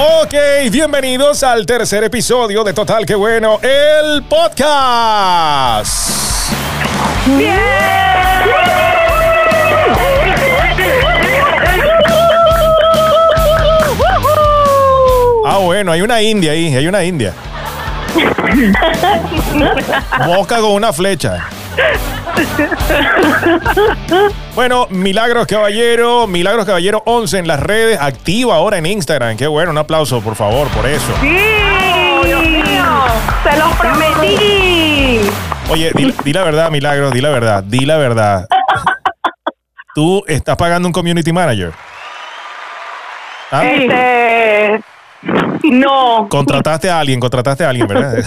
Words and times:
Ok, 0.00 0.32
bienvenidos 0.70 1.42
al 1.42 1.66
tercer 1.66 2.04
episodio 2.04 2.62
de 2.62 2.72
Total 2.72 3.04
Que 3.04 3.16
Bueno, 3.16 3.58
el 3.60 4.22
podcast. 4.22 6.52
Ah, 15.44 15.58
bueno, 15.64 15.90
hay 15.90 16.02
una 16.02 16.22
india 16.22 16.52
ahí, 16.52 16.76
hay 16.76 16.86
una 16.86 17.02
india. 17.02 17.34
Boca 20.28 20.60
con 20.60 20.74
una 20.74 20.92
flecha. 20.92 21.48
Bueno, 24.54 24.86
Milagros 24.90 25.46
Caballero, 25.46 26.26
Milagros 26.26 26.66
Caballero 26.66 27.02
11 27.06 27.38
en 27.38 27.46
las 27.46 27.60
redes, 27.60 27.98
activa 28.00 28.56
ahora 28.56 28.78
en 28.78 28.86
Instagram. 28.86 29.36
Qué 29.36 29.46
bueno, 29.46 29.70
un 29.70 29.78
aplauso 29.78 30.20
por 30.20 30.34
favor 30.34 30.66
por 30.68 30.84
eso. 30.86 31.12
¡Sí! 31.20 31.38
Dios 32.24 32.42
mío! 32.42 32.84
¡Se 33.44 33.56
los 33.56 33.72
prometí! 33.76 35.20
Oye, 35.70 35.92
di, 35.94 36.12
di 36.24 36.32
la 36.32 36.42
verdad, 36.42 36.70
Milagros, 36.70 37.12
di 37.12 37.20
la 37.20 37.30
verdad, 37.30 37.62
di 37.62 37.86
la 37.86 37.96
verdad. 37.98 38.46
Tú 39.94 40.24
estás 40.26 40.56
pagando 40.56 40.88
un 40.88 40.92
community 40.92 41.32
manager. 41.32 41.72
¿Ah? 43.52 43.64
Este. 43.64 44.80
No, 45.70 46.26
Contrataste 46.28 46.90
a 46.90 46.98
alguien, 47.00 47.20
contrataste 47.20 47.64
a 47.64 47.68
alguien, 47.70 47.86
¿verdad? 47.86 48.14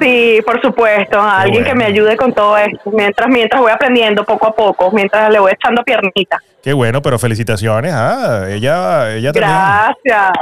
sí, 0.00 0.40
por 0.44 0.60
supuesto. 0.60 1.18
a 1.20 1.40
Alguien 1.42 1.62
bueno. 1.64 1.78
que 1.78 1.78
me 1.78 1.84
ayude 1.90 2.16
con 2.16 2.32
todo 2.32 2.56
esto. 2.58 2.90
Mientras, 2.92 3.28
mientras 3.28 3.60
voy 3.60 3.72
aprendiendo 3.72 4.24
poco 4.24 4.46
a 4.48 4.52
poco, 4.54 4.90
mientras 4.92 5.30
le 5.30 5.38
voy 5.38 5.52
echando 5.52 5.82
piernita. 5.82 6.38
Qué 6.62 6.72
bueno, 6.72 7.02
pero 7.02 7.18
felicitaciones. 7.18 7.92
Ah, 7.94 8.46
ella, 8.48 9.12
ella 9.14 9.32
también 9.32 9.50
Gracias. 9.50 10.32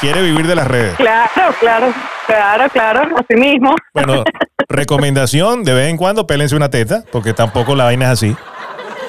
quiere 0.00 0.22
vivir 0.22 0.46
de 0.46 0.54
las 0.54 0.66
redes. 0.68 0.94
Claro, 0.96 1.30
claro, 1.58 1.92
claro, 2.26 2.68
claro. 2.70 3.00
Así 3.18 3.38
mismo. 3.38 3.74
Bueno, 3.92 4.22
recomendación, 4.68 5.64
de 5.64 5.74
vez 5.74 5.88
en 5.90 5.96
cuando 5.96 6.26
pélense 6.26 6.54
una 6.54 6.70
teta, 6.70 7.02
porque 7.10 7.32
tampoco 7.34 7.74
la 7.74 7.84
vaina 7.84 8.06
es 8.06 8.10
así. 8.12 8.36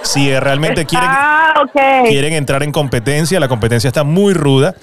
Si 0.02 0.38
realmente 0.40 0.86
quieren, 0.86 1.10
Ah, 1.12 1.54
ok. 1.64 2.08
quieren 2.08 2.34
entrar 2.34 2.62
en 2.64 2.72
competencia, 2.72 3.40
la 3.40 3.48
competencia 3.48 3.88
está 3.88 4.04
muy 4.04 4.34
ruda. 4.34 4.76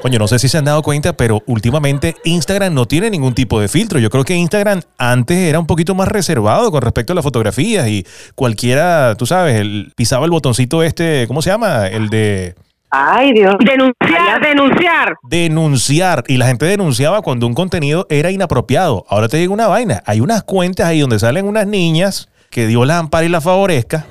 Coño, 0.00 0.20
no 0.20 0.28
sé 0.28 0.38
si 0.38 0.48
se 0.48 0.56
han 0.58 0.64
dado 0.64 0.82
cuenta, 0.82 1.12
pero 1.14 1.42
últimamente 1.46 2.14
Instagram 2.24 2.72
no 2.72 2.86
tiene 2.86 3.10
ningún 3.10 3.34
tipo 3.34 3.60
de 3.60 3.66
filtro. 3.66 3.98
Yo 3.98 4.10
creo 4.10 4.24
que 4.24 4.34
Instagram 4.34 4.82
antes 4.96 5.36
era 5.36 5.58
un 5.58 5.66
poquito 5.66 5.94
más 5.96 6.06
reservado 6.06 6.70
con 6.70 6.82
respecto 6.82 7.12
a 7.12 7.16
las 7.16 7.24
fotografías 7.24 7.88
y 7.88 8.06
cualquiera, 8.36 9.16
tú 9.16 9.26
sabes, 9.26 9.56
el, 9.60 9.92
pisaba 9.96 10.24
el 10.24 10.30
botoncito 10.30 10.84
este, 10.84 11.26
¿cómo 11.26 11.42
se 11.42 11.50
llama? 11.50 11.88
El 11.88 12.10
de 12.10 12.54
Ay, 12.90 13.32
Dios. 13.32 13.54
Denunciar, 13.58 14.40
denunciar. 14.40 15.16
denunciar. 15.22 16.24
Y 16.26 16.36
la 16.36 16.46
gente 16.46 16.64
denunciaba 16.64 17.20
cuando 17.20 17.46
un 17.46 17.54
contenido 17.54 18.06
era 18.08 18.30
inapropiado. 18.30 19.04
Ahora 19.08 19.28
te 19.28 19.36
digo 19.36 19.52
una 19.52 19.66
vaina. 19.66 20.02
Hay 20.06 20.20
unas 20.20 20.42
cuentas 20.44 20.86
ahí 20.86 21.00
donde 21.00 21.18
salen 21.18 21.44
unas 21.46 21.66
niñas 21.66 22.28
que 22.50 22.66
Dios 22.66 22.86
las 22.86 22.98
ampare 22.98 23.26
y 23.26 23.30
las 23.30 23.44
favorezca. 23.44 24.06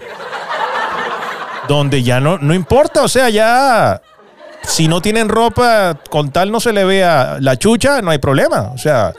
donde 1.67 2.03
ya 2.03 2.19
no, 2.19 2.38
no 2.38 2.53
importa. 2.53 3.03
O 3.03 3.08
sea, 3.08 3.30
ya 3.30 3.99
si 4.67 4.87
no 4.87 5.01
tienen 5.01 5.29
ropa, 5.29 5.97
con 6.09 6.31
tal 6.31 6.51
no 6.51 6.59
se 6.59 6.73
le 6.73 6.85
vea 6.85 7.37
la 7.39 7.57
chucha, 7.57 8.01
no 8.01 8.11
hay 8.11 8.19
problema. 8.19 8.71
O 8.73 8.77
sea, 8.77 9.13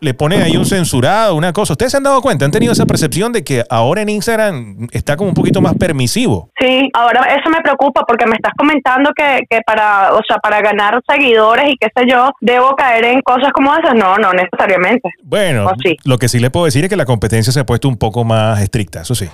le 0.00 0.14
ponen 0.14 0.42
ahí 0.42 0.56
un 0.56 0.64
censurado, 0.64 1.34
una 1.34 1.52
cosa. 1.52 1.74
¿Ustedes 1.74 1.92
se 1.92 1.98
han 1.98 2.02
dado 2.02 2.20
cuenta? 2.22 2.44
¿Han 2.44 2.50
tenido 2.50 2.72
esa 2.72 2.86
percepción 2.86 3.32
de 3.32 3.44
que 3.44 3.64
ahora 3.68 4.02
en 4.02 4.08
Instagram 4.08 4.88
está 4.92 5.16
como 5.16 5.30
un 5.30 5.34
poquito 5.34 5.60
más 5.60 5.74
permisivo? 5.74 6.50
Sí, 6.58 6.88
ahora 6.94 7.22
eso 7.34 7.50
me 7.50 7.60
preocupa 7.60 8.02
porque 8.06 8.26
me 8.26 8.36
estás 8.36 8.52
comentando 8.56 9.10
que, 9.14 9.40
que 9.48 9.60
para, 9.66 10.12
o 10.14 10.20
sea, 10.26 10.38
para 10.38 10.60
ganar 10.60 11.00
seguidores 11.08 11.70
y 11.70 11.76
qué 11.76 11.88
sé 11.94 12.04
yo, 12.08 12.30
debo 12.40 12.74
caer 12.76 13.04
en 13.04 13.20
cosas 13.22 13.52
como 13.52 13.74
esas. 13.74 13.94
No, 13.94 14.16
no 14.16 14.32
necesariamente. 14.32 15.10
Bueno, 15.22 15.70
lo 16.04 16.18
que 16.18 16.28
sí 16.28 16.38
le 16.38 16.50
puedo 16.50 16.66
decir 16.66 16.84
es 16.84 16.90
que 16.90 16.96
la 16.96 17.06
competencia 17.06 17.52
se 17.52 17.60
ha 17.60 17.66
puesto 17.66 17.88
un 17.88 17.96
poco 17.96 18.24
más 18.24 18.60
estricta, 18.60 19.02
eso 19.02 19.14
sí. 19.14 19.28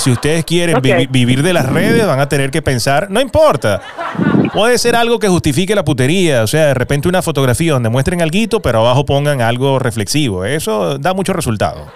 Si 0.00 0.10
ustedes 0.10 0.46
quieren 0.46 0.80
vivir 1.10 1.42
de 1.42 1.52
las 1.52 1.66
redes, 1.66 2.06
van 2.06 2.20
a 2.20 2.28
tener 2.28 2.50
que 2.50 2.62
pensar, 2.62 3.10
no 3.10 3.20
importa. 3.20 3.82
Puede 4.50 4.78
ser 4.78 4.96
algo 4.96 5.18
que 5.18 5.28
justifique 5.28 5.74
la 5.74 5.84
putería, 5.84 6.42
o 6.42 6.46
sea, 6.46 6.68
de 6.68 6.74
repente 6.74 7.06
una 7.06 7.20
fotografía 7.20 7.74
donde 7.74 7.90
muestren 7.90 8.22
algo, 8.22 8.60
pero 8.60 8.80
abajo 8.80 9.04
pongan 9.04 9.42
algo 9.42 9.78
reflexivo. 9.78 10.46
Eso 10.46 10.96
da 10.96 11.12
mucho 11.12 11.34
resultado. 11.34 11.86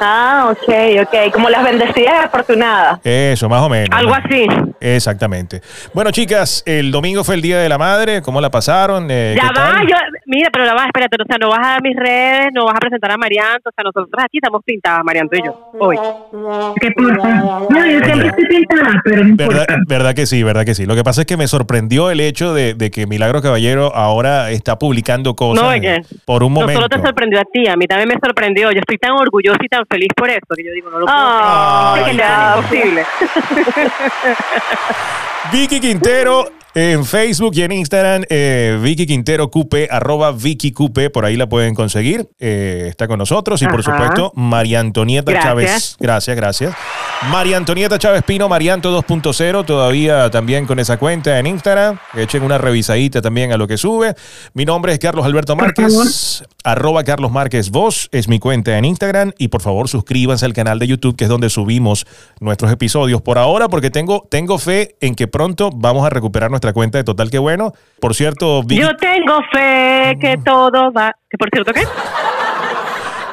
Ah, 0.00 0.50
ok, 0.50 0.74
ok. 1.02 1.32
Como 1.32 1.48
las 1.50 1.62
bendecidas 1.62 2.24
afortunadas. 2.24 2.98
Eso, 3.04 3.48
más 3.48 3.62
o 3.62 3.68
menos. 3.68 3.96
Algo 3.96 4.14
así. 4.14 4.46
Exactamente. 4.80 5.60
Bueno, 5.92 6.10
chicas, 6.10 6.62
el 6.66 6.90
domingo 6.90 7.24
fue 7.24 7.34
el 7.34 7.42
Día 7.42 7.58
de 7.58 7.68
la 7.68 7.78
Madre. 7.78 8.22
¿Cómo 8.22 8.40
la 8.40 8.50
pasaron? 8.50 9.08
Eh, 9.10 9.34
Ya 9.36 9.48
¿qué 9.52 9.60
va, 9.60 9.80
yo, 9.82 9.96
mira, 10.26 10.48
pero 10.52 10.64
ya 10.66 10.74
va, 10.74 10.86
espérate, 10.86 11.16
o 11.20 11.26
sea, 11.26 11.36
no 11.40 11.48
vas 11.48 11.58
a 11.58 11.70
dar 11.72 11.82
mis 11.82 11.96
redes, 11.96 12.48
no 12.54 12.64
vas 12.64 12.74
a 12.76 12.78
presentar 12.78 13.10
a 13.10 13.16
Marianto, 13.16 13.70
o 13.70 13.72
sea, 13.74 13.82
nosotros 13.84 14.08
aquí 14.24 14.38
estamos 14.38 14.62
pintadas, 14.64 15.02
Marianto 15.04 15.36
y 15.36 15.42
yo, 15.44 15.70
hoy. 15.80 15.96
¿Qué 16.80 16.90
porfa? 16.92 17.28
No, 17.28 17.68
yo 17.70 18.04
siempre 18.04 18.28
estoy 18.28 18.46
pintada, 18.46 19.00
pero 19.04 19.24
no 19.24 19.36
¿Verdad, 19.36 19.66
importa. 19.68 19.76
verdad 19.88 20.14
que 20.14 20.26
sí, 20.26 20.42
verdad 20.42 20.64
que 20.64 20.74
sí. 20.74 20.86
Lo 20.86 20.94
que 20.94 21.04
pasa 21.04 21.22
es 21.22 21.26
que 21.26 21.36
me 21.36 21.48
sorprendió 21.48 22.10
el 22.10 22.20
hecho 22.20 22.54
de, 22.54 22.74
de 22.74 22.90
que 22.90 23.06
Milagro 23.06 23.42
Caballero 23.42 23.94
ahora 23.94 24.50
está 24.50 24.78
publicando 24.78 25.34
cosas 25.34 25.62
No, 25.62 25.70
oye, 25.70 26.02
por 26.24 26.42
un 26.42 26.54
No 26.54 26.60
momento. 26.60 26.80
solo 26.82 26.88
te 26.88 27.00
sorprendió 27.06 27.40
a 27.40 27.44
ti, 27.52 27.66
a 27.68 27.76
mí 27.76 27.86
también 27.86 28.08
me 28.08 28.14
sorprendió. 28.24 28.70
Yo 28.72 28.78
estoy 28.80 28.98
tan 28.98 29.12
orgullosa 29.12 29.58
y 29.62 29.68
tan 29.68 29.84
feliz 29.90 30.08
por 30.16 30.28
esto 30.30 30.54
que 30.54 30.64
yo 30.64 30.72
digo, 30.72 30.90
no 30.90 30.98
lo 31.00 31.06
puedo 31.06 31.18
Ah, 31.18 31.94
creer. 32.04 32.20
Es 32.20 32.56
imposible. 32.56 33.02
Vicky 35.50 35.78
Quintero 35.78 36.57
en 36.74 37.04
Facebook 37.04 37.52
y 37.54 37.62
en 37.62 37.72
Instagram, 37.72 38.24
eh, 38.28 38.78
Vicky 38.82 39.06
Quintero 39.06 39.50
Cupe, 39.50 39.88
arroba 39.90 40.32
Vicky 40.32 40.72
Cupe, 40.72 41.10
por 41.10 41.24
ahí 41.24 41.36
la 41.36 41.48
pueden 41.48 41.74
conseguir. 41.74 42.28
Eh, 42.38 42.86
está 42.88 43.08
con 43.08 43.18
nosotros 43.18 43.60
y 43.62 43.66
por 43.66 43.80
Ajá. 43.80 43.92
supuesto 43.92 44.32
María 44.34 44.80
Antonieta 44.80 45.32
Gracias. 45.32 45.48
Chávez. 45.48 45.96
Gracias, 45.98 46.36
gracias. 46.36 46.74
María 47.30 47.56
Antonieta 47.56 47.98
Chávez 47.98 48.22
Pino, 48.22 48.48
Marianto 48.48 48.96
2.0, 48.96 49.64
todavía 49.64 50.30
también 50.30 50.66
con 50.66 50.78
esa 50.78 50.98
cuenta 50.98 51.38
en 51.38 51.46
Instagram. 51.46 51.98
Echen 52.14 52.42
una 52.42 52.58
revisadita 52.58 53.20
también 53.20 53.50
a 53.52 53.56
lo 53.56 53.66
que 53.66 53.76
sube. 53.76 54.14
Mi 54.54 54.64
nombre 54.64 54.92
es 54.92 54.98
Carlos 54.98 55.26
Alberto 55.26 55.56
Márquez, 55.56 56.44
arroba 56.62 57.02
Carlos 57.02 57.32
Márquez 57.32 57.70
Voz, 57.70 58.08
es 58.12 58.28
mi 58.28 58.38
cuenta 58.38 58.78
en 58.78 58.84
Instagram 58.84 59.32
y 59.38 59.48
por 59.48 59.62
favor 59.62 59.88
suscríbanse 59.88 60.44
al 60.44 60.52
canal 60.52 60.78
de 60.78 60.86
YouTube 60.86 61.16
que 61.16 61.24
es 61.24 61.30
donde 61.30 61.50
subimos 61.50 62.06
nuestros 62.40 62.70
episodios 62.70 63.20
por 63.20 63.38
ahora 63.38 63.68
porque 63.68 63.90
tengo, 63.90 64.26
tengo 64.30 64.58
fe 64.58 64.96
en 65.00 65.14
que 65.14 65.26
pronto 65.26 65.70
vamos 65.74 66.06
a 66.06 66.10
recuperar 66.10 66.50
nuestra 66.50 66.67
cuenta 66.72 66.98
de 66.98 67.04
Total 67.04 67.30
Que 67.30 67.38
Bueno. 67.38 67.72
Por 68.00 68.14
cierto, 68.14 68.62
Vicky, 68.62 68.80
Yo 68.82 68.96
tengo 68.96 69.38
fe 69.52 70.16
que 70.20 70.36
todo 70.44 70.92
va... 70.92 71.12
Que 71.30 71.36
por 71.38 71.48
cierto, 71.50 71.72
¿qué? 71.72 71.82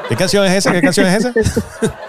¿qué 0.10 0.16
canción 0.16 0.46
es 0.46 0.54
esa? 0.54 0.72
¿Qué 0.72 0.82
canción 0.82 1.08
es 1.08 1.26
esa? 1.26 1.34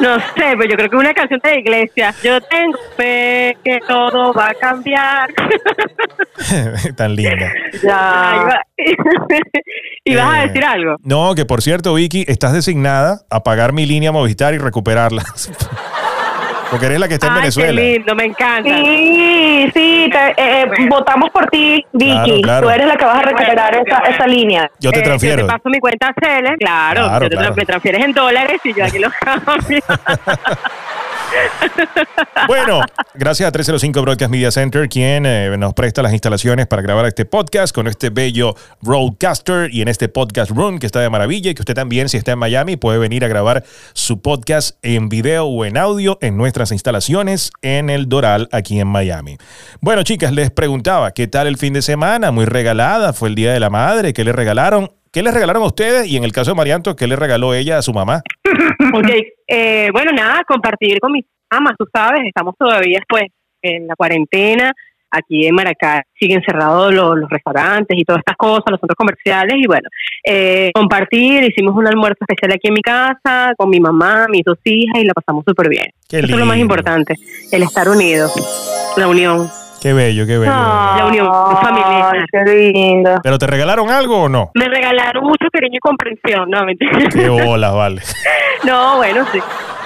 No 0.00 0.14
sé, 0.20 0.30
pero 0.36 0.62
yo 0.62 0.76
creo 0.76 0.88
que 0.88 0.96
es 0.96 1.00
una 1.00 1.12
canción 1.12 1.40
de 1.42 1.58
iglesia. 1.58 2.14
Yo 2.22 2.40
tengo 2.42 2.78
fe 2.96 3.56
que 3.64 3.80
todo 3.88 4.32
va 4.32 4.50
a 4.50 4.54
cambiar. 4.54 5.28
Tan 6.96 7.16
linda. 7.16 7.50
Ya. 7.82 8.60
¿Y 10.04 10.14
vas 10.14 10.34
a 10.34 10.44
Eh, 10.44 10.46
decir 10.46 10.64
algo? 10.64 10.94
No, 11.02 11.34
que 11.34 11.44
por 11.44 11.62
cierto, 11.62 11.94
Vicky, 11.94 12.24
estás 12.28 12.52
designada 12.52 13.22
a 13.28 13.42
pagar 13.42 13.72
mi 13.72 13.86
línea 13.86 14.12
Movistar 14.12 14.54
y 14.54 14.58
recuperarla. 14.58 15.24
Porque 16.70 16.86
eres 16.86 17.00
la 17.00 17.08
que 17.08 17.14
está 17.14 17.26
en 17.28 17.32
Ay, 17.32 17.38
Venezuela. 17.40 17.80
qué 17.80 17.92
lindo, 17.96 18.14
me 18.14 18.24
encanta. 18.24 18.68
Sí, 18.68 19.70
sí, 19.74 20.10
te- 20.12 20.34
eh, 20.36 20.66
votamos 20.90 21.30
por 21.30 21.46
ti, 21.46 21.84
Vicky. 21.92 22.12
Claro, 22.12 22.40
claro. 22.42 22.66
Tú 22.66 22.70
eres 22.74 22.86
la 22.86 22.96
que 22.96 23.04
vas 23.06 23.18
a 23.18 23.22
recuperar 23.22 23.74
esa, 23.86 23.98
esa 24.00 24.26
línea. 24.26 24.70
Yo 24.78 24.90
te 24.92 24.98
Eh, 24.98 25.02
transfiero. 25.02 25.40
Yo 25.42 25.46
te 25.46 25.52
paso 25.52 25.68
mi 25.70 25.78
cuenta 25.80 26.08
a 26.08 26.14
Cele, 26.20 26.56
claro. 26.58 27.04
Claro, 27.04 27.24
yo 27.24 27.30
te 27.30 27.36
claro. 27.36 27.54
me 27.54 27.64
transfieres 27.64 28.04
en 28.04 28.12
dólares 28.12 28.60
y 28.64 28.74
yo 28.74 28.84
aquí 28.84 28.98
los 28.98 29.12
cambio. 29.20 29.80
Bueno, 32.46 32.80
gracias 33.14 33.48
a 33.48 33.52
305 33.52 34.00
Broadcast 34.00 34.30
Media 34.30 34.50
Center, 34.50 34.88
quien 34.88 35.26
eh, 35.26 35.56
nos 35.58 35.74
presta 35.74 36.02
las 36.02 36.12
instalaciones 36.12 36.66
para 36.66 36.82
grabar 36.82 37.04
este 37.06 37.24
podcast 37.24 37.74
con 37.74 37.88
este 37.88 38.10
bello 38.10 38.54
Roadcaster 38.80 39.74
y 39.74 39.82
en 39.82 39.88
este 39.88 40.08
podcast 40.08 40.50
room 40.50 40.78
que 40.78 40.86
está 40.86 41.00
de 41.00 41.10
maravilla 41.10 41.50
y 41.50 41.54
que 41.54 41.62
usted 41.62 41.74
también, 41.74 42.08
si 42.08 42.16
está 42.16 42.32
en 42.32 42.38
Miami, 42.38 42.76
puede 42.76 42.98
venir 42.98 43.24
a 43.24 43.28
grabar 43.28 43.64
su 43.92 44.22
podcast 44.22 44.78
en 44.82 45.08
video 45.08 45.46
o 45.46 45.64
en 45.64 45.76
audio 45.76 46.18
en 46.20 46.36
nuestras 46.36 46.72
instalaciones 46.72 47.50
en 47.60 47.90
el 47.90 48.08
Doral, 48.08 48.48
aquí 48.52 48.80
en 48.80 48.88
Miami. 48.88 49.36
Bueno, 49.80 50.02
chicas, 50.04 50.32
les 50.32 50.50
preguntaba, 50.50 51.10
¿qué 51.10 51.26
tal 51.26 51.48
el 51.48 51.58
fin 51.58 51.72
de 51.72 51.82
semana? 51.82 52.30
Muy 52.30 52.44
regalada, 52.44 53.12
fue 53.12 53.28
el 53.28 53.34
Día 53.34 53.52
de 53.52 53.60
la 53.60 53.68
Madre, 53.68 54.12
¿qué 54.12 54.24
le 54.24 54.32
regalaron? 54.32 54.90
¿Qué 55.12 55.22
les 55.22 55.32
regalaron 55.32 55.62
a 55.62 55.66
ustedes? 55.66 56.06
Y 56.06 56.16
en 56.16 56.24
el 56.24 56.32
caso 56.32 56.50
de 56.50 56.56
Marianto, 56.56 56.96
¿qué 56.96 57.06
le 57.06 57.16
regaló 57.16 57.54
ella 57.54 57.78
a 57.78 57.82
su 57.82 57.92
mamá? 57.92 58.22
ok, 58.94 59.08
eh, 59.46 59.88
bueno, 59.92 60.12
nada, 60.12 60.42
compartir 60.46 61.00
con 61.00 61.12
mis 61.12 61.24
amas, 61.50 61.74
tú 61.78 61.86
sabes, 61.92 62.20
estamos 62.26 62.54
todavía 62.58 63.00
pues 63.08 63.24
en 63.62 63.86
la 63.86 63.96
cuarentena, 63.96 64.72
aquí 65.10 65.46
en 65.46 65.54
Maracay 65.54 66.02
siguen 66.18 66.42
cerrados 66.44 66.92
los, 66.92 67.18
los 67.18 67.30
restaurantes 67.30 67.96
y 67.98 68.04
todas 68.04 68.20
estas 68.20 68.36
cosas, 68.36 68.64
los 68.68 68.80
centros 68.80 68.96
comerciales 68.96 69.54
y 69.56 69.66
bueno, 69.66 69.88
eh, 70.24 70.70
compartir, 70.74 71.44
hicimos 71.44 71.74
un 71.74 71.86
almuerzo 71.86 72.18
especial 72.20 72.52
aquí 72.52 72.68
en 72.68 72.74
mi 72.74 72.82
casa 72.82 73.54
con 73.56 73.70
mi 73.70 73.80
mamá, 73.80 74.26
mis 74.28 74.44
dos 74.44 74.58
hijas 74.64 75.02
y 75.02 75.06
la 75.06 75.14
pasamos 75.14 75.44
súper 75.46 75.68
bien. 75.68 75.86
Eso 76.10 76.26
es 76.26 76.30
lo 76.30 76.46
más 76.46 76.58
importante, 76.58 77.14
el 77.50 77.62
estar 77.62 77.88
unidos, 77.88 78.32
la 78.96 79.08
unión. 79.08 79.48
Qué 79.80 79.92
bello, 79.92 80.26
qué 80.26 80.38
bello. 80.38 80.52
La 80.52 81.06
unión 81.06 81.26
familiar. 81.62 82.12
Ay, 82.14 82.20
qué 82.32 82.72
lindo. 82.72 83.10
¿Pero 83.22 83.38
te 83.38 83.46
regalaron 83.46 83.90
algo 83.90 84.22
o 84.24 84.28
no? 84.28 84.50
Me 84.54 84.66
regalaron 84.68 85.22
mucho 85.24 85.46
cariño 85.52 85.76
y 85.76 85.78
comprensión, 85.78 86.50
no, 86.50 86.64
mentira. 86.64 87.08
Qué 87.12 87.28
bolas, 87.44 87.72
vale. 87.72 88.02
No, 88.64 88.96
bueno, 88.96 89.24
sí. 89.32 89.38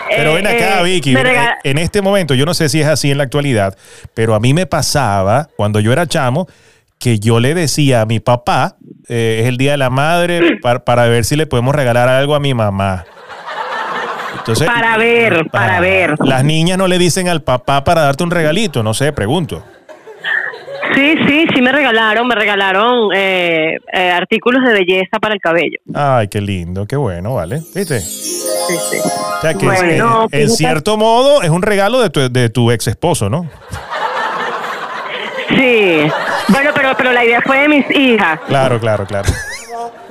Pero 0.09 0.31
Eh, 0.33 0.35
ven 0.37 0.47
acá, 0.47 0.81
eh, 0.81 0.85
Vicky, 0.85 1.15
me 1.15 1.23
en- 1.65 1.79
este 1.79 2.01
momento, 2.03 2.35
yo 2.35 2.45
no 2.47 2.55
sé 2.55 2.69
si 2.69 2.81
es 2.81 2.87
así 2.87 3.11
en 3.11 3.19
la 3.19 3.25
actualidad, 3.25 3.77
pero 4.15 4.35
a 4.35 4.41
mí 4.41 4.53
me 4.55 4.67
pasaba 4.67 5.49
cuando 5.57 5.79
yo 5.81 5.93
era 5.93 6.07
chamo 6.07 6.47
que 6.99 7.19
yo 7.19 7.41
le 7.41 7.55
decía 7.55 8.03
a 8.03 8.07
mi 8.07 8.21
papá, 8.21 8.77
eh, 9.09 9.41
es 9.43 9.47
el 9.49 9.57
Día 9.57 9.73
de 9.73 9.77
la 9.79 9.91
Madre, 9.91 10.59
para, 10.63 10.85
para 10.85 11.07
ver 11.07 11.25
si 11.25 11.37
le 11.37 11.47
podemos 11.47 11.75
regalar 11.75 12.09
algo 12.09 12.35
a 12.35 12.41
mi 12.41 12.55
mamá. 12.55 13.05
Entonces, 14.39 14.67
Para 14.67 14.97
ver, 14.97 15.47
para 15.51 15.81
ver. 15.81 16.15
Las 16.25 16.43
niñas 16.45 16.77
no 16.79 16.89
le 16.89 16.99
dicen 16.99 17.29
al 17.29 17.43
papá 17.43 17.85
para 17.85 18.03
darte 18.03 18.25
un 18.25 18.31
regalito, 18.31 18.83
no 18.83 18.93
sé, 18.95 19.13
pregunto. 19.13 19.63
Sí, 20.95 21.15
sí, 21.27 21.47
sí 21.55 21.63
me 21.63 21.73
regalaron, 21.73 22.27
me 22.27 22.35
regalaron 22.35 23.11
eh, 23.15 23.77
eh, 23.93 24.11
artículos 24.11 24.63
de 24.65 24.73
belleza 24.73 25.19
para 25.21 25.35
el 25.35 25.41
cabello. 25.41 25.79
Ay, 25.95 26.29
qué 26.29 26.41
lindo, 26.41 26.87
qué 26.87 26.97
bueno, 26.97 27.35
¿vale? 27.35 27.61
¿Viste? 27.75 28.01
Sí, 28.01 28.75
sí. 28.91 28.99
O 28.99 29.41
sea 29.41 29.55
que 29.55 29.65
Bueno, 29.65 29.83
eh, 29.85 29.99
no, 29.99 30.27
en 30.31 30.51
cierto 30.51 30.97
modo 30.97 31.43
es 31.43 31.51
un 31.51 31.63
regalo 31.63 32.01
de 32.01 32.11
tu, 32.11 32.31
de 32.31 32.49
tu 32.51 32.71
ex 32.71 32.87
esposo, 32.89 33.31
¿no? 33.31 33.49
Sí. 35.49 36.11
Bueno, 36.49 36.71
pero, 36.75 36.95
pero 36.97 37.13
la 37.13 37.25
idea 37.25 37.41
fue 37.43 37.59
de 37.59 37.69
mis 37.69 37.91
hijas. 37.91 38.41
Claro, 38.47 38.79
claro, 38.81 39.07
claro. 39.07 39.29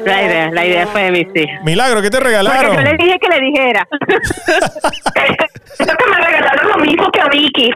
La 0.06 0.22
idea, 0.24 0.52
la 0.52 0.66
idea 0.66 0.88
fue 0.88 1.04
de 1.04 1.12
mis 1.12 1.28
hijas. 1.36 1.64
Milagro, 1.64 2.02
¿qué 2.02 2.10
te 2.10 2.18
Porque 2.18 2.30
regalaron? 2.30 2.76
yo 2.76 2.82
le 2.82 2.98
dije 2.98 3.20
que 3.20 3.28
le 3.30 3.40
dijera. 3.46 3.88
Creo 4.00 4.20
que 5.98 6.10
me 6.10 6.18
regalaron 6.26 6.70
lo 6.70 6.78
mismo 6.78 7.10
que 7.12 7.22
a 7.22 7.28
Vicky. 7.28 7.72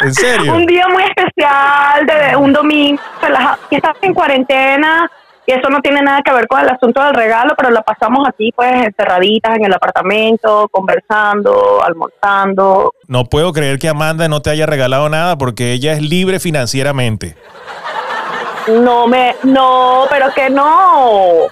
¿En 0.00 0.14
serio? 0.14 0.54
un 0.54 0.66
día 0.66 0.86
muy 0.88 1.02
especial, 1.04 2.06
de 2.06 2.36
un 2.36 2.52
domingo, 2.52 3.02
relajado. 3.20 3.58
Y 3.70 3.76
estamos 3.76 3.98
en 4.02 4.14
cuarentena 4.14 5.10
y 5.44 5.52
eso 5.52 5.68
no 5.70 5.80
tiene 5.80 6.02
nada 6.02 6.20
que 6.24 6.32
ver 6.32 6.46
con 6.46 6.60
el 6.60 6.68
asunto 6.68 7.02
del 7.02 7.14
regalo, 7.14 7.54
pero 7.56 7.70
la 7.70 7.82
pasamos 7.82 8.28
aquí 8.28 8.52
pues 8.54 8.70
encerraditas 8.72 9.56
en 9.56 9.64
el 9.64 9.72
apartamento, 9.74 10.68
conversando, 10.70 11.82
almorzando. 11.84 12.94
No 13.08 13.24
puedo 13.24 13.52
creer 13.52 13.78
que 13.80 13.88
Amanda 13.88 14.28
no 14.28 14.40
te 14.40 14.50
haya 14.50 14.66
regalado 14.66 15.08
nada 15.08 15.36
porque 15.36 15.72
ella 15.72 15.94
es 15.94 16.00
libre 16.02 16.38
financieramente. 16.38 17.34
No 18.68 19.06
me, 19.06 19.34
no, 19.42 20.04
pero 20.08 20.32
que 20.34 20.48
no. 20.50 21.46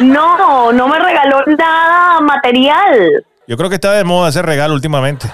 No, 0.00 0.72
no 0.72 0.88
me 0.88 0.98
regaló 0.98 1.42
nada 1.58 2.20
material. 2.20 3.24
Yo 3.46 3.56
creo 3.56 3.68
que 3.68 3.76
está 3.76 3.92
de 3.92 4.04
moda 4.04 4.30
ese 4.30 4.42
regalo 4.42 4.74
últimamente. 4.74 5.28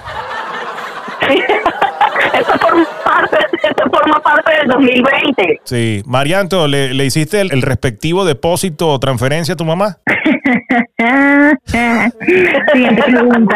eso 2.33 2.51
forma 2.59 2.85
parte, 3.03 3.37
eso 3.63 3.89
forma 3.91 4.19
parte 4.21 4.51
del 4.57 4.67
2020. 4.67 5.61
Sí. 5.63 6.03
Marianto, 6.05 6.67
¿le, 6.67 6.93
le 6.93 7.05
hiciste 7.05 7.41
el, 7.41 7.51
el 7.53 7.61
respectivo 7.61 8.25
depósito 8.25 8.89
o 8.89 8.99
transferencia 8.99 9.53
a 9.53 9.57
tu 9.57 9.65
mamá? 9.65 9.97
Siguiente 12.73 13.03
pregunta. 13.03 13.55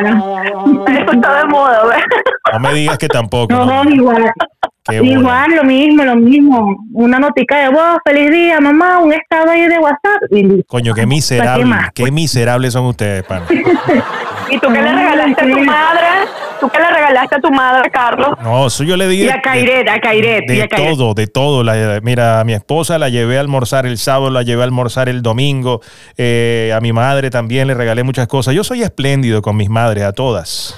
Eso 0.88 1.12
está 1.12 1.40
de 1.40 1.46
moda, 1.46 1.86
¿ves? 1.86 2.04
No 2.54 2.60
me 2.60 2.74
digas 2.74 2.98
que 2.98 3.08
tampoco. 3.08 3.54
No, 3.54 3.84
¿no? 3.84 3.90
igual. 3.90 4.32
Qué. 4.88 4.98
Igual, 4.98 5.56
lo 5.56 5.64
mismo, 5.64 6.04
lo 6.04 6.16
mismo. 6.16 6.76
Una 6.94 7.18
notica 7.20 7.58
de 7.58 7.70
voz, 7.70 7.98
feliz 8.06 8.30
día, 8.32 8.60
mamá, 8.60 9.00
un 9.00 9.12
estado 9.14 9.50
ahí 9.52 9.68
de 9.68 9.80
WhatsApp. 9.80 10.22
Y. 10.32 10.64
Coño, 10.68 10.94
qué 10.94 11.02
¿Para 11.02 11.02
qué 11.02 11.06
miserable, 11.08 11.66
más? 11.66 11.90
qué 11.96 12.12
miserables 12.12 12.74
son 12.74 12.86
ustedes, 12.86 13.24
pana. 13.24 13.46
¿Y 14.52 14.60
tú 14.60 14.68
qué 14.68 14.80
le 14.82 14.94
regalaste 14.94 15.42
a 15.44 15.52
tu 15.52 15.60
madre? 15.64 16.02
¿Tú 16.60 16.70
qué 16.70 16.78
le 16.80 16.90
regalaste 16.90 17.36
a 17.36 17.40
tu 17.40 17.50
madre, 17.52 17.90
Carlos? 17.90 18.30
No, 18.44 18.68
eso 18.68 18.84
yo 18.84 18.96
le 18.96 19.08
di 19.08 19.24
Y 19.24 19.28
a 19.30 19.42
Cairet, 19.42 19.90
a 19.90 20.00
Cairet, 20.00 20.44
y 20.48 20.54
de 20.58 20.64
a 20.64 20.68
Cairet. 20.68 20.92
todo, 20.96 21.14
de 21.16 21.26
todo. 21.28 21.64
La- 21.64 22.00
mira, 22.04 22.40
a 22.40 22.44
mi 22.44 22.54
esposa 22.54 23.00
la 23.00 23.10
llevé 23.10 23.38
a 23.38 23.42
almorzar 23.42 23.88
el 23.88 23.98
sábado, 23.98 24.30
la 24.30 24.44
llevé 24.44 24.62
a 24.62 24.66
almorzar 24.66 25.10
el 25.10 25.24
domingo. 25.24 25.82
eh, 26.18 26.72
a 26.76 26.80
mi 26.80 26.94
madre 26.94 27.32
también 27.32 27.68
le 27.68 27.74
regalé 27.74 28.04
muchas 28.04 28.28
cosas. 28.28 28.54
Yo 28.54 28.64
soy 28.64 28.84
espléndido 28.84 29.42
con 29.42 29.58
mis 29.58 29.70
madres, 29.70 30.04
a 30.04 30.14
todas. 30.14 30.78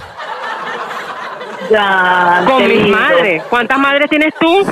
Ya, 1.72 2.44
Con 2.48 2.68
mis 2.68 2.78
lindo. 2.84 2.98
madres. 2.98 3.44
¿Cuántas 3.50 3.78
madres 3.80 4.10
tienes 4.10 4.34
tú? 4.40 4.66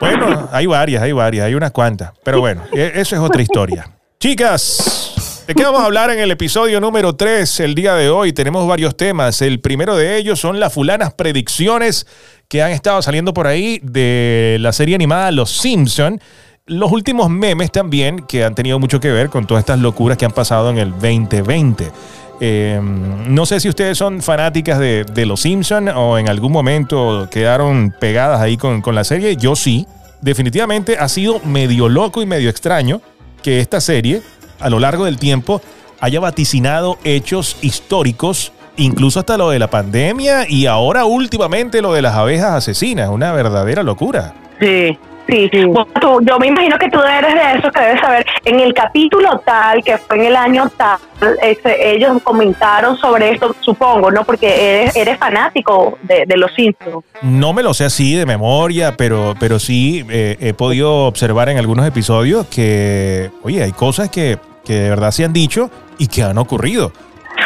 Bueno, 0.00 0.48
hay 0.52 0.66
varias, 0.66 1.02
hay 1.02 1.12
varias, 1.12 1.46
hay 1.46 1.54
unas 1.54 1.70
cuantas. 1.72 2.12
Pero 2.22 2.40
bueno, 2.40 2.62
e- 2.72 2.92
eso 2.94 3.16
es 3.16 3.20
otra 3.22 3.40
historia. 3.42 3.90
Chicas, 4.20 5.44
¿de 5.46 5.54
qué 5.54 5.62
vamos 5.64 5.80
a 5.80 5.84
hablar 5.86 6.10
en 6.10 6.18
el 6.18 6.30
episodio 6.30 6.80
número 6.80 7.14
3 7.14 7.60
el 7.60 7.74
día 7.74 7.94
de 7.94 8.08
hoy? 8.10 8.32
Tenemos 8.32 8.66
varios 8.66 8.96
temas. 8.96 9.40
El 9.42 9.60
primero 9.60 9.96
de 9.96 10.16
ellos 10.16 10.38
son 10.40 10.60
las 10.60 10.72
fulanas 10.72 11.14
predicciones 11.14 12.06
que 12.48 12.62
han 12.62 12.70
estado 12.72 13.00
saliendo 13.02 13.32
por 13.34 13.46
ahí 13.46 13.80
de 13.82 14.56
la 14.60 14.72
serie 14.72 14.94
animada 14.94 15.30
Los 15.32 15.50
Simpson. 15.50 16.20
Los 16.66 16.90
últimos 16.92 17.30
memes 17.30 17.70
también 17.70 18.20
que 18.26 18.44
han 18.44 18.54
tenido 18.54 18.78
mucho 18.78 18.98
que 19.00 19.10
ver 19.12 19.28
con 19.30 19.46
todas 19.46 19.62
estas 19.62 19.78
locuras 19.78 20.18
que 20.18 20.24
han 20.24 20.32
pasado 20.32 20.70
en 20.70 20.78
el 20.78 20.90
2020. 20.90 21.92
Eh, 22.40 22.80
no 22.82 23.46
sé 23.46 23.60
si 23.60 23.68
ustedes 23.68 23.96
son 23.96 24.20
fanáticas 24.20 24.78
de, 24.78 25.26
Los 25.26 25.40
Simpson 25.40 25.88
o 25.88 26.18
en 26.18 26.28
algún 26.28 26.52
momento 26.52 27.28
quedaron 27.30 27.94
pegadas 27.98 28.40
ahí 28.40 28.56
con, 28.56 28.82
con 28.82 28.94
la 28.94 29.04
serie. 29.04 29.36
Yo 29.36 29.56
sí. 29.56 29.86
Definitivamente 30.20 30.96
ha 30.98 31.08
sido 31.08 31.40
medio 31.40 31.88
loco 31.88 32.22
y 32.22 32.26
medio 32.26 32.48
extraño 32.48 33.00
que 33.42 33.60
esta 33.60 33.80
serie, 33.80 34.22
a 34.58 34.70
lo 34.70 34.80
largo 34.80 35.04
del 35.04 35.18
tiempo, 35.18 35.60
haya 36.00 36.20
vaticinado 36.20 36.98
hechos 37.04 37.56
históricos, 37.60 38.52
incluso 38.76 39.20
hasta 39.20 39.36
lo 39.36 39.50
de 39.50 39.58
la 39.58 39.68
pandemia 39.68 40.46
y 40.48 40.66
ahora 40.66 41.04
últimamente 41.04 41.82
lo 41.82 41.92
de 41.92 42.02
las 42.02 42.14
abejas 42.14 42.52
asesinas. 42.52 43.08
Una 43.10 43.32
verdadera 43.32 43.82
locura. 43.82 44.34
Sí. 44.58 44.98
Sí, 45.28 45.50
Bueno, 45.66 45.86
tú- 46.00 46.20
yo 46.22 46.38
me 46.38 46.46
imagino 46.46 46.78
que 46.78 46.88
tú 46.88 47.00
eres 47.00 47.34
de 47.34 47.58
esos 47.58 47.72
que 47.72 47.80
debes 47.80 48.00
saber. 48.00 48.24
En 48.44 48.60
el 48.60 48.72
capítulo 48.72 49.40
tal, 49.44 49.82
que 49.82 49.98
fue 49.98 50.16
en 50.18 50.24
el 50.26 50.36
año 50.36 50.70
tal, 50.76 50.98
este, 51.42 51.94
ellos 51.96 52.22
comentaron 52.22 52.96
sobre 52.96 53.32
esto, 53.32 53.54
supongo, 53.60 54.10
¿no? 54.12 54.22
Porque 54.24 54.80
eres, 54.82 54.94
eres 54.96 55.18
fanático 55.18 55.98
de, 56.02 56.26
de 56.26 56.36
los 56.36 56.52
Simpsons. 56.54 57.04
No 57.22 57.52
me 57.52 57.62
lo 57.64 57.74
sé 57.74 57.84
así 57.86 58.14
de 58.14 58.24
memoria, 58.24 58.96
pero, 58.96 59.34
pero 59.40 59.58
sí 59.58 60.04
eh, 60.10 60.36
he 60.40 60.54
podido 60.54 61.06
observar 61.06 61.48
en 61.48 61.58
algunos 61.58 61.86
episodios 61.86 62.46
que, 62.46 63.30
oye, 63.42 63.62
hay 63.64 63.72
cosas 63.72 64.08
que, 64.10 64.38
que 64.64 64.74
de 64.74 64.90
verdad 64.90 65.10
se 65.10 65.24
han 65.24 65.32
dicho 65.32 65.70
y 65.98 66.06
que 66.06 66.22
han 66.22 66.38
ocurrido. 66.38 66.92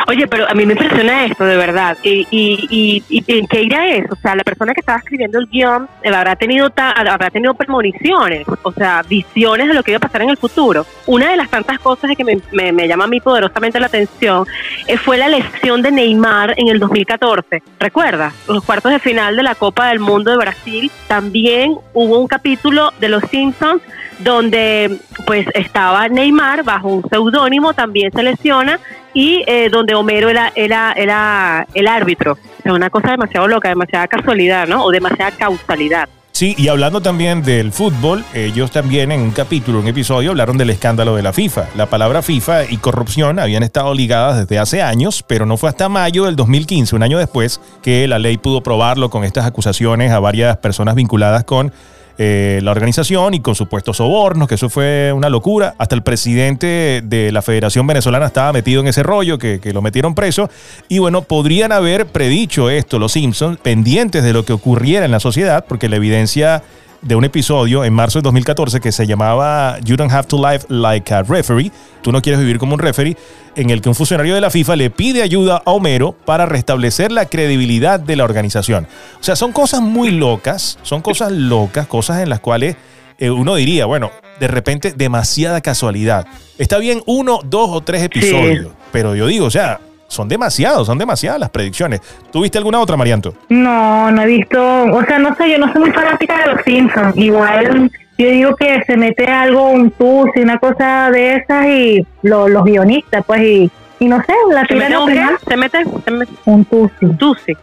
Oye, 0.07 0.27
pero 0.27 0.49
a 0.49 0.55
mí 0.55 0.67
me 0.67 0.73
impresiona 0.73 1.25
esto, 1.27 1.45
de 1.45 1.57
verdad. 1.57 1.97
¿Y, 2.03 2.27
y, 2.31 2.67
y, 3.09 3.25
y 3.27 3.39
en 3.39 3.47
qué 3.47 3.63
irá 3.63 3.87
eso? 3.89 4.09
O 4.13 4.17
sea, 4.17 4.35
la 4.35 4.43
persona 4.45 4.73
que 4.75 4.81
estaba 4.81 4.99
escribiendo 4.99 5.39
el 5.39 5.47
guion 5.47 5.89
eh, 6.03 6.09
habrá 6.15 6.37
tenido 6.37 6.71
ta- 6.71 6.91
habrá 6.93 7.31
tenido 7.31 7.55
premoniciones, 7.55 8.47
o 8.63 8.73
sea, 8.73 9.03
visiones 9.09 9.69
de 9.69 9.75
lo 9.75 9.83
que 9.83 9.93
iba 9.93 9.99
a 9.99 10.01
pasar 10.01 10.23
en 10.23 10.31
el 10.31 10.37
futuro. 10.37 10.87
Una 11.07 11.31
de 11.31 11.37
las 11.37 11.49
tantas 11.51 11.79
cosas 11.79 12.11
que 12.17 12.25
me, 12.25 12.39
me, 12.53 12.73
me 12.73 12.89
llama 12.89 13.05
a 13.05 13.09
mí 13.09 13.21
poderosamente 13.21 13.79
la 13.81 13.87
atención 13.87 14.47
eh, 14.87 14.97
fue 14.97 15.17
la 15.19 15.29
lesión 15.29 15.83
de 15.83 15.91
Neymar 15.93 16.55
en 16.57 16.69
el 16.69 16.79
2014. 16.79 17.63
¿Recuerdas? 17.79 18.35
Los 18.49 18.65
cuartos 18.65 18.93
de 18.93 18.99
final 18.99 19.37
de 19.37 19.43
la 19.43 19.55
Copa 19.55 19.89
del 19.89 20.01
Mundo 20.01 20.31
de 20.31 20.37
Brasil 20.39 20.91
también 21.09 21.77
hubo 21.95 22.19
un 22.19 22.27
capítulo 22.27 22.93
de 23.01 23.09
Los 23.09 23.23
Simpsons 23.31 23.83
donde 24.23 24.99
pues 25.27 25.47
estaba 25.55 26.09
Neymar 26.09 26.65
bajo 26.65 26.89
un 26.89 27.09
seudónimo, 27.09 27.75
también 27.75 28.13
se 28.13 28.23
lesiona 28.23 28.79
y 29.15 29.43
eh, 29.47 29.69
donde 29.71 29.95
Homero 29.95 30.29
era, 30.29 30.53
era, 30.55 30.93
era 30.97 31.67
el 31.75 31.89
árbitro. 31.89 32.33
O 32.33 32.63
sea, 32.63 32.75
una 32.75 32.91
cosa 32.91 33.11
demasiado 33.11 33.49
loca, 33.49 33.69
demasiada 33.69 34.07
casualidad, 34.09 34.67
¿no? 34.69 34.85
O 34.85 34.91
demasiada 34.91 35.33
causalidad. 35.33 36.09
Sí, 36.33 36.55
y 36.57 36.69
hablando 36.69 37.03
también 37.03 37.43
del 37.43 37.71
fútbol, 37.71 38.25
ellos 38.33 38.71
también 38.71 39.13
en 39.13 39.21
un 39.21 39.31
capítulo, 39.31 39.81
un 39.81 39.89
episodio, 39.89 40.31
hablaron 40.31 40.57
del 40.57 40.71
escándalo 40.71 41.15
de 41.15 41.23
la 41.23 41.35
FIFA. 41.35 41.67
La 41.77 41.87
palabra 41.87 42.23
FIFA 42.23 42.65
y 42.71 42.79
corrupción 42.79 43.39
habían 43.39 43.63
estado 43.63 43.93
ligadas 43.93 44.39
desde 44.39 44.59
hace 44.59 44.81
años, 44.81 45.23
pero 45.27 45.45
no 45.45 45.59
fue 45.59 45.69
hasta 45.69 45.91
mayo 45.91 46.25
del 46.25 46.37
2015, 46.37 46.97
un 46.97 47.03
año 47.03 47.19
después, 47.19 47.61
que 47.83 48.09
la 48.09 48.19
ley 48.19 48.39
pudo 48.39 48.63
probarlo 48.63 49.11
con 49.11 49.25
estas 49.25 49.45
acusaciones 49.45 50.13
a 50.13 50.21
varias 50.21 50.57
personas 50.59 50.95
vinculadas 50.95 51.45
con 51.45 51.75
eh, 52.19 52.61
la 52.63 52.71
organización 52.71 53.35
y 53.35 53.41
con 53.41 53.55
supuestos 53.55 53.99
sobornos, 53.99 54.49
que 54.49 54.57
eso 54.57 54.69
fue 54.69 55.13
una 55.13 55.29
locura. 55.29 55.75
Hasta 55.79 55.95
el 55.95 56.03
presidente 56.03 57.03
de 57.05 57.33
la 57.33 57.43
Federación 57.43 57.87
Venezolana 57.87 58.27
estaba 58.27 58.53
metido 58.53 58.81
en 58.81 58.89
ese 58.89 59.03
rollo, 59.03 59.39
que, 59.39 59.61
que 59.61 59.73
lo 59.73 59.83
metieron 59.83 60.15
preso. 60.15 60.51
Y 60.89 60.99
bueno, 60.99 61.23
podrían 61.23 61.73
haber 61.73 62.07
predicho 62.07 62.71
esto 62.71 62.99
los 62.99 63.13
Simpsons, 63.13 63.59
pendientes 63.59 64.23
de 64.23 64.33
lo 64.33 64.45
que 64.45 64.53
ocurriera 64.53 65.05
en 65.05 65.11
la 65.11 65.21
sociedad, 65.21 65.65
porque 65.67 65.89
la 65.89 65.97
evidencia 65.97 66.63
de 67.03 67.15
un 67.15 67.25
episodio 67.25 67.85
en 67.85 67.93
marzo 67.93 68.19
de 68.19 68.23
2014 68.25 68.81
que 68.81 68.93
se 68.93 69.07
llamaba 69.07 69.79
You 69.81 69.97
Don't 69.97 70.13
Have 70.13 70.29
to 70.29 70.37
Live 70.37 70.65
Like 70.69 71.13
a 71.15 71.23
Referee, 71.23 71.73
tú 72.03 72.13
no 72.13 72.21
quieres 72.21 72.41
vivir 72.41 72.59
como 72.59 72.75
un 72.75 72.81
referee, 72.81 73.17
en 73.57 73.71
el 73.71 73.81
que 73.81 73.89
un 73.89 73.95
funcionario 73.95 74.35
de 74.35 74.41
la 74.41 74.51
FIFA 74.51 74.77
le 74.77 74.91
pide 74.91 75.23
ayuda 75.23 75.63
a 75.65 75.71
Homero 75.71 76.13
para 76.13 76.47
restablecer 76.47 77.11
la 77.11 77.27
credibilidad 77.27 77.99
de 77.99 78.17
la 78.17 78.25
organización. 78.25 78.87
O 79.21 79.25
sea, 79.25 79.37
son 79.37 79.53
cosas 79.53 79.81
muy 79.81 80.11
locas, 80.11 80.79
son 80.83 81.01
cosas 81.03 81.33
locas, 81.33 81.87
cosas 81.87 82.23
en 82.23 82.29
las 82.29 82.41
cuales 82.41 82.77
eh, 83.19 83.31
uno 83.31 83.55
diría, 83.55 83.87
bueno, 83.87 84.11
de 84.39 84.49
repente 84.49 84.93
demasiada 84.93 85.61
casualidad. 85.61 86.27
Está 86.59 86.79
bien 86.79 87.03
uno, 87.07 87.41
dos 87.45 87.71
o 87.71 87.81
tres 87.81 88.03
episodios, 88.03 88.73
pero 88.93 89.15
yo 89.15 89.27
digo, 89.27 89.47
o 89.47 89.51
sea, 89.51 89.81
son 90.11 90.29
demasiados, 90.29 90.87
son 90.89 90.99
demasiadas 90.99 91.39
las 91.39 91.51
predicciones. 91.51 92.01
¿Tuviste 92.33 92.59
alguna 92.59 92.81
otra, 92.81 92.97
Marianto? 92.97 93.33
No, 93.49 94.11
no 94.11 94.23
he 94.23 94.27
visto, 94.27 94.61
o 94.85 95.05
sea, 95.05 95.21
no 95.21 95.35
sé, 95.37 95.49
yo 95.51 95.59
no 95.59 95.73
soy 95.73 95.83
muy 95.83 95.93
fanática 95.93 96.37
de 96.45 96.53
los 96.53 96.63
Simpsons. 96.65 97.17
Igual 97.17 97.91
yo 98.19 98.27
digo 98.29 98.57
que 98.57 98.83
se 98.87 98.97
mete 98.97 99.27
algo, 99.29 99.71
un 99.71 99.95
y 100.35 100.41
una 100.41 100.59
cosa 100.59 101.11
de 101.13 101.37
esas 101.37 101.67
y 101.67 102.07
lo- 102.23 102.49
los 102.49 102.65
guionistas, 102.65 103.23
pues, 103.25 103.41
y, 103.41 103.71
y 104.01 104.09
no 104.09 104.19
sé, 104.25 104.35
la 104.53 104.63
¿Se 104.63 104.75
tira 104.75 104.89
mete 104.89 104.99
un 104.99 105.07
¿Se 105.49 105.57
mete? 105.57 105.85
¿Se 106.05 106.11
mete? 106.11 106.33
un 106.45 106.65
tusi. 106.65 107.07
Tusi. 107.17 107.55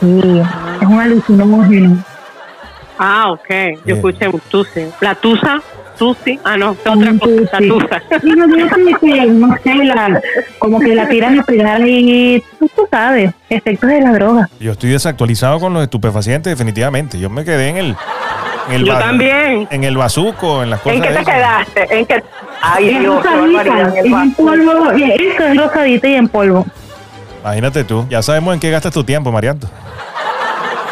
Sí, 0.00 0.42
es 0.82 0.86
un 0.88 1.00
alucinógeno. 1.00 1.96
Ah, 2.98 3.30
ok. 3.30 3.48
Bien. 3.48 3.80
Yo 3.86 3.94
escuché 3.94 4.26
un 4.28 4.40
tusi. 4.50 4.86
La 5.00 5.14
tusa, 5.14 5.62
tusi. 5.96 6.38
Ah, 6.44 6.56
no, 6.56 6.72
es 6.72 6.78
otra 6.86 7.12
cosa. 7.18 7.58
Tusa. 7.58 8.02
Sí, 8.22 8.30
no, 8.36 8.46
yo 8.56 8.98
que, 9.00 9.26
no 9.26 9.56
sé, 9.62 9.74
la, 9.74 10.20
como 10.58 10.80
que 10.80 10.94
la 10.94 11.08
tiran 11.08 11.38
a 11.40 11.42
pegar 11.42 11.80
y 11.86 12.42
tú, 12.58 12.70
tú 12.74 12.88
sabes, 12.90 13.32
efectos 13.50 13.90
de 13.90 14.00
la 14.00 14.12
droga. 14.12 14.48
Yo 14.60 14.72
estoy 14.72 14.90
desactualizado 14.90 15.60
con 15.60 15.72
los 15.74 15.82
estupefacientes, 15.82 16.50
definitivamente. 16.50 17.18
Yo 17.18 17.30
me 17.30 17.44
quedé 17.44 17.68
en 17.70 17.76
el. 17.76 17.96
En 18.68 18.74
el 18.74 18.84
Yo 18.84 18.98
también. 18.98 19.68
En 19.70 19.84
el 19.84 19.96
bazuco, 19.96 20.62
en 20.62 20.70
las 20.70 20.80
cosas. 20.80 20.96
¿En 20.96 21.02
qué 21.02 21.08
te 21.08 21.20
esas. 21.20 21.34
quedaste? 21.34 21.98
¿En 21.98 22.06
qué? 22.06 22.22
Ay, 22.60 22.88
es 22.90 23.00
Dios, 23.00 23.22
rosadita, 23.24 23.98
en 23.98 24.14
en 24.14 24.34
polvo, 24.34 24.92
eh, 24.92 25.16
eso 25.18 25.44
es 25.46 25.56
rosadita 25.56 26.08
y 26.08 26.14
en 26.14 26.28
polvo. 26.28 26.66
Imagínate 27.42 27.84
tú. 27.84 28.06
Ya 28.10 28.22
sabemos 28.22 28.54
en 28.54 28.60
qué 28.60 28.70
gastas 28.70 28.92
tu 28.92 29.04
tiempo, 29.04 29.30
Marianto. 29.30 29.68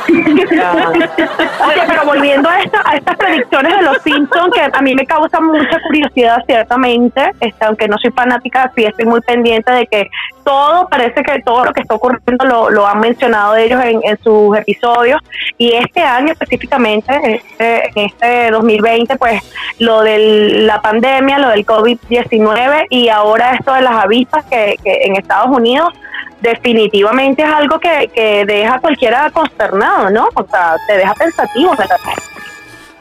Oye, 0.08 1.82
pero 1.86 2.04
volviendo 2.04 2.48
a, 2.48 2.60
esta, 2.60 2.82
a 2.84 2.96
estas 2.96 3.16
predicciones 3.16 3.76
de 3.76 3.82
los 3.82 4.02
Simpsons, 4.02 4.54
que 4.54 4.60
a 4.72 4.82
mí 4.82 4.94
me 4.94 5.06
causa 5.06 5.40
mucha 5.40 5.80
curiosidad, 5.80 6.42
ciertamente, 6.46 7.30
este, 7.40 7.64
aunque 7.64 7.88
no 7.88 7.96
soy 7.98 8.10
fanática, 8.10 8.70
sí 8.74 8.84
estoy 8.84 9.06
muy 9.06 9.20
pendiente 9.22 9.72
de 9.72 9.86
que 9.86 10.10
todo, 10.44 10.88
parece 10.88 11.22
que 11.22 11.40
todo 11.42 11.64
lo 11.64 11.72
que 11.72 11.80
está 11.80 11.94
ocurriendo 11.94 12.44
lo, 12.44 12.70
lo 12.70 12.86
han 12.86 13.00
mencionado 13.00 13.56
ellos 13.56 13.82
en, 13.82 14.00
en 14.04 14.18
sus 14.22 14.56
episodios. 14.56 15.20
Y 15.58 15.72
este 15.72 16.02
año 16.02 16.32
específicamente, 16.32 17.12
este, 17.24 17.88
en 17.88 18.06
este 18.06 18.50
2020, 18.50 19.16
pues 19.16 19.42
lo 19.78 20.02
de 20.02 20.18
la 20.66 20.82
pandemia, 20.82 21.38
lo 21.38 21.48
del 21.48 21.64
COVID-19 21.64 22.86
y 22.90 23.08
ahora 23.08 23.54
esto 23.54 23.72
de 23.72 23.82
las 23.82 24.04
avispas 24.04 24.44
que, 24.46 24.76
que 24.82 25.04
en 25.04 25.16
Estados 25.16 25.56
Unidos 25.56 25.92
definitivamente 26.40 27.42
es 27.42 27.48
algo 27.48 27.78
que, 27.78 28.10
que 28.14 28.44
deja 28.44 28.74
a 28.74 28.80
cualquiera 28.80 29.30
consternado, 29.30 30.10
¿no? 30.10 30.28
O 30.34 30.46
sea, 30.46 30.76
te 30.86 30.96
deja 30.96 31.14
pensativo. 31.14 31.74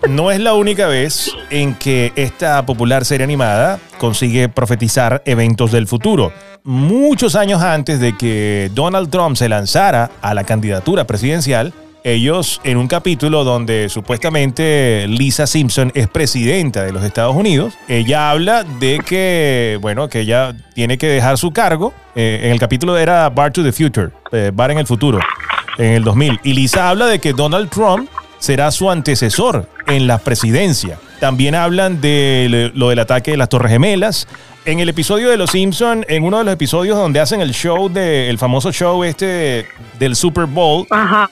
No 0.10 0.32
es 0.32 0.40
la 0.40 0.54
única 0.54 0.88
vez 0.88 1.32
en 1.50 1.76
que 1.76 2.12
esta 2.16 2.66
popular 2.66 3.06
serie 3.06 3.24
animada 3.24 3.80
consigue 3.98 4.50
profetizar 4.50 5.22
eventos 5.26 5.72
del 5.72 5.88
futuro. 5.88 6.34
Muchos 6.64 7.36
años 7.36 7.62
antes 7.62 8.00
de 8.00 8.18
que 8.18 8.70
Donald 8.74 9.10
Trump 9.10 9.36
se 9.36 9.50
lanzara 9.50 10.12
a 10.22 10.34
la 10.34 10.44
candidatura 10.44 11.06
presidencial, 11.06 11.74
ellos 12.04 12.60
en 12.64 12.78
un 12.78 12.88
capítulo 12.88 13.44
donde 13.44 13.90
supuestamente 13.90 15.06
Lisa 15.08 15.48
Simpson 15.48 15.92
es 15.96 16.08
presidenta 16.08 16.84
de 16.84 16.92
los 16.92 17.04
Estados 17.04 17.36
Unidos, 17.36 17.74
ella 17.88 18.30
habla 18.30 18.64
de 18.64 19.00
que, 19.06 19.78
bueno, 19.82 20.10
que 20.10 20.22
ella 20.22 20.54
tiene 20.74 20.98
que 20.98 21.08
dejar 21.08 21.38
su 21.38 21.52
cargo. 21.52 21.94
Eh, 22.16 22.42
en 22.44 22.52
el 22.52 22.60
capítulo 22.60 22.98
era 22.98 23.30
Bar 23.30 23.52
to 23.52 23.64
the 23.64 23.72
Future, 23.72 24.10
eh, 24.32 24.52
Bar 24.54 24.72
en 24.72 24.80
el 24.80 24.88
futuro, 24.88 25.20
en 25.78 25.92
el 25.94 26.04
2000. 26.04 26.40
Y 26.44 26.54
Lisa 26.54 26.90
habla 26.90 27.08
de 27.08 27.20
que 27.20 27.34
Donald 27.34 27.70
Trump 27.70 28.10
será 28.40 28.72
su 28.72 28.92
antecesor 28.92 29.70
en 29.88 30.06
la 30.06 30.18
presidencia. 30.18 31.00
También 31.22 31.56
hablan 31.56 32.02
de 32.02 32.72
lo 32.76 32.90
del 32.90 33.00
ataque 33.00 33.32
de 33.32 33.38
las 33.38 33.48
Torres 33.48 33.72
Gemelas. 33.72 34.28
En 34.66 34.80
el 34.80 34.90
episodio 34.90 35.30
de 35.30 35.38
Los 35.38 35.52
Simpson, 35.52 36.06
en 36.10 36.24
uno 36.24 36.40
de 36.40 36.44
los 36.44 36.54
episodios 36.54 36.98
donde 36.98 37.20
hacen 37.22 37.40
el 37.42 37.54
show 37.54 37.90
de 37.90 38.30
el 38.30 38.38
famoso 38.38 38.72
show 38.72 39.04
este 39.04 39.66
del 40.00 40.16
Super 40.16 40.46
Bowl, 40.46 40.86
Ajá. 40.90 41.30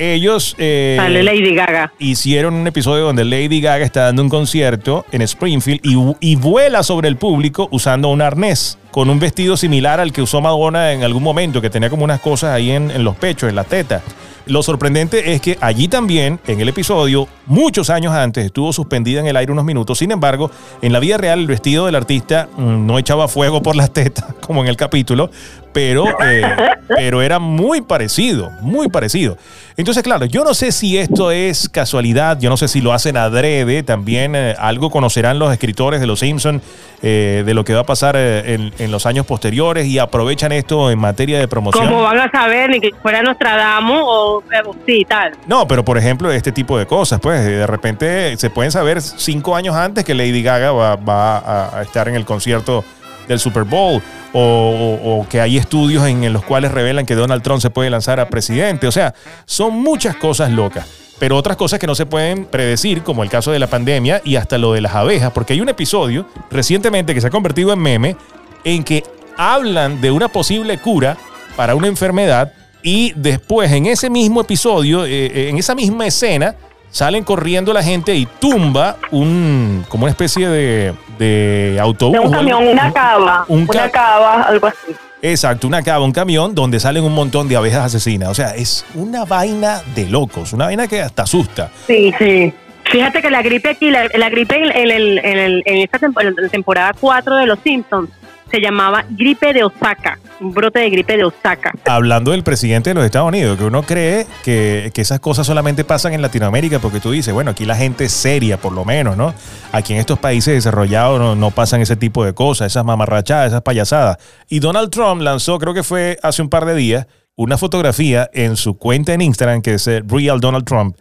Ellos 0.00 0.54
eh, 0.58 0.96
Sale 0.98 1.22
Lady 1.22 1.54
Gaga. 1.54 1.92
hicieron 1.98 2.54
un 2.54 2.66
episodio 2.66 3.04
donde 3.04 3.24
Lady 3.24 3.60
Gaga 3.60 3.84
está 3.84 4.04
dando 4.04 4.22
un 4.22 4.28
concierto 4.28 5.04
en 5.12 5.22
Springfield 5.22 5.80
y, 5.84 6.32
y 6.32 6.36
vuela 6.36 6.82
sobre 6.82 7.08
el 7.08 7.16
público 7.16 7.68
usando 7.70 8.08
un 8.08 8.22
arnés 8.22 8.78
con 8.90 9.08
un 9.08 9.18
vestido 9.18 9.56
similar 9.56 10.00
al 10.00 10.12
que 10.12 10.22
usó 10.22 10.40
Madonna 10.40 10.92
en 10.92 11.04
algún 11.04 11.22
momento, 11.22 11.60
que 11.60 11.70
tenía 11.70 11.90
como 11.90 12.04
unas 12.04 12.20
cosas 12.20 12.50
ahí 12.54 12.70
en, 12.70 12.90
en 12.90 13.04
los 13.04 13.16
pechos, 13.16 13.48
en 13.48 13.54
la 13.54 13.64
teta. 13.64 14.02
Lo 14.46 14.62
sorprendente 14.62 15.32
es 15.32 15.40
que 15.40 15.56
allí 15.60 15.86
también, 15.86 16.40
en 16.46 16.60
el 16.60 16.68
episodio, 16.68 17.28
muchos 17.46 17.88
años 17.88 18.12
antes, 18.12 18.44
estuvo 18.44 18.72
suspendida 18.72 19.20
en 19.20 19.26
el 19.26 19.36
aire 19.36 19.52
unos 19.52 19.64
minutos. 19.64 19.98
Sin 19.98 20.10
embargo, 20.10 20.50
en 20.82 20.92
la 20.92 20.98
vida 20.98 21.18
real, 21.18 21.40
el 21.40 21.46
vestido 21.46 21.86
del 21.86 21.94
artista 21.94 22.48
mm, 22.56 22.86
no 22.86 22.98
echaba 22.98 23.28
fuego 23.28 23.62
por 23.62 23.76
las 23.76 23.92
tetas, 23.92 24.24
como 24.40 24.62
en 24.62 24.68
el 24.68 24.76
capítulo, 24.76 25.30
pero, 25.72 26.04
eh, 26.24 26.42
pero 26.88 27.22
era 27.22 27.38
muy 27.38 27.80
parecido, 27.80 28.50
muy 28.60 28.88
parecido. 28.88 29.36
Entonces, 29.76 30.02
claro, 30.02 30.26
yo 30.26 30.44
no 30.44 30.52
sé 30.52 30.72
si 30.72 30.98
esto 30.98 31.30
es 31.30 31.68
casualidad, 31.68 32.38
yo 32.38 32.50
no 32.50 32.58
sé 32.58 32.68
si 32.68 32.82
lo 32.82 32.92
hacen 32.92 33.16
adrede, 33.16 33.82
también 33.82 34.34
eh, 34.36 34.54
algo 34.58 34.90
conocerán 34.90 35.38
los 35.38 35.50
escritores 35.52 36.00
de 36.00 36.06
Los 36.06 36.20
Simpsons 36.20 36.62
eh, 37.02 37.44
de 37.46 37.54
lo 37.54 37.64
que 37.64 37.72
va 37.72 37.80
a 37.80 37.84
pasar 37.84 38.14
eh, 38.18 38.54
en, 38.54 38.74
en 38.78 38.90
los 38.90 39.06
años 39.06 39.24
posteriores 39.24 39.86
y 39.86 39.98
aprovechan 39.98 40.52
esto 40.52 40.90
en 40.90 40.98
materia 40.98 41.38
de 41.38 41.48
promoción. 41.48 41.86
¿Cómo 41.88 42.02
van 42.02 42.18
a 42.18 42.30
saber 42.30 42.68
ni 42.68 42.78
que 42.78 42.90
fuera 43.00 43.22
Nostradamus 43.22 44.02
o, 44.04 44.42
o 44.66 44.76
sí, 44.84 45.06
tal? 45.08 45.32
No, 45.46 45.66
pero 45.66 45.82
por 45.82 45.96
ejemplo, 45.96 46.30
este 46.30 46.52
tipo 46.52 46.76
de 46.76 46.84
cosas, 46.84 47.18
pues 47.18 47.42
de 47.42 47.66
repente 47.66 48.36
se 48.36 48.50
pueden 48.50 48.72
saber 48.72 49.00
cinco 49.00 49.56
años 49.56 49.74
antes 49.74 50.04
que 50.04 50.14
Lady 50.14 50.42
Gaga 50.42 50.72
va, 50.72 50.96
va 50.96 51.38
a, 51.38 51.78
a 51.78 51.82
estar 51.82 52.06
en 52.06 52.16
el 52.16 52.26
concierto 52.26 52.84
del 53.30 53.40
Super 53.40 53.64
Bowl 53.64 54.02
o, 54.32 55.26
que 55.28 55.40
hay 55.40 55.56
estudios 55.56 56.06
en, 56.06 56.24
en 56.24 56.32
los 56.32 56.44
cuales 56.44 56.70
revelan 56.70 57.06
que 57.06 57.14
Donald 57.14 57.42
Trump 57.42 57.60
se 57.60 57.70
puede 57.70 57.90
lanzar 57.90 58.20
a 58.20 58.28
presidente. 58.28 58.86
O 58.86 58.92
sea, 58.92 59.14
son 59.46 59.74
muchas 59.74 60.16
cosas 60.16 60.50
locas. 60.50 60.86
Pero 61.18 61.36
otras 61.36 61.56
cosas 61.56 61.78
que 61.78 61.86
no 61.86 61.94
se 61.94 62.06
pueden 62.06 62.46
predecir, 62.46 63.02
como 63.02 63.22
el 63.22 63.28
caso 63.28 63.52
de 63.52 63.58
la 63.58 63.66
pandemia 63.66 64.22
y 64.24 64.36
hasta 64.36 64.56
lo 64.56 64.72
de 64.72 64.80
las 64.80 64.94
abejas, 64.94 65.32
porque 65.32 65.52
hay 65.52 65.60
un 65.60 65.68
episodio 65.68 66.26
recientemente 66.50 67.14
que 67.14 67.20
se 67.20 67.26
ha 67.26 67.30
convertido 67.30 67.72
en 67.72 67.78
meme 67.78 68.16
en 68.64 68.82
que 68.82 69.04
hablan 69.36 70.00
de 70.00 70.10
una 70.10 70.28
posible 70.28 70.78
cura 70.78 71.18
para 71.56 71.74
una 71.74 71.88
enfermedad 71.88 72.52
y 72.82 73.12
después 73.16 73.70
en 73.70 73.86
ese 73.86 74.08
mismo 74.08 74.40
episodio, 74.40 75.04
eh, 75.04 75.26
eh, 75.26 75.48
en 75.50 75.58
esa 75.58 75.74
misma 75.74 76.06
escena, 76.06 76.56
salen 76.90 77.24
corriendo 77.24 77.72
la 77.72 77.82
gente 77.82 78.14
y 78.14 78.26
tumba 78.26 78.96
un 79.10 79.84
como 79.88 80.04
una 80.04 80.10
especie 80.10 80.48
de, 80.48 80.92
de 81.18 81.78
autobús. 81.80 82.14
De 82.14 82.20
un 82.20 82.34
algo- 82.34 82.36
camión, 82.50 82.66
una 82.68 82.92
cava, 82.92 83.44
un 83.48 83.62
una 83.68 83.82
ca- 83.82 83.90
cava, 83.90 84.42
algo 84.42 84.66
así. 84.66 84.92
Exacto, 85.22 85.66
una 85.66 85.82
cava, 85.82 86.04
un 86.04 86.12
camión 86.12 86.54
donde 86.54 86.80
salen 86.80 87.04
un 87.04 87.14
montón 87.14 87.46
de 87.48 87.54
abejas 87.56 87.84
asesinas. 87.84 88.28
O 88.30 88.34
sea, 88.34 88.54
es 88.56 88.84
una 88.94 89.24
vaina 89.26 89.82
de 89.94 90.06
locos, 90.06 90.52
una 90.52 90.64
vaina 90.66 90.88
que 90.88 91.00
hasta 91.02 91.22
asusta. 91.24 91.70
Sí, 91.86 92.12
Sí. 92.18 92.52
Fíjate 92.84 93.22
que 93.22 93.30
la 93.30 93.40
gripe 93.42 93.68
aquí, 93.68 93.88
la, 93.88 94.08
la 94.14 94.30
gripe 94.30 94.56
en, 94.56 94.64
en 94.76 94.90
el- 94.90 95.18
en 95.18 95.38
el- 95.38 95.62
en 95.64 95.76
esta 95.78 95.98
tempo- 96.00 96.20
en 96.22 96.34
la 96.36 96.48
temporada 96.48 96.92
4 96.98 97.36
de 97.36 97.46
Los 97.46 97.60
Simpsons 97.62 98.08
se 98.50 98.60
llamaba 98.60 99.04
gripe 99.10 99.52
de 99.52 99.64
Osaka, 99.64 100.18
un 100.40 100.52
brote 100.52 100.80
de 100.80 100.90
gripe 100.90 101.16
de 101.16 101.24
Osaka. 101.24 101.72
Hablando 101.84 102.32
del 102.32 102.42
presidente 102.42 102.90
de 102.90 102.94
los 102.94 103.04
Estados 103.04 103.28
Unidos, 103.28 103.58
que 103.58 103.64
uno 103.64 103.82
cree 103.82 104.26
que, 104.42 104.90
que 104.92 105.00
esas 105.00 105.20
cosas 105.20 105.46
solamente 105.46 105.84
pasan 105.84 106.12
en 106.12 106.22
Latinoamérica, 106.22 106.78
porque 106.78 107.00
tú 107.00 107.10
dices, 107.10 107.32
bueno, 107.32 107.52
aquí 107.52 107.64
la 107.64 107.76
gente 107.76 108.04
es 108.04 108.12
seria, 108.12 108.56
por 108.58 108.72
lo 108.72 108.84
menos, 108.84 109.16
¿no? 109.16 109.34
Aquí 109.72 109.92
en 109.92 110.00
estos 110.00 110.18
países 110.18 110.54
desarrollados 110.54 111.18
no, 111.18 111.36
no 111.36 111.50
pasan 111.50 111.80
ese 111.80 111.96
tipo 111.96 112.24
de 112.24 112.34
cosas, 112.34 112.72
esas 112.72 112.84
mamarrachadas, 112.84 113.48
esas 113.48 113.62
payasadas. 113.62 114.18
Y 114.48 114.58
Donald 114.60 114.90
Trump 114.90 115.22
lanzó, 115.22 115.58
creo 115.58 115.74
que 115.74 115.82
fue 115.82 116.18
hace 116.22 116.42
un 116.42 116.48
par 116.48 116.64
de 116.64 116.74
días, 116.74 117.06
una 117.36 117.56
fotografía 117.56 118.28
en 118.32 118.56
su 118.56 118.76
cuenta 118.76 119.14
en 119.14 119.22
Instagram, 119.22 119.62
que 119.62 119.74
es 119.74 119.88
Real 120.06 120.40
Donald 120.40 120.64
Trump, 120.64 120.96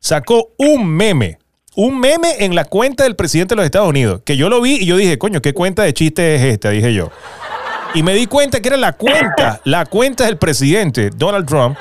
sacó 0.00 0.52
un 0.58 0.88
meme. 0.88 1.38
Un 1.74 1.98
meme 1.98 2.28
en 2.40 2.54
la 2.54 2.66
cuenta 2.66 3.04
del 3.04 3.16
presidente 3.16 3.54
de 3.54 3.56
los 3.56 3.64
Estados 3.64 3.88
Unidos. 3.88 4.20
Que 4.26 4.36
yo 4.36 4.50
lo 4.50 4.60
vi 4.60 4.74
y 4.74 4.86
yo 4.86 4.96
dije, 4.96 5.16
coño, 5.18 5.40
¿qué 5.40 5.54
cuenta 5.54 5.82
de 5.82 5.94
chiste 5.94 6.34
es 6.34 6.42
esta? 6.42 6.68
Dije 6.70 6.92
yo. 6.92 7.10
Y 7.94 8.02
me 8.02 8.14
di 8.14 8.26
cuenta 8.26 8.60
que 8.60 8.68
era 8.68 8.76
la 8.76 8.92
cuenta, 8.92 9.60
la 9.64 9.86
cuenta 9.86 10.24
del 10.24 10.36
presidente, 10.36 11.10
Donald 11.14 11.46
Trump. 11.46 11.76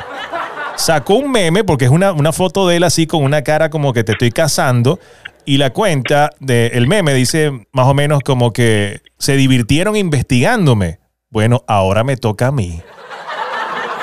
Sacó 0.77 1.15
un 1.15 1.31
meme, 1.31 1.63
porque 1.63 1.85
es 1.85 1.91
una, 1.91 2.13
una 2.13 2.31
foto 2.31 2.67
de 2.67 2.77
él 2.77 2.83
así 2.83 3.05
con 3.05 3.23
una 3.23 3.43
cara 3.43 3.69
como 3.69 3.91
que 3.91 4.03
te 4.03 4.13
estoy 4.13 4.31
cazando. 4.31 4.99
Y 5.45 5.57
la 5.57 5.71
cuenta 5.71 6.29
del 6.39 6.87
meme 6.87 7.13
dice 7.13 7.51
más 7.73 7.87
o 7.87 7.93
menos 7.93 8.21
como 8.23 8.53
que 8.53 9.01
se 9.17 9.35
divirtieron 9.35 9.95
investigándome. 9.95 10.99
Bueno, 11.29 11.63
ahora 11.67 12.03
me 12.03 12.15
toca 12.15 12.47
a 12.47 12.51
mí. 12.51 12.81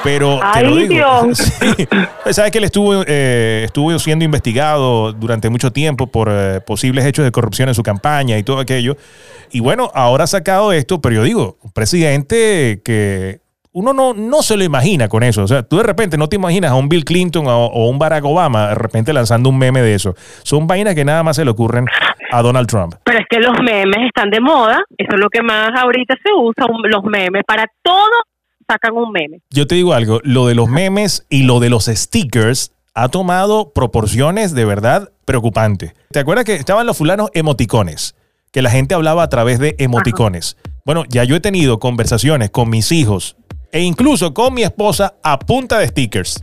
Pero 0.05 0.40
te 0.52 0.62
lo 0.62 0.75
Ay, 0.76 0.88
digo. 0.88 0.95
Dios. 0.95 1.38
Sí. 1.59 1.88
Pues, 2.23 2.37
Sabes 2.37 2.52
que 2.52 2.59
él 2.59 2.64
estuvo, 2.64 3.02
eh, 3.07 3.62
estuvo 3.64 3.99
siendo 3.99 4.25
investigado 4.25 5.12
durante 5.12 5.50
mucho 5.50 5.73
tiempo 5.73 6.07
por 6.07 6.28
eh, 6.31 6.61
posibles 6.61 7.05
hechos 7.05 7.25
de 7.25 7.33
corrupción 7.33 7.69
en 7.69 7.75
su 7.75 7.83
campaña 7.83 8.38
y 8.38 8.43
todo 8.43 8.61
aquello. 8.61 8.97
Y 9.50 9.61
bueno, 9.61 9.90
ahora 9.95 10.25
ha 10.25 10.28
sacado 10.28 10.73
esto, 10.73 11.00
pero 11.00 11.17
yo 11.17 11.23
digo, 11.23 11.59
un 11.62 11.73
presidente 11.73 12.81
que 12.85 13.40
uno 13.73 13.93
no, 13.93 14.14
no 14.14 14.43
se 14.43 14.57
lo 14.57 14.64
imagina 14.64 15.09
con 15.09 15.23
eso. 15.23 15.43
O 15.43 15.49
sea, 15.49 15.62
tú 15.62 15.78
de 15.78 15.83
repente 15.85 16.17
no 16.17 16.28
te 16.28 16.37
imaginas 16.37 16.73
a 16.73 16.75
un 16.75 16.88
Bill 16.88 17.05
Clinton 17.05 17.47
o, 17.47 17.67
o 17.67 17.88
un 17.88 17.99
Barack 17.99 18.25
Obama 18.25 18.69
de 18.69 18.75
repente 18.75 19.12
lanzando 19.12 19.49
un 19.49 19.59
meme 19.59 19.83
de 19.83 19.95
eso. 19.95 20.14
Son 20.43 20.67
vainas 20.67 20.95
que 20.95 21.05
nada 21.05 21.23
más 21.23 21.37
se 21.37 21.45
le 21.45 21.50
ocurren 21.50 21.87
a 22.31 22.43
Donald 22.43 22.69
Trump. 22.69 22.95
Pero 23.05 23.19
es 23.19 23.26
que 23.28 23.38
los 23.38 23.55
memes 23.62 24.07
están 24.07 24.31
de 24.31 24.40
moda, 24.40 24.83
eso 24.97 25.14
es 25.14 25.21
lo 25.21 25.28
que 25.28 25.43
más 25.43 25.71
ahorita 25.75 26.14
se 26.23 26.33
usa, 26.35 26.67
los 26.85 27.05
memes 27.05 27.43
para 27.47 27.64
todo, 27.83 28.11
sacan 28.70 28.94
un 28.94 29.10
meme. 29.10 29.40
Yo 29.50 29.66
te 29.66 29.75
digo 29.75 29.94
algo, 29.94 30.20
lo 30.22 30.46
de 30.46 30.54
los 30.54 30.68
memes 30.68 31.25
y 31.30 31.44
lo 31.44 31.58
de 31.58 31.70
los 31.70 31.87
stickers 31.87 32.72
ha 32.94 33.08
tomado 33.08 33.72
proporciones 33.72 34.54
de 34.54 34.64
verdad 34.66 35.10
preocupantes. 35.25 35.94
¿Te 36.10 36.18
acuerdas 36.18 36.44
que 36.44 36.54
estaban 36.54 36.87
los 36.87 36.98
fulanos 36.98 37.30
emoticones? 37.32 38.14
Que 38.52 38.60
la 38.60 38.70
gente 38.70 38.94
hablaba 38.94 39.22
a 39.22 39.28
través 39.28 39.58
de 39.58 39.75
emoticones. 39.78 40.56
Bueno, 40.84 41.04
ya 41.08 41.25
yo 41.25 41.37
he 41.37 41.40
tenido 41.40 41.78
conversaciones 41.78 42.50
con 42.50 42.68
mis 42.68 42.92
hijos 42.92 43.37
e 43.72 43.80
incluso 43.80 44.34
con 44.34 44.54
mi 44.54 44.62
esposa 44.62 45.14
a 45.22 45.38
punta 45.38 45.78
de 45.78 45.88
stickers. 45.88 46.42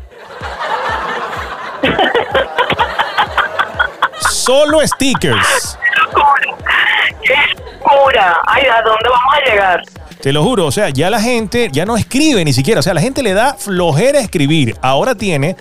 Solo 4.30 4.80
stickers. 4.86 5.78
¡Qué 7.24 7.36
locura! 7.80 8.40
Ay, 8.46 8.64
¿a 8.66 8.82
dónde 8.82 9.10
vamos 9.10 9.34
a 9.34 9.50
llegar? 9.50 9.82
Te 10.26 10.34
lo 10.34 10.44
juro, 10.44 10.66
o 10.66 10.72
sea, 10.72 10.90
ya 10.90 11.12
la 11.12 11.22
gente 11.22 11.70
ya 11.72 11.86
no 11.86 11.96
escribe 11.96 12.44
ni 12.44 12.52
siquiera, 12.52 12.80
o 12.80 12.82
sea, 12.82 12.96
la 12.96 13.02
gente 13.02 13.22
le 13.22 13.36
da 13.36 13.54
flojera 13.54 14.20
escribir. 14.20 14.76
Ahora 14.82 15.14
tiene 15.14 15.56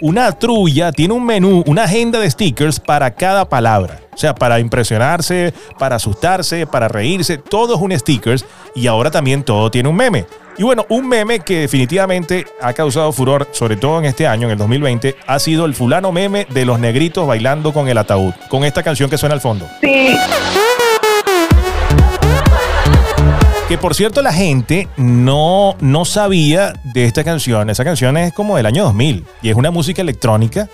una 0.00 0.32
trulla, 0.32 0.90
tiene 0.90 1.14
un 1.14 1.24
menú, 1.24 1.62
una 1.68 1.84
agenda 1.84 2.18
de 2.18 2.28
stickers 2.28 2.80
para 2.80 3.14
cada 3.14 3.48
palabra. 3.48 4.00
O 4.12 4.16
sea, 4.16 4.34
para 4.34 4.58
impresionarse, 4.58 5.54
para 5.78 5.94
asustarse, 5.94 6.66
para 6.66 6.88
reírse, 6.88 7.38
todo 7.38 7.76
es 7.76 7.80
un 7.80 7.96
stickers 7.96 8.44
y 8.74 8.88
ahora 8.88 9.12
también 9.12 9.44
todo 9.44 9.70
tiene 9.70 9.88
un 9.88 9.94
meme. 9.94 10.26
Y 10.56 10.64
bueno, 10.64 10.84
un 10.88 11.06
meme 11.06 11.38
que 11.38 11.60
definitivamente 11.60 12.44
ha 12.60 12.72
causado 12.72 13.12
furor, 13.12 13.46
sobre 13.52 13.76
todo 13.76 14.00
en 14.00 14.06
este 14.06 14.26
año, 14.26 14.48
en 14.48 14.50
el 14.54 14.58
2020, 14.58 15.14
ha 15.28 15.38
sido 15.38 15.64
el 15.64 15.74
fulano 15.74 16.10
meme 16.10 16.44
de 16.50 16.64
los 16.64 16.80
negritos 16.80 17.24
bailando 17.24 17.72
con 17.72 17.86
el 17.86 17.96
ataúd, 17.96 18.32
con 18.48 18.64
esta 18.64 18.82
canción 18.82 19.08
que 19.08 19.16
suena 19.16 19.36
al 19.36 19.40
fondo. 19.40 19.68
Sí. 19.80 20.16
Que 23.68 23.76
por 23.76 23.94
cierto 23.94 24.22
la 24.22 24.32
gente 24.32 24.88
no, 24.96 25.76
no 25.80 26.06
sabía 26.06 26.72
de 26.84 27.04
esta 27.04 27.22
canción. 27.22 27.68
Esa 27.68 27.84
canción 27.84 28.16
es 28.16 28.32
como 28.32 28.56
del 28.56 28.64
año 28.64 28.84
2000 28.84 29.26
y 29.42 29.50
es 29.50 29.56
una 29.56 29.70
música 29.70 30.00
electrónica 30.00 30.70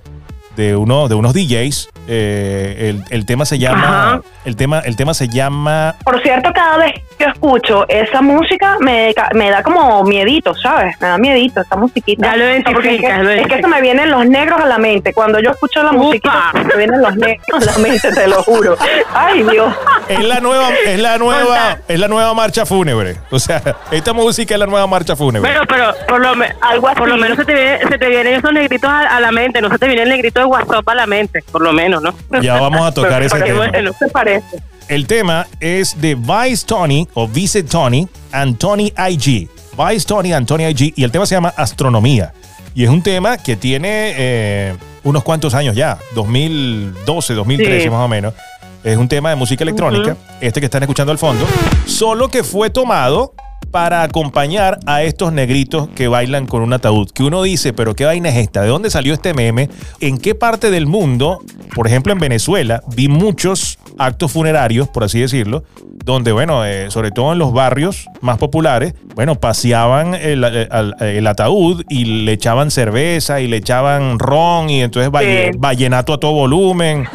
de, 0.56 0.76
uno, 0.76 1.08
de 1.08 1.14
unos 1.14 1.32
DJs. 1.34 1.88
Eh, 2.06 2.90
el, 2.90 3.04
el 3.10 3.26
tema 3.26 3.44
se 3.44 3.58
llama... 3.58 4.12
Ajá. 4.14 4.20
El 4.44 4.56
tema, 4.56 4.80
el 4.80 4.94
tema 4.94 5.14
se 5.14 5.26
llama... 5.28 5.94
Por 6.04 6.20
cierto, 6.22 6.50
cada 6.54 6.76
vez 6.76 6.92
que 6.92 7.24
yo 7.24 7.30
escucho 7.30 7.86
esa 7.88 8.20
música 8.20 8.76
me, 8.80 9.14
me 9.34 9.48
da 9.50 9.62
como 9.62 10.04
miedito, 10.04 10.54
¿sabes? 10.54 10.94
Me 11.00 11.08
da 11.08 11.16
miedito 11.16 11.62
esa 11.62 11.76
musiquita. 11.76 12.26
Ya 12.26 12.36
lo 12.36 12.44
Porque 12.44 12.94
es 12.96 13.00
que, 13.00 13.06
identificas, 13.06 13.22
lo 13.22 13.30
es 13.30 13.46
que 13.46 13.60
se 13.62 13.66
me 13.68 13.80
vienen 13.80 14.10
los 14.10 14.26
negros 14.26 14.60
a 14.60 14.66
la 14.66 14.76
mente. 14.76 15.14
Cuando 15.14 15.40
yo 15.40 15.50
escucho 15.52 15.82
la 15.82 15.92
musiquita, 15.92 16.50
se 16.52 16.62
me 16.62 16.76
vienen 16.76 17.00
los 17.00 17.16
negros 17.16 17.66
a 17.68 17.72
la 17.72 17.78
mente, 17.78 18.12
te 18.12 18.28
lo 18.28 18.42
juro. 18.42 18.76
Ay, 19.14 19.42
Dios. 19.44 19.74
Es 20.08 20.22
la 20.22 20.40
nueva, 20.40 20.68
es 20.86 21.00
la 21.00 21.16
nueva, 21.16 21.78
es 21.88 21.98
la 21.98 22.08
nueva 22.08 22.34
marcha 22.34 22.66
fúnebre. 22.66 23.16
O 23.30 23.38
sea, 23.38 23.62
esta 23.90 24.12
música 24.12 24.52
es 24.54 24.60
la 24.60 24.66
nueva 24.66 24.86
marcha 24.86 25.16
fúnebre. 25.16 25.50
Pero, 25.50 25.64
pero 25.66 25.94
por 26.06 26.20
lo, 26.20 26.34
me- 26.36 26.54
Algo 26.60 26.88
así. 26.88 26.98
por 26.98 27.08
lo 27.08 27.16
menos 27.16 27.38
se 27.38 27.46
te, 27.46 27.54
viene- 27.54 27.78
se 27.88 27.96
te 27.96 28.08
vienen 28.10 28.34
esos 28.34 28.52
negritos 28.52 28.90
a, 28.90 29.16
a 29.16 29.20
la 29.20 29.32
mente, 29.32 29.62
no 29.62 29.70
se 29.70 29.78
te 29.78 29.86
viene 29.86 30.02
el 30.02 30.10
negrito 30.10 30.40
de 30.44 30.50
WhatsApp 30.50 30.88
a 30.88 30.94
la 30.94 31.06
mente, 31.06 31.42
por 31.50 31.62
lo 31.62 31.72
menos, 31.72 32.02
¿no? 32.02 32.14
Ya 32.40 32.60
vamos 32.60 32.80
a 32.82 32.92
tocar 32.92 33.22
ese 33.22 33.38
tema. 33.40 33.56
bueno, 33.68 33.92
¿qué 33.98 34.04
te 34.06 34.10
parece? 34.10 34.62
El 34.88 35.06
tema 35.06 35.46
es 35.60 36.00
de 36.00 36.14
Vice 36.14 36.66
Tony 36.66 37.08
o 37.14 37.26
Vice 37.26 37.62
Tony 37.62 38.06
and 38.32 38.58
Tony 38.58 38.92
IG. 39.08 39.48
Vice 39.76 40.06
Tony 40.06 40.32
and 40.32 40.46
Tony 40.46 40.64
IG. 40.66 40.92
Y 40.96 41.04
el 41.04 41.10
tema 41.10 41.24
se 41.26 41.34
llama 41.34 41.52
Astronomía. 41.56 42.32
Y 42.74 42.84
es 42.84 42.90
un 42.90 43.02
tema 43.02 43.38
que 43.38 43.56
tiene 43.56 44.12
eh, 44.16 44.76
unos 45.04 45.22
cuantos 45.24 45.54
años 45.54 45.74
ya. 45.74 45.98
2012, 46.14 47.34
2013 47.34 47.82
Sí. 47.84 47.90
más 47.90 48.00
o 48.04 48.08
menos. 48.08 48.34
Es 48.82 48.98
un 48.98 49.08
tema 49.08 49.30
de 49.30 49.36
música 49.36 49.64
electrónica. 49.64 50.16
Este 50.40 50.60
que 50.60 50.66
están 50.66 50.82
escuchando 50.82 51.10
al 51.12 51.18
fondo. 51.18 51.46
Solo 51.86 52.28
que 52.28 52.44
fue 52.44 52.68
tomado 52.68 53.32
para 53.74 54.04
acompañar 54.04 54.78
a 54.86 55.02
estos 55.02 55.32
negritos 55.32 55.88
que 55.96 56.06
bailan 56.06 56.46
con 56.46 56.62
un 56.62 56.72
ataúd. 56.72 57.10
Que 57.10 57.24
uno 57.24 57.42
dice, 57.42 57.72
pero 57.72 57.96
¿qué 57.96 58.04
vaina 58.04 58.28
es 58.28 58.36
esta? 58.36 58.62
¿De 58.62 58.68
dónde 58.68 58.88
salió 58.88 59.12
este 59.14 59.34
meme? 59.34 59.68
¿En 59.98 60.18
qué 60.18 60.36
parte 60.36 60.70
del 60.70 60.86
mundo, 60.86 61.40
por 61.74 61.88
ejemplo 61.88 62.12
en 62.12 62.20
Venezuela, 62.20 62.84
vi 62.94 63.08
muchos 63.08 63.80
actos 63.98 64.30
funerarios, 64.30 64.86
por 64.88 65.02
así 65.02 65.18
decirlo, 65.18 65.64
donde, 66.04 66.30
bueno, 66.30 66.64
eh, 66.64 66.88
sobre 66.92 67.10
todo 67.10 67.32
en 67.32 67.40
los 67.40 67.52
barrios 67.52 68.06
más 68.20 68.38
populares, 68.38 68.94
bueno, 69.16 69.34
paseaban 69.34 70.14
el, 70.14 70.44
el- 70.44 70.68
al- 70.70 70.94
el 71.00 71.26
ataúd 71.26 71.82
y 71.88 72.04
le 72.04 72.30
echaban 72.32 72.70
cerveza 72.70 73.40
y 73.40 73.48
le 73.48 73.56
echaban 73.56 74.20
ron 74.20 74.70
y 74.70 74.82
entonces 74.82 75.10
Sí. 75.20 75.58
vallenato 75.58 76.12
a 76.12 76.20
todo 76.20 76.30
volumen. 76.32 77.08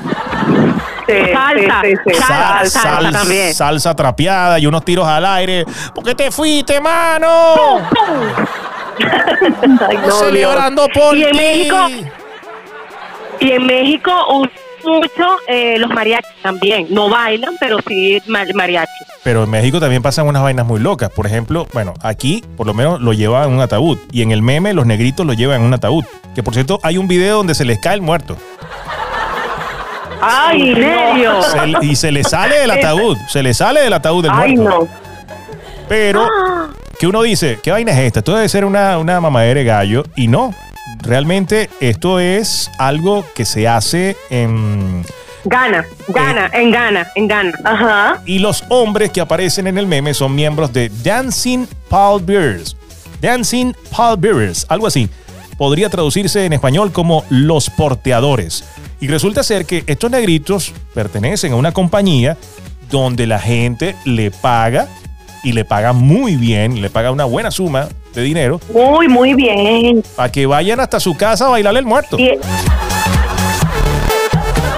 Salsa, 1.34 1.82
sí, 1.84 1.90
sí, 1.92 1.96
sí. 2.08 2.14
salsa, 2.16 2.28
Sal- 2.28 2.70
salsa 2.70 2.82
sal- 3.02 3.12
también. 3.14 3.54
salsa 3.54 3.96
trapeada 3.96 4.60
y 4.60 4.66
unos 4.66 4.84
tiros 4.86 5.08
al 5.08 5.26
aire. 5.26 5.66
¿Por 5.94 6.04
qué 6.04 6.16
te 6.16 6.32
fuiste, 6.32 6.80
mano? 6.82 7.80
Ay, 9.00 9.68
no, 9.68 10.02
Dios. 10.02 10.20
Celebrando 10.20 10.88
por 10.94 11.16
Y 11.18 11.24
en. 11.24 11.36
México- 11.36 11.88
Y 13.40 13.52
en 13.52 13.66
México 13.66 14.12
usan 14.36 14.52
mucho 14.84 15.38
eh, 15.48 15.78
los 15.78 15.90
mariachis 15.92 16.30
también. 16.42 16.88
No 16.90 17.10
bailan, 17.10 17.56
pero 17.60 17.78
sí 17.88 18.22
ma- 18.28 18.44
mariachi. 18.54 18.92
Pero 19.24 19.44
en 19.44 19.50
México 19.50 19.80
también 19.80 20.02
pasan 20.02 20.28
unas 20.28 20.42
vainas 20.44 20.66
muy 20.66 20.80
locas. 20.80 21.10
Por 21.10 21.26
ejemplo, 21.26 21.66
bueno, 21.74 21.94
aquí 22.02 22.44
por 22.58 22.68
lo 22.68 22.74
menos 22.74 23.00
lo 23.02 23.14
llevan 23.14 23.50
en 23.50 23.56
un 23.56 23.62
ataúd. 23.62 23.98
Y 24.12 24.22
en 24.24 24.32
el 24.32 24.42
meme 24.42 24.74
los 24.74 24.86
negritos 24.86 25.26
lo 25.26 25.34
llevan 25.34 25.62
en 25.62 25.68
un 25.68 25.74
ataúd. 25.74 26.04
Que 26.36 26.44
por 26.44 26.54
cierto, 26.54 26.80
hay 26.84 26.98
un 26.98 27.08
video 27.08 27.38
donde 27.38 27.56
se 27.56 27.64
les 27.66 27.80
cae 27.80 27.96
el 27.96 28.02
muerto. 28.02 28.36
Ay, 30.22 30.74
no. 31.24 31.42
Se- 31.44 31.86
y 31.86 31.96
se 31.96 32.12
le 32.12 32.24
sale 32.24 32.60
del 32.60 32.72
ataúd. 32.72 33.18
Se 33.28 33.42
le 33.44 33.54
sale 33.54 33.82
del 33.82 33.94
ataúd 33.94 34.24
del 34.24 34.32
Ay, 34.34 34.56
muerto. 34.56 34.80
no. 34.82 34.88
Pero 35.88 36.28
que 37.00 37.08
uno 37.08 37.22
dice, 37.24 37.60
¿qué 37.64 37.72
vaina 37.72 37.92
es 37.94 37.98
esta? 38.00 38.20
Esto 38.20 38.36
debe 38.36 38.50
ser 38.50 38.66
una, 38.66 38.98
una 38.98 39.20
mamadera 39.22 39.60
de 39.60 39.66
gallo. 39.66 40.04
Y 40.16 40.28
no. 40.28 40.54
Realmente 41.02 41.70
esto 41.80 42.20
es 42.20 42.70
algo 42.78 43.26
que 43.36 43.46
se 43.46 43.68
hace 43.68 44.18
en... 44.30 45.06
Gana, 45.46 45.86
gana, 46.10 46.50
en 46.54 46.70
gana, 46.72 47.08
en 47.16 47.28
gana. 47.28 47.54
Ajá. 47.64 48.22
Y 48.26 48.40
los 48.40 48.64
hombres 48.68 49.10
que 49.12 49.22
aparecen 49.22 49.68
en 49.68 49.78
el 49.78 49.88
meme 49.88 50.14
son 50.14 50.36
miembros 50.36 50.74
de 50.74 50.90
Dancing 51.04 51.66
Pallbearers. 51.90 52.76
Dancing 53.22 53.74
Pallbearers, 53.96 54.66
algo 54.70 54.86
así. 54.88 55.10
Podría 55.58 55.90
traducirse 55.90 56.46
en 56.46 56.54
español 56.54 56.92
como 56.92 57.24
los 57.30 57.70
porteadores. 57.70 58.66
Y 59.02 59.08
resulta 59.08 59.44
ser 59.44 59.66
que 59.66 59.84
estos 59.88 60.12
negritos 60.12 60.74
pertenecen 60.94 61.54
a 61.54 61.56
una 61.56 61.72
compañía 61.72 62.38
donde 62.92 63.28
la 63.28 63.40
gente 63.40 63.96
le 64.06 64.32
paga 64.32 64.88
y 65.44 65.54
le 65.54 65.64
paga 65.64 65.94
muy 65.94 66.36
bien, 66.36 66.82
le 66.82 66.90
paga 66.90 67.12
una 67.12 67.26
buena 67.26 67.50
suma 67.52 67.88
de 68.14 68.24
dinero 68.24 68.60
Muy, 68.74 69.08
muy 69.08 69.34
bien. 69.36 70.04
para 70.16 70.32
que 70.32 70.46
vayan 70.46 70.80
hasta 70.80 71.00
su 71.00 71.16
casa 71.16 71.46
a 71.46 71.50
bailarle 71.50 71.80
el 71.80 71.86
muerto. 71.86 72.20
Y, 72.20 72.32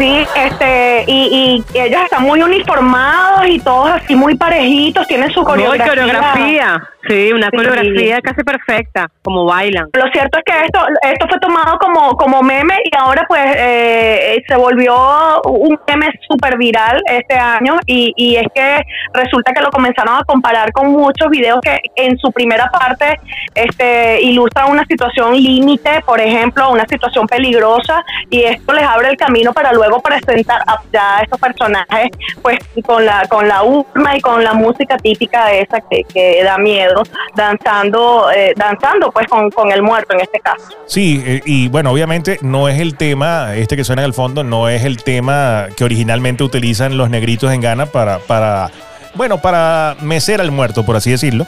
sí, 0.01 0.25
este, 0.35 1.03
y, 1.07 1.63
y 1.73 1.77
ellos 1.79 2.01
están 2.03 2.23
muy 2.23 2.41
uniformados 2.41 3.45
y 3.47 3.59
todos 3.59 3.91
así 3.91 4.15
muy 4.15 4.35
parejitos, 4.35 5.07
tienen 5.07 5.29
su 5.31 5.43
coreografía. 5.43 5.87
coreografía. 5.87 6.87
Sí, 7.07 7.31
una 7.33 7.49
Sí. 7.49 7.57
coreografía 7.57 8.21
casi 8.21 8.43
perfecta, 8.43 9.07
como 9.23 9.45
bailan. 9.45 9.87
Lo 9.93 10.11
cierto 10.11 10.37
es 10.37 10.43
que 10.45 10.65
esto, 10.65 10.79
esto 11.01 11.27
fue 11.27 11.39
tomado 11.39 11.77
como, 11.79 12.15
como 12.15 12.43
meme 12.43 12.75
y 12.85 12.95
ahora 12.95 13.25
pues 13.27 13.41
eh, 13.57 14.43
se 14.47 14.55
volvió 14.55 15.41
un 15.45 15.79
meme 15.87 16.09
súper 16.29 16.57
viral 16.59 17.01
este 17.07 17.35
año 17.35 17.79
y, 17.87 18.13
y 18.15 18.35
es 18.35 18.45
que 18.53 18.81
resulta 19.13 19.51
que 19.51 19.61
lo 19.61 19.71
comenzaron 19.71 20.15
a 20.15 20.23
comparar 20.25 20.71
con 20.73 20.91
muchos 20.91 21.27
videos 21.31 21.59
que 21.61 21.79
en 21.95 22.17
su 22.19 22.31
primera 22.31 22.69
parte 22.69 23.19
este, 23.55 24.21
ilustran 24.21 24.69
una 24.69 24.85
situación 24.85 25.33
límite, 25.35 26.03
por 26.05 26.21
ejemplo, 26.21 26.69
una 26.69 26.85
situación 26.87 27.25
peligrosa 27.25 28.03
y 28.29 28.43
esto 28.43 28.73
les 28.73 28.83
abre 28.83 29.09
el 29.09 29.17
camino 29.17 29.53
para 29.53 29.73
luego 29.73 29.90
presentar 29.99 30.61
a 30.67 30.81
ya 30.91 31.17
a 31.17 31.23
estos 31.23 31.39
personajes 31.39 32.09
pues 32.41 32.59
con 32.85 33.05
la, 33.05 33.25
con 33.29 33.47
la 33.47 33.63
urna 33.63 34.17
y 34.17 34.21
con 34.21 34.43
la 34.43 34.53
música 34.53 34.97
típica 34.97 35.51
esa 35.53 35.81
que, 35.81 36.03
que 36.03 36.43
da 36.43 36.57
miedo, 36.57 37.03
danzando, 37.35 38.29
eh, 38.31 38.53
danzando 38.55 39.11
pues 39.11 39.27
con, 39.27 39.49
con 39.51 39.71
el 39.71 39.81
muerto 39.81 40.13
en 40.13 40.21
este 40.21 40.39
caso. 40.39 40.69
Sí, 40.85 41.21
eh, 41.25 41.41
y 41.45 41.67
bueno, 41.67 41.91
obviamente 41.91 42.39
no 42.41 42.69
es 42.69 42.79
el 42.79 42.95
tema, 42.95 43.55
este 43.55 43.75
que 43.75 43.83
suena 43.83 44.01
en 44.03 44.07
el 44.07 44.13
fondo, 44.13 44.43
no 44.43 44.69
es 44.69 44.83
el 44.83 45.03
tema 45.03 45.67
que 45.75 45.83
originalmente 45.83 46.43
utilizan 46.43 46.97
los 46.97 47.09
negritos 47.09 47.51
en 47.51 47.61
Ghana 47.61 47.87
para, 47.87 48.19
para 48.19 48.69
bueno, 49.15 49.39
para 49.41 49.95
mecer 50.01 50.41
al 50.41 50.51
muerto, 50.51 50.85
por 50.85 50.95
así 50.95 51.11
decirlo. 51.11 51.45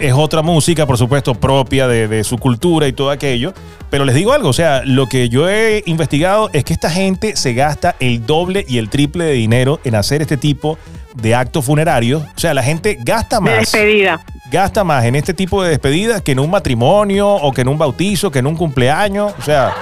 Es 0.00 0.12
otra 0.12 0.42
música, 0.42 0.86
por 0.86 0.96
supuesto, 0.98 1.34
propia 1.34 1.86
de, 1.88 2.08
de 2.08 2.24
su 2.24 2.38
cultura 2.38 2.86
y 2.88 2.92
todo 2.92 3.10
aquello. 3.10 3.52
Pero 3.90 4.04
les 4.04 4.14
digo 4.14 4.32
algo, 4.32 4.48
o 4.48 4.52
sea, 4.52 4.82
lo 4.84 5.06
que 5.06 5.28
yo 5.28 5.48
he 5.48 5.82
investigado 5.86 6.50
es 6.52 6.64
que 6.64 6.72
esta 6.72 6.90
gente 6.90 7.36
se 7.36 7.52
gasta 7.54 7.94
el 8.00 8.24
doble 8.26 8.64
y 8.68 8.78
el 8.78 8.88
triple 8.88 9.24
de 9.24 9.32
dinero 9.32 9.80
en 9.84 9.94
hacer 9.94 10.22
este 10.22 10.36
tipo 10.36 10.78
de 11.14 11.34
actos 11.34 11.64
funerarios. 11.64 12.22
O 12.22 12.40
sea, 12.40 12.54
la 12.54 12.62
gente 12.62 12.96
gasta 13.04 13.36
De 13.36 13.42
más 13.42 13.58
despedida. 13.60 14.20
gasta 14.50 14.82
más 14.82 15.04
en 15.04 15.14
este 15.14 15.34
tipo 15.34 15.62
de 15.62 15.70
despedidas 15.70 16.22
que 16.22 16.32
en 16.32 16.38
un 16.38 16.50
matrimonio 16.50 17.28
o 17.28 17.52
que 17.52 17.60
en 17.60 17.68
un 17.68 17.76
bautizo, 17.78 18.30
que 18.30 18.38
en 18.38 18.46
un 18.46 18.56
cumpleaños. 18.56 19.34
O 19.38 19.42
sea, 19.42 19.74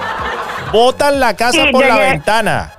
botan 0.73 1.19
la 1.19 1.35
casa 1.35 1.63
Sí, 1.65 1.71
por 1.71 1.85
la 1.85 1.95
llegué. 1.95 2.09
ventana. 2.11 2.73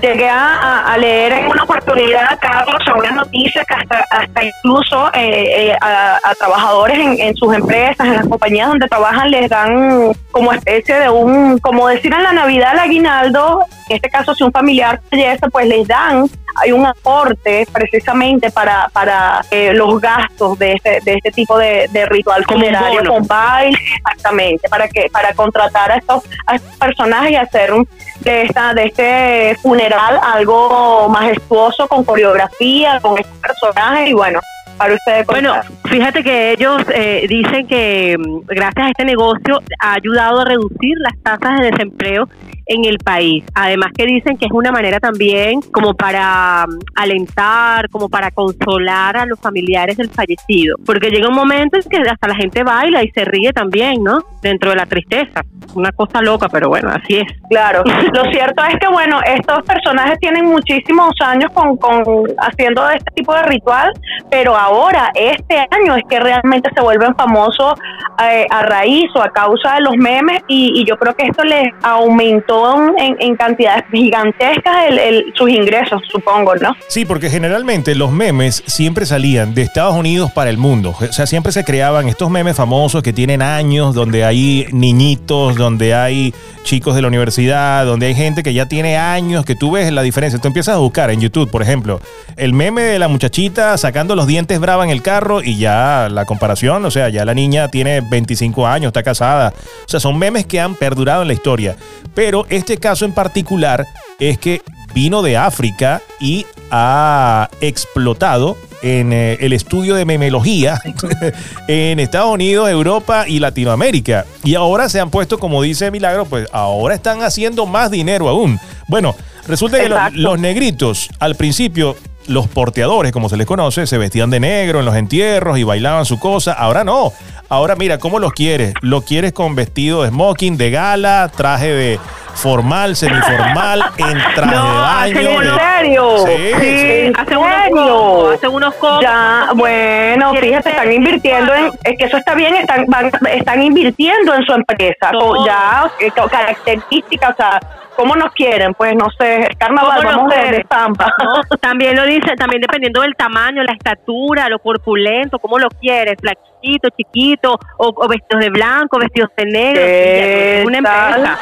Llegué 0.00 0.28
a, 0.28 0.92
a 0.92 0.98
leer 0.98 1.32
en 1.32 1.46
una 1.46 1.62
oportunidad, 1.62 2.38
Carlos, 2.40 2.82
una 2.96 3.10
noticia 3.10 3.64
que 3.64 3.74
hasta, 3.74 4.04
hasta 4.10 4.44
incluso 4.44 5.08
eh, 5.14 5.70
eh, 5.70 5.76
a, 5.80 6.18
a, 6.22 6.34
trabajadores 6.34 6.98
en, 6.98 7.20
en, 7.20 7.36
sus 7.36 7.54
empresas, 7.54 8.06
en 8.06 8.14
las 8.14 8.26
compañías 8.26 8.68
donde 8.68 8.88
trabajan, 8.88 9.30
les 9.30 9.48
dan 9.48 10.12
como 10.30 10.52
especie 10.52 10.96
de 10.96 11.08
un, 11.08 11.58
como 11.58 11.88
decir 11.88 12.12
en 12.12 12.22
la 12.22 12.32
Navidad 12.32 12.72
el 12.74 12.80
aguinaldo, 12.80 13.64
en 13.88 13.96
este 13.96 14.08
caso 14.08 14.34
si 14.34 14.42
un 14.42 14.52
familiar 14.52 15.00
fallece, 15.10 15.48
pues 15.50 15.66
les 15.66 15.86
dan 15.86 16.28
hay 16.56 16.72
un 16.72 16.86
aporte 16.86 17.66
precisamente 17.72 18.50
para, 18.50 18.88
para 18.92 19.44
eh, 19.50 19.72
los 19.74 20.00
gastos 20.00 20.58
de 20.58 20.72
este, 20.72 21.00
de 21.04 21.14
este 21.14 21.30
tipo 21.30 21.58
de, 21.58 21.88
de 21.92 22.06
ritual 22.06 22.44
funerario 22.44 23.04
con 23.04 23.26
baile, 23.26 23.78
exactamente, 23.98 24.68
para 24.68 24.88
que 24.88 25.08
para 25.12 25.34
contratar 25.34 25.92
a 25.92 25.96
estos, 25.96 26.24
a 26.46 26.56
estos 26.56 26.76
personajes 26.76 27.32
y 27.32 27.36
hacer 27.36 27.72
un, 27.72 27.86
de 28.20 28.42
esta 28.42 28.74
de 28.74 28.84
este 28.84 29.56
funeral 29.60 30.18
algo 30.22 31.08
majestuoso 31.08 31.86
con 31.88 32.04
coreografía, 32.04 33.00
con 33.00 33.18
estos 33.18 33.36
personajes 33.38 34.08
y 34.08 34.12
bueno, 34.14 34.40
para 34.76 34.94
ustedes. 34.94 35.26
Bueno, 35.26 35.54
fíjate 35.84 36.22
que 36.22 36.52
ellos 36.52 36.82
eh, 36.92 37.26
dicen 37.28 37.66
que 37.66 38.16
mm, 38.18 38.46
gracias 38.46 38.86
a 38.86 38.88
este 38.90 39.04
negocio 39.04 39.60
ha 39.80 39.94
ayudado 39.94 40.40
a 40.40 40.44
reducir 40.44 40.96
las 40.98 41.16
tasas 41.22 41.60
de 41.60 41.70
desempleo 41.70 42.28
en 42.66 42.84
el 42.84 42.98
país. 42.98 43.44
Además 43.54 43.92
que 43.96 44.04
dicen 44.04 44.36
que 44.36 44.46
es 44.46 44.52
una 44.52 44.72
manera 44.72 44.98
también 44.98 45.60
como 45.72 45.94
para 45.94 46.66
mm, 46.66 46.78
alentar, 46.96 47.88
como 47.90 48.08
para 48.08 48.30
consolar 48.30 49.16
a 49.16 49.26
los 49.26 49.38
familiares 49.40 49.96
del 49.96 50.10
fallecido. 50.10 50.76
Porque 50.84 51.10
llega 51.10 51.28
un 51.28 51.34
momento 51.34 51.76
en 51.76 51.88
que 51.88 51.98
hasta 52.08 52.28
la 52.28 52.34
gente 52.34 52.64
baila 52.64 53.02
y 53.04 53.10
se 53.10 53.24
ríe 53.24 53.52
también, 53.52 54.02
¿no? 54.02 54.18
Dentro 54.42 54.70
de 54.70 54.76
la 54.76 54.86
tristeza. 54.86 55.44
Una 55.74 55.92
cosa 55.92 56.20
loca, 56.20 56.48
pero 56.48 56.68
bueno, 56.68 56.90
así 56.90 57.18
es. 57.18 57.26
Claro. 57.48 57.84
Lo 58.12 58.30
cierto 58.30 58.64
es 58.64 58.76
que, 58.78 58.88
bueno, 58.88 59.20
estos 59.24 59.62
personajes 59.62 60.18
tienen 60.18 60.46
muchísimos 60.46 61.14
años 61.20 61.52
con, 61.52 61.76
con 61.76 62.04
haciendo 62.38 62.88
este 62.90 63.10
tipo 63.14 63.34
de 63.34 63.42
ritual, 63.44 63.92
pero 64.30 64.56
ahora, 64.56 65.10
este 65.14 65.58
año, 65.70 65.94
es 65.96 66.02
que 66.08 66.18
realmente 66.18 66.70
se 66.74 66.80
vuelven 66.80 67.14
famosos 67.14 67.74
eh, 68.22 68.46
a 68.50 68.62
raíz 68.62 69.06
o 69.14 69.22
a 69.22 69.28
causa 69.30 69.74
de 69.74 69.82
los 69.82 69.96
memes 69.96 70.42
y, 70.48 70.72
y 70.80 70.84
yo 70.84 70.96
creo 70.96 71.14
que 71.14 71.26
esto 71.26 71.44
les 71.44 71.68
aumentó 71.82 72.55
en, 72.98 73.36
cantidades 73.36 73.84
gigantescas 73.92 74.94
sus 75.34 75.50
ingresos, 75.50 76.02
supongo, 76.10 76.54
¿no? 76.56 76.74
Sí, 76.88 77.04
porque 77.04 77.28
generalmente 77.30 77.94
los 77.94 78.10
memes 78.10 78.62
siempre 78.66 79.06
salían 79.06 79.54
de 79.54 79.62
Estados 79.62 79.94
Unidos 79.94 80.30
para 80.32 80.50
el 80.50 80.58
mundo. 80.58 80.94
O 80.98 81.12
sea, 81.12 81.26
siempre 81.26 81.52
se 81.52 81.64
creaban 81.64 82.08
estos 82.08 82.30
memes 82.30 82.56
famosos 82.56 83.02
que 83.02 83.12
tienen 83.12 83.42
años, 83.42 83.94
donde 83.94 84.24
hay 84.24 84.66
niñitos, 84.72 85.56
donde 85.56 85.94
hay 85.94 86.34
chicos 86.62 86.96
de 86.96 87.02
la 87.02 87.08
universidad, 87.08 87.86
donde 87.86 88.06
hay 88.06 88.14
gente 88.14 88.42
que 88.42 88.52
ya 88.52 88.66
tiene 88.66 88.96
años, 88.96 89.44
que 89.44 89.54
tú 89.54 89.70
ves 89.70 89.92
la 89.92 90.02
diferencia. 90.02 90.40
Tú 90.40 90.48
empiezas 90.48 90.74
a 90.74 90.78
buscar 90.78 91.10
en 91.10 91.20
YouTube, 91.20 91.50
por 91.50 91.62
ejemplo, 91.62 92.00
el 92.36 92.52
meme 92.52 92.82
de 92.82 92.98
la 92.98 93.08
muchachita 93.08 93.78
sacando 93.78 94.16
los 94.16 94.26
dientes 94.26 94.58
brava 94.58 94.84
en 94.84 94.90
el 94.90 95.02
carro 95.02 95.42
y 95.42 95.58
ya 95.58 96.08
la 96.10 96.24
comparación, 96.24 96.84
o 96.84 96.90
sea, 96.90 97.08
ya 97.08 97.24
la 97.24 97.34
niña 97.34 97.68
tiene 97.68 98.00
25 98.00 98.66
años, 98.66 98.88
está 98.90 99.02
casada. 99.02 99.52
O 99.84 99.88
sea, 99.88 100.00
son 100.00 100.18
memes 100.18 100.46
que 100.46 100.60
han 100.60 100.74
perdurado 100.74 101.22
en 101.22 101.28
la 101.28 101.34
historia. 101.34 101.76
Pero 102.14 102.45
este 102.50 102.78
caso 102.78 103.04
en 103.04 103.12
particular 103.12 103.86
es 104.18 104.38
que 104.38 104.62
vino 104.94 105.22
de 105.22 105.36
África 105.36 106.00
y 106.20 106.46
ha 106.70 107.50
explotado 107.60 108.56
en 108.82 109.12
eh, 109.12 109.36
el 109.40 109.52
estudio 109.52 109.94
de 109.94 110.04
memelogía 110.04 110.80
en 111.68 112.00
Estados 112.00 112.32
Unidos, 112.32 112.70
Europa 112.70 113.26
y 113.28 113.38
Latinoamérica. 113.38 114.24
Y 114.44 114.54
ahora 114.54 114.88
se 114.88 115.00
han 115.00 115.10
puesto, 115.10 115.38
como 115.38 115.62
dice 115.62 115.90
Milagro, 115.90 116.24
pues 116.24 116.48
ahora 116.52 116.94
están 116.94 117.22
haciendo 117.22 117.66
más 117.66 117.90
dinero 117.90 118.28
aún. 118.28 118.58
Bueno, 118.88 119.14
resulta 119.46 119.78
que 119.78 119.90
los 120.12 120.38
negritos 120.38 121.08
al 121.18 121.34
principio 121.34 121.96
los 122.26 122.48
porteadores, 122.48 123.12
como 123.12 123.28
se 123.28 123.36
les 123.36 123.46
conoce, 123.46 123.86
se 123.86 123.98
vestían 123.98 124.30
de 124.30 124.40
negro 124.40 124.80
en 124.80 124.84
los 124.84 124.96
entierros 124.96 125.58
y 125.58 125.62
bailaban 125.62 126.04
su 126.04 126.18
cosa. 126.18 126.52
Ahora 126.52 126.84
no. 126.84 127.12
Ahora 127.48 127.76
mira, 127.76 127.98
¿cómo 127.98 128.18
los 128.18 128.32
quieres? 128.32 128.74
¿Lo 128.80 129.02
quieres 129.02 129.32
con 129.32 129.54
vestido 129.54 130.02
de 130.02 130.08
smoking, 130.08 130.56
de 130.56 130.70
gala, 130.70 131.30
traje 131.36 131.72
de 131.72 132.00
formal, 132.36 132.94
semiformal, 132.94 133.84
en 133.98 134.18
traje 134.34 134.54
de 134.54 134.60
baño? 134.60 135.42
¿En 135.42 135.58
serio? 135.58 136.18
Sí, 136.26 136.52
sí. 136.60 137.12
Hacen 137.16 137.38
unos 137.38 137.68
copos, 137.70 138.34
hacen 138.34 138.50
unos 138.50 138.74
copos. 138.74 139.00
Ya, 139.00 139.48
bueno, 139.54 140.34
fíjate, 140.34 140.70
están 140.70 140.92
invirtiendo 140.92 141.54
en, 141.54 141.70
es 141.84 141.98
que 141.98 142.04
eso 142.04 142.16
está 142.16 142.34
bien, 142.34 142.54
están, 142.54 142.86
están 143.30 143.62
invirtiendo 143.62 144.34
en 144.34 144.44
su 144.44 144.52
empresa, 144.52 145.10
ya, 145.44 145.90
eh, 146.00 146.10
características, 146.30 147.30
o 147.30 147.36
sea, 147.36 147.60
¿Cómo 147.96 148.14
nos 148.14 148.30
quieren? 148.32 148.74
Pues 148.74 148.94
no 148.94 149.06
sé, 149.18 149.48
carnaval, 149.58 150.04
vamos 150.04 150.30
de 150.30 150.58
estampa. 150.58 151.10
también 151.60 151.96
lo 151.96 152.04
dice, 152.04 152.36
también 152.36 152.60
dependiendo 152.60 153.00
del 153.00 153.14
tamaño, 153.16 153.62
la 153.62 153.72
estatura, 153.72 154.50
lo 154.50 154.58
corpulento, 154.58 155.38
cómo 155.38 155.58
lo 155.58 155.70
quieres, 155.70 156.16
flaquito, 156.20 156.55
chiquito, 156.96 157.58
o, 157.78 158.08
vestidos 158.08 158.44
de 158.44 158.50
blanco, 158.50 158.98
vestidos 158.98 159.30
de 159.36 159.44
negro. 159.46 159.80
Es 159.80 160.66
una 160.66 160.78
empresa, 160.78 161.38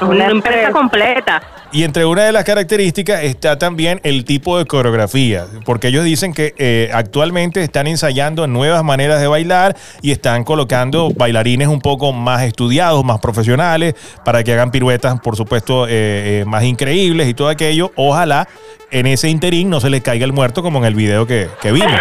una, 0.00 0.26
empresa 0.26 0.72
completa. 0.72 1.42
Y 1.72 1.84
entre 1.84 2.04
una 2.04 2.24
de 2.24 2.32
las 2.32 2.44
características 2.44 3.22
está 3.22 3.56
también 3.56 3.98
el 4.02 4.26
tipo 4.26 4.58
de 4.58 4.66
coreografía, 4.66 5.46
porque 5.64 5.88
ellos 5.88 6.04
dicen 6.04 6.34
que 6.34 6.54
eh, 6.58 6.90
actualmente 6.92 7.62
están 7.62 7.86
ensayando 7.86 8.46
nuevas 8.46 8.84
maneras 8.84 9.22
de 9.22 9.26
bailar 9.26 9.74
y 10.02 10.10
están 10.10 10.44
colocando 10.44 11.08
bailarines 11.16 11.68
un 11.68 11.80
poco 11.80 12.12
más 12.12 12.42
estudiados, 12.42 13.02
más 13.04 13.20
profesionales, 13.20 13.94
para 14.22 14.44
que 14.44 14.52
hagan 14.52 14.70
piruetas, 14.70 15.18
por 15.20 15.34
supuesto, 15.34 15.86
eh, 15.86 16.40
eh, 16.40 16.44
más 16.46 16.64
increíbles 16.64 17.26
y 17.28 17.32
todo 17.32 17.48
aquello. 17.48 17.90
Ojalá 17.96 18.46
en 18.90 19.06
ese 19.06 19.30
interín 19.30 19.70
no 19.70 19.80
se 19.80 19.88
les 19.88 20.02
caiga 20.02 20.26
el 20.26 20.34
muerto 20.34 20.62
como 20.62 20.78
en 20.80 20.84
el 20.84 20.94
video 20.94 21.26
que, 21.26 21.48
que 21.62 21.72
vimos. 21.72 21.98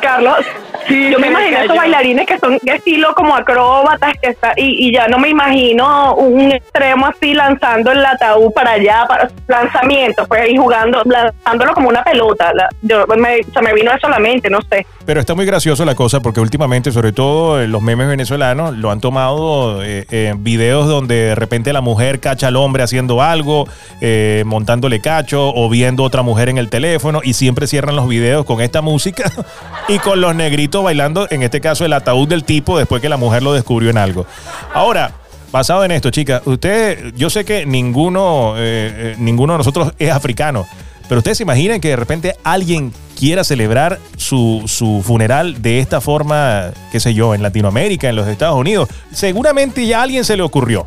Te 0.00 0.61
Yo 1.10 1.18
me 1.18 1.28
imagino 1.28 1.58
esos 1.58 1.76
bailarines 1.76 2.26
que 2.26 2.38
son 2.38 2.58
de 2.62 2.74
estilo 2.74 3.14
como 3.14 3.34
acróbatas 3.34 4.14
que 4.20 4.30
está, 4.30 4.52
y, 4.56 4.92
ya 4.92 5.08
no 5.08 5.18
me 5.18 5.28
imagino 5.28 6.14
un 6.14 6.52
extremo 6.52 7.06
así 7.06 7.34
lanzando 7.34 7.92
el 7.92 8.04
ataúd 8.04 8.52
para 8.52 8.72
allá, 8.72 9.04
para 9.08 9.30
lanzamiento, 9.46 10.26
pues 10.26 10.50
y 10.50 10.56
jugando, 10.56 11.02
lanzándolo 11.04 11.72
como 11.74 11.88
una 11.88 12.02
pelota. 12.02 12.52
yo, 12.82 13.06
me, 13.16 13.42
se 13.42 13.62
me 13.62 13.74
vino 13.74 13.92
eso 13.92 14.06
a 14.06 14.10
la 14.10 14.18
mente, 14.18 14.50
no 14.50 14.60
sé. 14.62 14.86
Pero 15.04 15.20
está 15.20 15.34
muy 15.34 15.46
gracioso 15.46 15.84
la 15.84 15.94
cosa 15.94 16.20
porque 16.20 16.40
últimamente, 16.40 16.92
sobre 16.92 17.12
todo 17.12 17.60
eh, 17.60 17.66
los 17.66 17.82
memes 17.82 18.08
venezolanos, 18.08 18.76
lo 18.76 18.90
han 18.90 19.00
tomado 19.00 19.82
eh, 19.82 20.06
en 20.10 20.44
videos 20.44 20.86
donde 20.86 21.14
de 21.14 21.34
repente 21.34 21.72
la 21.72 21.80
mujer 21.80 22.20
cacha 22.20 22.48
al 22.48 22.56
hombre 22.56 22.82
haciendo 22.82 23.22
algo, 23.22 23.66
eh, 24.00 24.44
montándole 24.46 25.00
cacho 25.00 25.52
o 25.54 25.68
viendo 25.68 26.02
otra 26.04 26.22
mujer 26.22 26.48
en 26.48 26.58
el 26.58 26.68
teléfono 26.68 27.20
y 27.22 27.34
siempre 27.34 27.66
cierran 27.66 27.96
los 27.96 28.08
videos 28.08 28.44
con 28.44 28.60
esta 28.60 28.80
música 28.80 29.30
y 29.88 29.98
con 29.98 30.20
los 30.20 30.34
negritos 30.34 30.81
bailando, 30.82 31.26
en 31.30 31.42
este 31.42 31.60
caso, 31.60 31.84
el 31.84 31.92
ataúd 31.92 32.28
del 32.28 32.44
tipo 32.44 32.78
después 32.78 33.00
que 33.00 33.08
la 33.08 33.16
mujer 33.16 33.42
lo 33.42 33.52
descubrió 33.52 33.90
en 33.90 33.98
algo. 33.98 34.26
Ahora, 34.74 35.12
basado 35.50 35.84
en 35.84 35.92
esto, 35.92 36.10
chicas, 36.10 36.42
usted, 36.44 37.12
yo 37.14 37.30
sé 37.30 37.44
que 37.44 37.66
ninguno, 37.66 38.54
eh, 38.56 39.12
eh, 39.12 39.16
ninguno 39.18 39.52
de 39.54 39.58
nosotros 39.58 39.92
es 39.98 40.10
africano, 40.10 40.66
pero 41.08 41.18
ustedes 41.18 41.38
se 41.38 41.42
imaginan 41.42 41.80
que 41.80 41.88
de 41.88 41.96
repente 41.96 42.36
alguien 42.42 42.92
quiera 43.18 43.44
celebrar 43.44 43.98
su, 44.16 44.62
su, 44.66 45.02
funeral 45.04 45.60
de 45.60 45.78
esta 45.78 46.00
forma, 46.00 46.70
qué 46.90 47.00
sé 47.00 47.14
yo, 47.14 47.34
en 47.34 47.42
Latinoamérica, 47.42 48.08
en 48.08 48.16
los 48.16 48.26
Estados 48.26 48.56
Unidos. 48.56 48.88
Seguramente 49.12 49.86
ya 49.86 50.00
a 50.00 50.02
alguien 50.02 50.24
se 50.24 50.36
le 50.36 50.42
ocurrió. 50.42 50.86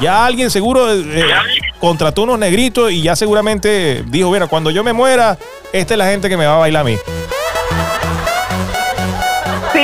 Ya 0.00 0.26
alguien 0.26 0.50
seguro 0.50 0.92
eh, 0.92 1.24
contrató 1.80 2.24
unos 2.24 2.38
negritos 2.38 2.92
y 2.92 3.02
ya 3.02 3.16
seguramente 3.16 4.04
dijo, 4.08 4.28
bueno, 4.28 4.48
cuando 4.48 4.70
yo 4.70 4.84
me 4.84 4.92
muera, 4.92 5.38
esta 5.72 5.94
es 5.94 5.98
la 5.98 6.06
gente 6.06 6.28
que 6.28 6.36
me 6.36 6.46
va 6.46 6.56
a 6.56 6.58
bailar 6.58 6.82
a 6.82 6.84
mí. 6.84 6.96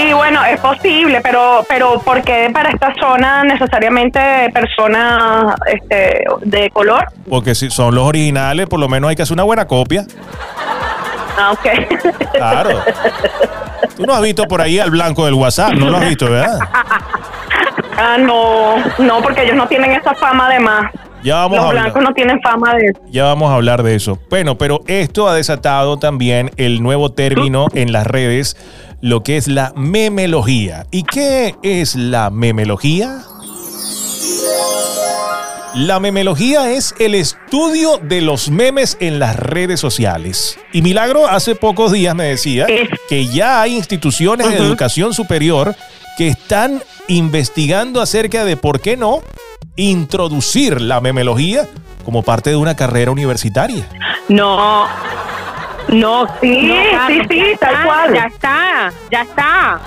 Sí, 0.03 0.13
bueno, 0.13 0.45
es 0.45 0.59
posible, 0.59 1.21
pero 1.23 1.65
pero 1.69 2.01
¿por 2.01 2.23
qué 2.23 2.51
para 2.53 2.71
esta 2.71 2.93
zona 2.99 3.45
necesariamente 3.45 4.19
personas 4.53 5.55
este, 5.67 6.25
de 6.41 6.71
color? 6.71 7.07
Porque 7.29 7.55
si 7.55 7.71
son 7.71 7.95
los 7.95 8.05
originales, 8.05 8.67
por 8.67 8.81
lo 8.81 8.89
menos 8.89 9.11
hay 9.11 9.17
que 9.17 9.23
hacer 9.23 9.35
una 9.35 9.45
buena 9.45 9.67
copia. 9.67 10.05
Ah, 11.39 11.53
ok. 11.53 11.67
Claro. 12.33 12.83
Tú 13.97 14.05
no 14.05 14.15
has 14.15 14.23
visto 14.23 14.45
por 14.45 14.61
ahí 14.61 14.81
al 14.81 14.91
blanco 14.91 15.25
del 15.25 15.35
WhatsApp, 15.35 15.75
no 15.75 15.89
lo 15.91 15.99
has 15.99 16.09
visto, 16.09 16.29
¿verdad? 16.29 16.59
Ah, 17.97 18.17
no, 18.19 18.79
no, 18.99 19.23
porque 19.23 19.45
ellos 19.45 19.55
no 19.55 19.69
tienen 19.69 19.93
esa 19.93 20.15
fama 20.15 20.49
de 20.49 20.59
más. 20.59 20.91
Ya 21.23 21.37
vamos 21.37 21.59
Los 21.59 21.67
a 21.67 21.71
blancos 21.71 22.03
no 22.03 22.13
tienen 22.15 22.41
fama 22.43 22.75
de 22.75 22.87
eso. 22.87 23.01
Ya 23.11 23.25
vamos 23.25 23.51
a 23.51 23.55
hablar 23.55 23.83
de 23.85 23.95
eso. 23.95 24.19
Bueno, 24.29 24.59
pero 24.59 24.81
esto 24.89 25.29
ha 25.29 25.35
desatado 25.35 25.99
también 25.99 26.51
el 26.57 26.83
nuevo 26.83 27.13
término 27.13 27.67
en 27.75 27.93
las 27.93 28.07
redes 28.07 28.57
lo 29.03 29.25
que 29.25 29.37
es 29.37 29.49
la 29.49 29.73
memelogía. 29.77 30.87
¿Y 30.93 31.03
qué 31.03 31.57
es 31.63 31.97
la 31.97 32.31
memelogía? 32.31 33.25
La 35.75 35.99
memelogía 35.99 36.71
es 36.71 36.95
el 37.01 37.17
estudio 37.17 37.99
de 37.99 38.21
los 38.21 38.49
memes 38.49 38.97
en 39.01 39.19
las 39.19 39.35
redes 39.37 39.81
sociales. 39.81 40.57
Y 40.73 40.83
Milagro 40.83 41.27
hace 41.27 41.57
pocos 41.57 41.91
días 41.91 42.15
me 42.15 42.25
decía 42.25 42.67
que 43.09 43.27
ya 43.27 43.61
hay 43.61 43.77
instituciones 43.77 44.49
de 44.49 44.59
educación 44.59 45.15
superior 45.15 45.75
que 46.17 46.29
están 46.29 46.81
investigando 47.09 48.01
acerca 48.01 48.45
de 48.45 48.57
por 48.57 48.81
qué 48.81 48.97
no 48.97 49.21
introducir 49.75 50.81
la 50.81 51.01
memelogía 51.01 51.69
como 52.05 52.23
parte 52.23 52.51
de 52.51 52.57
una 52.57 52.77
carrera 52.77 53.11
universitaria. 53.11 53.89
No, 54.29 54.87
no, 55.93 56.27
Sí, 56.41 56.63
no, 56.67 56.75
Carlos, 56.91 57.27
sí, 57.31 57.39
sí, 57.41 57.57
tal 57.61 57.85
cual. 57.85 58.15
Ya 58.15 58.25
está, 58.25 58.93
ya 59.11 59.23
está, 59.23 59.81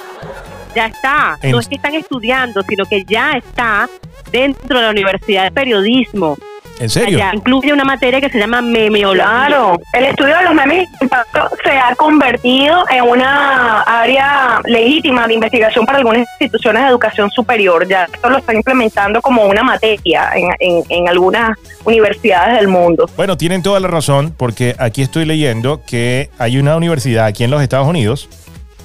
ya 0.76 0.86
está. 0.88 1.38
En- 1.42 1.52
No 1.52 1.60
es 1.60 1.68
que 1.68 1.76
están 1.76 1.96
estudiando, 1.96 2.62
sino 2.64 2.86
que 2.86 3.04
ya 3.06 3.34
está 3.34 3.90
dentro 4.32 4.78
de 4.80 4.84
la 4.86 4.92
Universidad 4.92 5.44
de 5.44 5.52
Periodismo. 5.52 6.38
¿En 6.80 6.90
serio? 6.90 7.20
Incluye 7.34 7.72
una 7.72 7.84
materia 7.86 8.20
que 8.20 8.30
se 8.30 8.38
llama 8.38 8.62
memeología. 8.62 9.24
Claro, 9.48 9.78
el 9.94 10.06
estudio 10.06 10.38
de 10.38 10.44
los 10.44 10.54
memes 10.54 10.90
de 10.92 11.06
impacto 11.06 11.50
se 11.64 11.72
ha 11.72 11.96
convertido 11.96 12.84
en 12.90 13.04
una 13.04 13.82
área 13.82 14.60
legítima 14.66 15.26
de 15.28 15.36
investigación 15.36 15.86
para 15.86 16.00
algunas 16.00 16.28
instituciones 16.40 16.84
de 16.84 16.90
educación 16.90 17.30
superior. 17.32 17.88
Ya 17.88 18.08
esto 18.14 18.30
lo 18.30 18.38
están 18.40 18.58
implementando 18.58 19.22
como 19.22 19.46
una 19.46 19.64
materia 19.64 20.30
en, 20.36 20.50
en- 20.60 20.84
en 20.90 21.08
algunas 21.08 21.58
universidades 21.86 22.58
del 22.58 22.68
mundo. 22.68 23.10
Bueno, 23.16 23.38
tienen 23.38 23.64
toda 23.64 23.80
la 23.80 23.88
razón 23.88 24.34
porque 24.36 24.76
aquí 24.78 25.02
estoy 25.02 25.26
leyendo 25.26 25.82
que 25.86 26.30
hay 26.38 26.58
una 26.58 26.76
universidad 26.76 27.26
aquí 27.26 27.44
en 27.44 27.52
los 27.52 27.62
Estados 27.62 27.88
Unidos. 27.88 28.28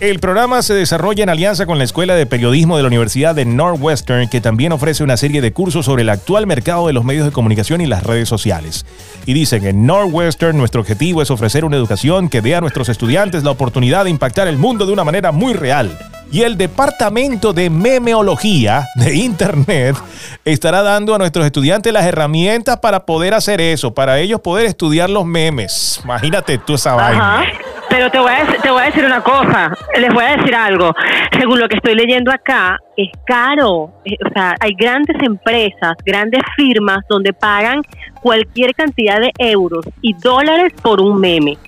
El 0.01 0.19
programa 0.19 0.63
se 0.63 0.73
desarrolla 0.73 1.23
en 1.23 1.29
alianza 1.29 1.67
con 1.67 1.77
la 1.77 1.85
Escuela 1.85 2.15
de 2.15 2.25
Periodismo 2.25 2.79
de 2.79 2.83
la 2.83 2.87
Universidad 2.87 3.35
de 3.35 3.45
Northwestern, 3.45 4.31
que 4.31 4.41
también 4.41 4.73
ofrece 4.73 5.05
una 5.05 5.19
serie 5.19 5.43
de 5.43 5.53
cursos 5.53 5.85
sobre 5.85 6.05
el 6.05 6.09
actual 6.09 6.47
mercado 6.47 6.87
de 6.87 6.95
los 6.95 7.05
medios 7.05 7.27
de 7.27 7.33
comunicación 7.33 7.83
y 7.83 7.87
las 7.87 8.03
redes 8.03 8.27
sociales. 8.27 8.87
Y 9.27 9.35
dicen, 9.35 9.67
en 9.67 9.85
Northwestern 9.85 10.57
nuestro 10.57 10.81
objetivo 10.81 11.21
es 11.21 11.31
ofrecer 11.31 11.67
una 11.67 11.77
educación 11.77 12.31
que 12.31 12.41
dé 12.41 12.55
a 12.55 12.63
nuestros 12.63 12.89
estudiantes 12.89 13.45
la 13.45 13.51
oportunidad 13.51 14.05
de 14.05 14.11
impactar 14.11 14.49
el 14.49 14.57
mundo 14.57 14.87
de 14.87 14.93
una 14.95 15.05
manera 15.05 15.33
muy 15.33 15.53
real. 15.53 15.99
Y 16.33 16.43
el 16.43 16.57
Departamento 16.57 17.53
de 17.53 17.71
Memeología 17.71 18.85
de 18.95 19.17
Internet 19.17 19.97
estará 20.45 20.83
dando 20.83 21.15
a 21.15 21.19
nuestros 21.19 21.45
estudiantes 21.45 21.93
las 21.93 22.05
herramientas 22.07 22.79
para 22.79 23.05
poder 23.05 23.35
hacer 23.35 23.61
eso, 23.61 23.93
para 23.93 24.21
ellos 24.21 24.41
poder 24.41 24.67
estudiar 24.67 25.11
los 25.11 25.27
memes. 25.27 26.01
Imagínate 26.05 26.59
tú 26.59 26.75
esa 26.75 26.95
vaina. 26.95 27.41
Ajá. 27.41 27.47
Pero 27.89 28.09
te 28.09 28.21
voy, 28.21 28.31
a, 28.31 28.63
te 28.63 28.71
voy 28.71 28.83
a 28.83 28.85
decir 28.85 29.05
una 29.05 29.21
cosa, 29.21 29.77
les 29.99 30.15
voy 30.15 30.23
a 30.23 30.37
decir 30.37 30.55
algo. 30.55 30.95
Según 31.37 31.59
lo 31.59 31.69
que 31.69 31.75
estoy 31.75 31.97
leyendo 31.97 32.31
acá, 32.31 32.79
es 32.97 33.09
caro. 33.27 33.91
Eh, 34.05 34.17
O 34.25 34.33
sea, 34.33 34.55
hay 34.61 34.75
grandes 34.79 35.17
empresas, 35.21 35.95
grandes 36.07 36.43
firmas 36.55 36.99
donde 37.09 37.33
pagan 37.33 37.83
cualquier 38.23 38.73
cantidad 38.77 39.19
de 39.19 39.33
euros 39.39 39.85
y 40.03 40.15
dólares 40.15 40.73
por 40.81 41.01
un 41.01 41.19
meme. 41.19 41.59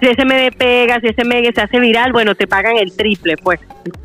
Si 0.00 0.08
ese 0.08 0.24
meme 0.24 0.50
pega, 0.52 1.00
si 1.00 1.08
ese 1.08 1.24
meme 1.24 1.52
se 1.52 1.60
hace 1.60 1.78
viral, 1.78 2.12
bueno, 2.12 2.34
te 2.34 2.46
pagan 2.46 2.76
el 2.76 2.96
triple, 2.96 3.36
pues, 3.36 3.60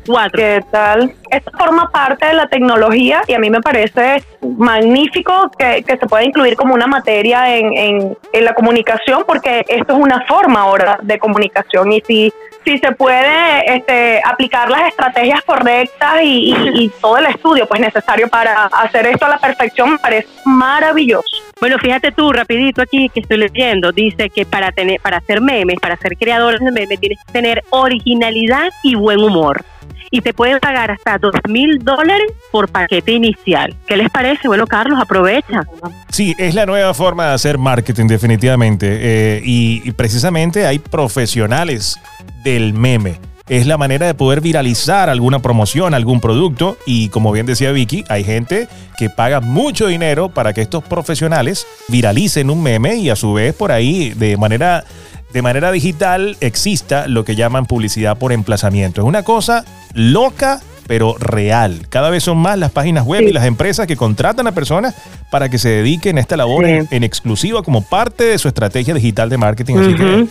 cuatro. 0.06 0.38
¿Qué 0.38 0.60
tal? 0.70 1.14
Esto 1.30 1.50
forma 1.56 1.90
parte 1.90 2.26
de 2.26 2.34
la 2.34 2.46
tecnología 2.46 3.22
y 3.26 3.32
a 3.32 3.38
mí 3.38 3.48
me 3.48 3.60
parece 3.60 4.22
magnífico 4.40 5.50
que, 5.58 5.82
que 5.82 5.96
se 5.96 6.06
pueda 6.06 6.24
incluir 6.24 6.56
como 6.56 6.74
una 6.74 6.86
materia 6.86 7.56
en, 7.56 7.72
en, 7.76 8.18
en 8.32 8.44
la 8.44 8.54
comunicación 8.54 9.24
porque 9.26 9.64
esto 9.68 9.94
es 9.94 9.98
una 9.98 10.24
forma 10.26 10.60
ahora 10.60 10.98
de 11.02 11.18
comunicación 11.18 11.92
y 11.92 12.02
si, 12.02 12.32
si 12.68 12.78
se 12.78 12.92
puede 12.92 13.76
este, 13.76 14.20
aplicar 14.22 14.70
las 14.70 14.88
estrategias 14.88 15.42
correctas 15.42 16.20
y, 16.22 16.92
todo 17.00 17.16
el 17.16 17.26
estudio 17.26 17.66
pues 17.66 17.80
necesario 17.80 18.28
para 18.28 18.66
hacer 18.66 19.06
esto 19.06 19.24
a 19.24 19.30
la 19.30 19.38
perfección 19.38 19.92
me 19.92 19.98
parece 19.98 20.28
maravilloso. 20.44 21.24
Bueno, 21.60 21.78
fíjate 21.78 22.12
tú, 22.12 22.30
rapidito 22.30 22.82
aquí 22.82 23.08
que 23.08 23.20
estoy 23.20 23.38
leyendo, 23.38 23.90
dice 23.90 24.28
que 24.28 24.44
para 24.44 24.70
tener, 24.70 25.00
para 25.00 25.16
hacer 25.16 25.40
memes, 25.40 25.76
para 25.80 25.96
ser 25.96 26.18
creadores 26.18 26.60
de 26.60 26.70
memes, 26.70 27.00
tienes 27.00 27.18
que 27.26 27.32
tener 27.32 27.64
originalidad 27.70 28.68
y 28.82 28.96
buen 28.96 29.20
humor. 29.20 29.64
Y 30.10 30.20
te 30.20 30.32
pueden 30.32 30.58
pagar 30.60 30.90
hasta 30.90 31.18
dos 31.18 31.34
mil 31.48 31.78
dólares 31.80 32.32
por 32.50 32.68
paquete 32.68 33.12
inicial. 33.12 33.74
¿Qué 33.86 33.96
les 33.96 34.10
parece? 34.10 34.48
Bueno, 34.48 34.66
Carlos, 34.66 34.98
aprovecha. 35.00 35.62
Sí, 36.10 36.34
es 36.38 36.54
la 36.54 36.66
nueva 36.66 36.94
forma 36.94 37.26
de 37.28 37.34
hacer 37.34 37.58
marketing 37.58 38.06
definitivamente. 38.06 38.86
Eh, 39.00 39.42
y 39.44 39.90
precisamente 39.92 40.66
hay 40.66 40.78
profesionales 40.78 41.98
del 42.42 42.72
meme. 42.72 43.20
Es 43.48 43.66
la 43.66 43.78
manera 43.78 44.06
de 44.06 44.12
poder 44.12 44.42
viralizar 44.42 45.08
alguna 45.08 45.38
promoción, 45.38 45.94
algún 45.94 46.20
producto. 46.20 46.76
Y 46.84 47.08
como 47.08 47.32
bien 47.32 47.46
decía 47.46 47.72
Vicky, 47.72 48.04
hay 48.08 48.22
gente 48.22 48.68
que 48.98 49.08
paga 49.08 49.40
mucho 49.40 49.86
dinero 49.86 50.28
para 50.28 50.52
que 50.52 50.60
estos 50.60 50.84
profesionales 50.84 51.66
viralicen 51.88 52.50
un 52.50 52.62
meme 52.62 52.96
y 52.96 53.08
a 53.08 53.16
su 53.16 53.32
vez 53.32 53.54
por 53.54 53.72
ahí 53.72 54.10
de 54.10 54.36
manera, 54.36 54.84
de 55.32 55.42
manera 55.42 55.70
digital 55.72 56.36
exista 56.40 57.06
lo 57.08 57.24
que 57.24 57.36
llaman 57.36 57.66
publicidad 57.66 58.16
por 58.18 58.32
emplazamiento. 58.32 59.00
Es 59.02 59.06
una 59.06 59.22
cosa 59.22 59.64
loca 59.94 60.60
pero 60.86 61.16
real. 61.18 61.86
Cada 61.90 62.08
vez 62.08 62.24
son 62.24 62.38
más 62.38 62.58
las 62.58 62.70
páginas 62.70 63.04
web 63.04 63.20
y 63.28 63.32
las 63.32 63.44
empresas 63.44 63.86
que 63.86 63.94
contratan 63.94 64.46
a 64.46 64.52
personas 64.52 64.94
para 65.30 65.50
que 65.50 65.58
se 65.58 65.68
dediquen 65.68 66.16
a 66.16 66.22
esta 66.22 66.34
labor 66.38 66.64
Sí. 66.64 66.70
en, 66.70 66.88
en 66.90 67.04
exclusiva 67.04 67.62
como 67.62 67.82
parte 67.82 68.24
de 68.24 68.38
su 68.38 68.48
estrategia 68.48 68.94
digital 68.94 69.28
de 69.28 69.36
marketing. 69.36 69.76
Así 69.76 69.94
que. 69.94 70.26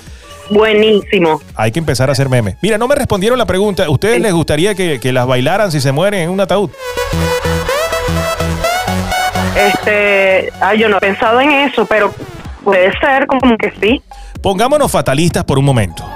Buenísimo. 0.49 1.41
hay 1.55 1.71
que 1.71 1.77
empezar 1.77 2.09
a 2.09 2.13
hacer 2.13 2.27
memes. 2.29 2.55
Mira, 2.63 2.79
no 2.79 2.87
me 2.87 2.95
respondieron 2.95 3.37
la 3.37 3.45
pregunta. 3.45 3.87
¿Ustedes 3.87 4.15
Sí. 4.15 4.21
les 4.23 4.33
gustaría 4.33 4.73
que, 4.73 4.99
que 4.99 5.11
las 5.13 5.27
bailaran 5.27 5.71
si 5.71 5.79
se 5.79 5.91
mueren 5.91 6.21
en 6.21 6.29
un 6.31 6.39
ataúd? 6.39 6.71
Este, 9.55 10.51
ay, 10.61 10.79
yo 10.79 10.89
no 10.89 10.97
he 10.97 11.01
pensado 11.01 11.39
en 11.41 11.51
eso, 11.51 11.85
pero 11.85 12.13
puede 12.63 12.91
ser 12.99 13.25
como 13.27 13.57
que 13.57 13.71
sí. 13.81 14.01
Pongámonos 14.47 14.89
fatalistas 14.89 15.43
por 15.43 15.59
un 15.59 15.65
momento. 15.65 16.09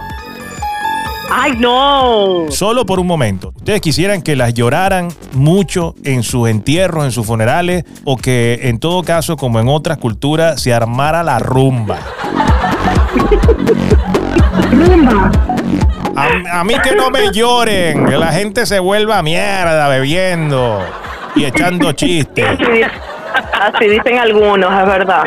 ¡Ay, 1.30 1.52
no! 1.60 2.46
Solo 2.48 2.86
por 2.86 2.98
un 2.98 3.06
momento. 3.06 3.52
¿Ustedes 3.58 3.82
quisieran 3.82 4.22
que 4.22 4.38
las 4.38 4.54
lloraran 4.54 5.10
mucho 5.34 5.96
en 6.06 6.24
sus 6.24 6.48
entierros, 6.48 7.04
en 7.04 7.12
sus 7.12 7.28
funerales? 7.28 7.84
¿O 8.06 8.16
que 8.16 8.58
en 8.70 8.80
todo 8.80 9.04
caso, 9.04 9.36
como 9.36 9.60
en 9.60 9.68
otras 9.68 9.98
culturas, 9.98 10.62
se 10.62 10.74
armara 10.74 11.24
la 11.24 11.40
rumba? 11.40 11.98
A, 16.16 16.60
a 16.62 16.64
mí 16.64 16.76
que 16.82 16.96
no 16.96 17.10
me 17.10 17.34
lloren, 17.34 18.06
que 18.06 18.18
la 18.18 18.32
gente 18.32 18.66
se 18.66 18.80
vuelva 18.80 19.22
mierda 19.22 19.90
bebiendo 19.90 20.80
y 21.36 21.44
echando 21.44 21.92
chistes. 21.92 22.48
Así 22.48 23.88
dicen 23.90 24.20
algunos, 24.20 24.72
es 24.72 24.88
verdad. 24.88 25.24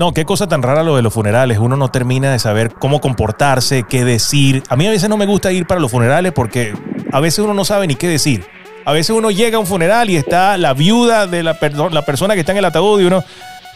No, 0.00 0.14
qué 0.14 0.24
cosa 0.24 0.46
tan 0.48 0.62
rara 0.62 0.82
lo 0.82 0.96
de 0.96 1.02
los 1.02 1.12
funerales. 1.12 1.58
Uno 1.58 1.76
no 1.76 1.90
termina 1.90 2.32
de 2.32 2.38
saber 2.38 2.72
cómo 2.72 3.02
comportarse, 3.02 3.82
qué 3.86 4.02
decir. 4.02 4.62
A 4.70 4.76
mí 4.76 4.86
a 4.86 4.90
veces 4.90 5.10
no 5.10 5.18
me 5.18 5.26
gusta 5.26 5.52
ir 5.52 5.66
para 5.66 5.78
los 5.78 5.90
funerales 5.90 6.32
porque 6.32 6.72
a 7.12 7.20
veces 7.20 7.40
uno 7.40 7.52
no 7.52 7.66
sabe 7.66 7.86
ni 7.86 7.96
qué 7.96 8.08
decir. 8.08 8.46
A 8.86 8.92
veces 8.92 9.14
uno 9.14 9.30
llega 9.30 9.58
a 9.58 9.60
un 9.60 9.66
funeral 9.66 10.08
y 10.08 10.16
está 10.16 10.56
la 10.56 10.72
viuda 10.72 11.26
de 11.26 11.42
la, 11.42 11.60
perso- 11.60 11.90
la 11.90 12.00
persona 12.06 12.32
que 12.32 12.40
está 12.40 12.52
en 12.52 12.58
el 12.58 12.64
ataúd 12.64 12.98
y 13.02 13.04
uno, 13.04 13.22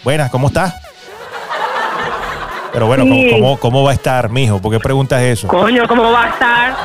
buenas, 0.02 0.30
¿cómo 0.30 0.46
está? 0.46 0.74
Pero 2.72 2.86
bueno, 2.86 3.04
¿cómo, 3.04 3.14
Sí. 3.16 3.30
cómo, 3.30 3.56
cómo 3.58 3.82
va 3.82 3.90
a 3.90 3.94
estar, 3.94 4.30
mijo? 4.30 4.60
¿Por 4.62 4.72
qué 4.72 4.80
preguntas 4.80 5.20
eso? 5.20 5.46
Coño, 5.46 5.86
¿cómo 5.86 6.10
va 6.10 6.24
a 6.24 6.28
estar? 6.30 6.76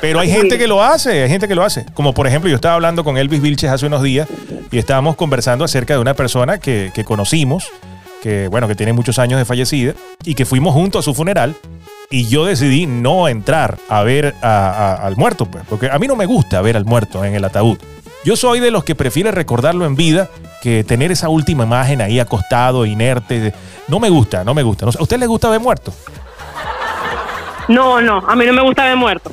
Pero 0.00 0.20
hay 0.20 0.30
gente 0.30 0.56
que 0.56 0.68
lo 0.68 0.80
hace, 0.84 1.24
hay 1.24 1.28
gente 1.28 1.48
que 1.48 1.56
lo 1.56 1.64
hace. 1.64 1.84
Como 1.94 2.14
por 2.14 2.28
ejemplo, 2.28 2.48
yo 2.48 2.54
estaba 2.54 2.76
hablando 2.76 3.02
con 3.02 3.18
Elvis 3.18 3.42
Vilches 3.42 3.70
hace 3.72 3.86
unos 3.86 4.02
días 4.04 4.28
y 4.70 4.78
estábamos 4.78 5.16
conversando 5.16 5.64
acerca 5.64 5.94
de 5.94 6.00
una 6.00 6.14
persona 6.14 6.58
que, 6.58 6.92
que 6.94 7.02
conocimos, 7.04 7.68
que 8.26 8.48
bueno, 8.48 8.66
que 8.66 8.74
tiene 8.74 8.92
muchos 8.92 9.20
años 9.20 9.38
de 9.38 9.44
fallecida 9.44 9.94
y 10.24 10.34
que 10.34 10.44
fuimos 10.44 10.74
juntos 10.74 10.98
a 10.98 11.02
su 11.04 11.14
funeral. 11.14 11.54
Y 12.10 12.26
yo 12.26 12.44
decidí 12.44 12.84
no 12.84 13.28
entrar 13.28 13.78
a 13.88 14.02
ver 14.02 14.34
al 14.42 15.16
muerto, 15.16 15.46
pues, 15.46 15.62
porque 15.68 15.88
a 15.88 15.96
mí 16.00 16.08
no 16.08 16.16
me 16.16 16.26
gusta 16.26 16.60
ver 16.60 16.76
al 16.76 16.84
muerto 16.84 17.24
en 17.24 17.36
el 17.36 17.44
ataúd. 17.44 17.78
Yo 18.24 18.34
soy 18.34 18.58
de 18.58 18.72
los 18.72 18.82
que 18.82 18.96
prefiere 18.96 19.30
recordarlo 19.30 19.86
en 19.86 19.94
vida 19.94 20.28
que 20.60 20.82
tener 20.82 21.12
esa 21.12 21.28
última 21.28 21.62
imagen 21.62 22.00
ahí 22.00 22.18
acostado, 22.18 22.84
inerte. 22.84 23.54
No 23.86 24.00
me 24.00 24.10
gusta, 24.10 24.42
no 24.42 24.54
me 24.54 24.64
gusta. 24.64 24.86
¿A 24.86 25.02
usted 25.02 25.20
le 25.20 25.28
gusta 25.28 25.48
ver 25.48 25.60
muerto? 25.60 25.92
No, 27.68 28.00
no, 28.00 28.18
a 28.18 28.34
mí 28.34 28.44
no 28.44 28.52
me 28.54 28.62
gusta 28.62 28.86
ver 28.86 28.96
muerto. 28.96 29.30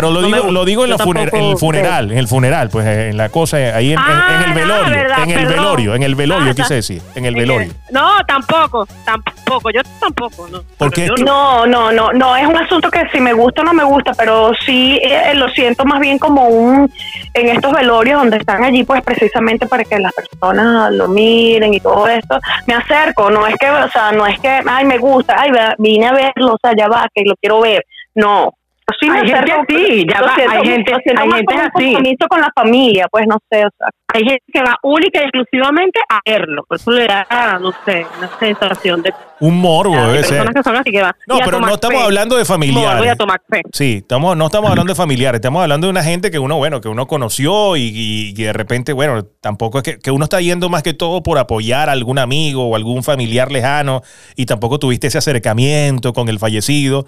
Pero 0.00 0.12
lo 0.12 0.20
No 0.20 0.26
digo, 0.28 0.52
lo 0.52 0.64
digo 0.64 0.84
en, 0.84 0.90
la 0.90 0.96
funer- 0.98 1.34
en 1.34 1.42
el 1.44 1.56
funeral, 1.58 2.12
en 2.12 2.18
el 2.18 2.28
funeral, 2.28 2.68
pues 2.70 2.86
en 2.86 3.16
la 3.16 3.28
cosa, 3.30 3.56
ahí 3.56 3.92
en, 3.92 3.98
Ah, 3.98 4.42
el 4.44 4.50
no, 4.50 4.54
velorio, 4.54 4.94
verdad, 4.94 5.22
en 5.24 5.30
el 5.30 5.36
perdón. 5.40 5.56
velorio, 5.56 5.94
en 5.96 6.02
el 6.04 6.14
velorio 6.14 6.50
Ah, 6.52 6.54
quise 6.54 6.74
decir, 6.74 7.02
en 7.16 7.24
el 7.24 7.34
velorio. 7.34 7.68
el- 7.70 7.76
No, 7.90 8.10
tampoco, 8.26 8.86
tampoco, 9.04 9.70
yo 9.70 9.80
tampoco, 9.98 10.46
no. 10.48 10.90
Que- 10.90 11.08
No, 11.24 11.66
no, 11.66 11.90
no, 11.90 12.12
no, 12.12 12.36
es 12.36 12.46
un 12.46 12.56
asunto 12.56 12.90
que 12.92 13.08
si 13.12 13.20
me 13.20 13.32
gusta 13.32 13.62
o 13.62 13.64
no 13.64 13.74
me 13.74 13.82
gusta, 13.82 14.12
pero 14.16 14.52
sí 14.64 15.00
eh, 15.02 15.34
lo 15.34 15.48
siento 15.48 15.84
más 15.84 15.98
bien 15.98 16.18
como 16.18 16.46
un, 16.46 16.88
en 17.34 17.48
estos 17.48 17.72
velorios 17.72 18.20
donde 18.20 18.36
están 18.36 18.62
allí 18.62 18.84
pues 18.84 19.02
precisamente 19.02 19.66
para 19.66 19.82
que 19.84 19.98
las 19.98 20.12
personas 20.12 20.92
lo 20.92 21.08
miren 21.08 21.74
y 21.74 21.80
todo 21.80 22.06
esto, 22.06 22.38
me 22.66 22.74
acerco, 22.74 23.30
no 23.30 23.46
es 23.48 23.54
que, 23.58 23.68
o 23.68 23.90
sea, 23.90 24.12
no 24.12 24.26
es 24.26 24.38
que, 24.38 24.60
ay, 24.64 24.84
me 24.84 24.98
gusta, 24.98 25.34
ay, 25.38 25.50
vine 25.78 26.06
a 26.06 26.12
verlo, 26.12 26.54
o 26.54 26.58
sea, 26.62 26.72
ya 26.76 26.86
va, 26.88 27.08
que 27.12 27.22
lo 27.24 27.34
quiero 27.40 27.60
ver, 27.60 27.84
no, 28.14 28.52
sí 29.00 29.08
Hay 29.10 29.28
gente 29.28 29.52
así, 29.52 30.06
ya 30.08 30.20
lo 30.20 30.26
va, 30.26 30.34
hay 30.34 30.66
gente- 30.66 30.92
hay 30.94 31.30
gente 31.32 31.54
así. 31.54 31.84
compromiso 31.92 32.26
con 32.28 32.40
la 32.40 32.50
familia, 32.54 33.06
pues 33.10 33.26
no 33.28 33.38
sé, 33.50 33.64
o 33.66 33.70
sea, 33.78 33.88
Hay 34.14 34.24
gente 34.24 34.42
que 34.50 34.60
va 34.62 34.74
única 34.82 35.20
y 35.20 35.24
exclusivamente 35.24 36.00
a 36.08 36.20
verlo, 36.24 36.64
por 36.66 36.78
eso 36.78 36.90
le 36.92 37.06
da, 37.06 37.26
no 37.60 37.72
sé, 37.84 38.06
una 38.16 38.30
sensación 38.38 39.02
de 39.02 39.12
Un 39.40 39.60
morbo 39.60 39.94
debe 39.94 40.22
ser. 40.24 40.38
personas 40.38 40.54
que 40.54 40.62
son 40.62 40.76
así 40.76 40.90
que 40.90 41.02
van. 41.02 41.12
No, 41.26 41.38
pero 41.44 41.60
no 41.60 41.68
estamos 41.74 41.98
fe. 41.98 42.04
hablando 42.04 42.34
de 42.36 42.42
Voy 42.42 42.46
familiares. 42.48 43.10
a 43.12 43.16
tomar 43.16 43.40
fe. 43.50 43.60
Sí, 43.72 43.98
estamos, 44.00 44.34
no 44.34 44.46
estamos 44.46 44.70
hablando 44.70 44.90
de 44.92 44.96
familiares, 44.96 45.38
estamos 45.40 45.60
hablando 45.62 45.86
de 45.88 45.90
una 45.90 46.02
gente 46.02 46.30
que 46.30 46.38
uno, 46.38 46.56
bueno, 46.56 46.80
que 46.80 46.88
uno 46.88 47.06
conoció 47.06 47.76
y, 47.76 47.82
y- 47.82 48.28
y 48.30 48.42
de 48.42 48.52
repente, 48.54 48.94
bueno, 48.94 49.22
tampoco 49.42 49.78
es 49.78 49.84
que, 49.84 49.98
que 49.98 50.10
uno 50.10 50.24
está 50.24 50.40
yendo 50.40 50.70
más 50.70 50.82
que 50.82 50.94
todo 50.94 51.22
por 51.22 51.36
apoyar 51.38 51.90
a 51.90 51.92
algún 51.92 52.18
amigo 52.18 52.66
o 52.66 52.76
algún 52.76 53.02
familiar 53.04 53.52
lejano 53.52 54.00
y 54.36 54.46
tampoco 54.46 54.78
tuviste 54.78 55.08
ese 55.08 55.18
acercamiento 55.18 56.14
con 56.14 56.30
el 56.30 56.38
fallecido. 56.38 57.04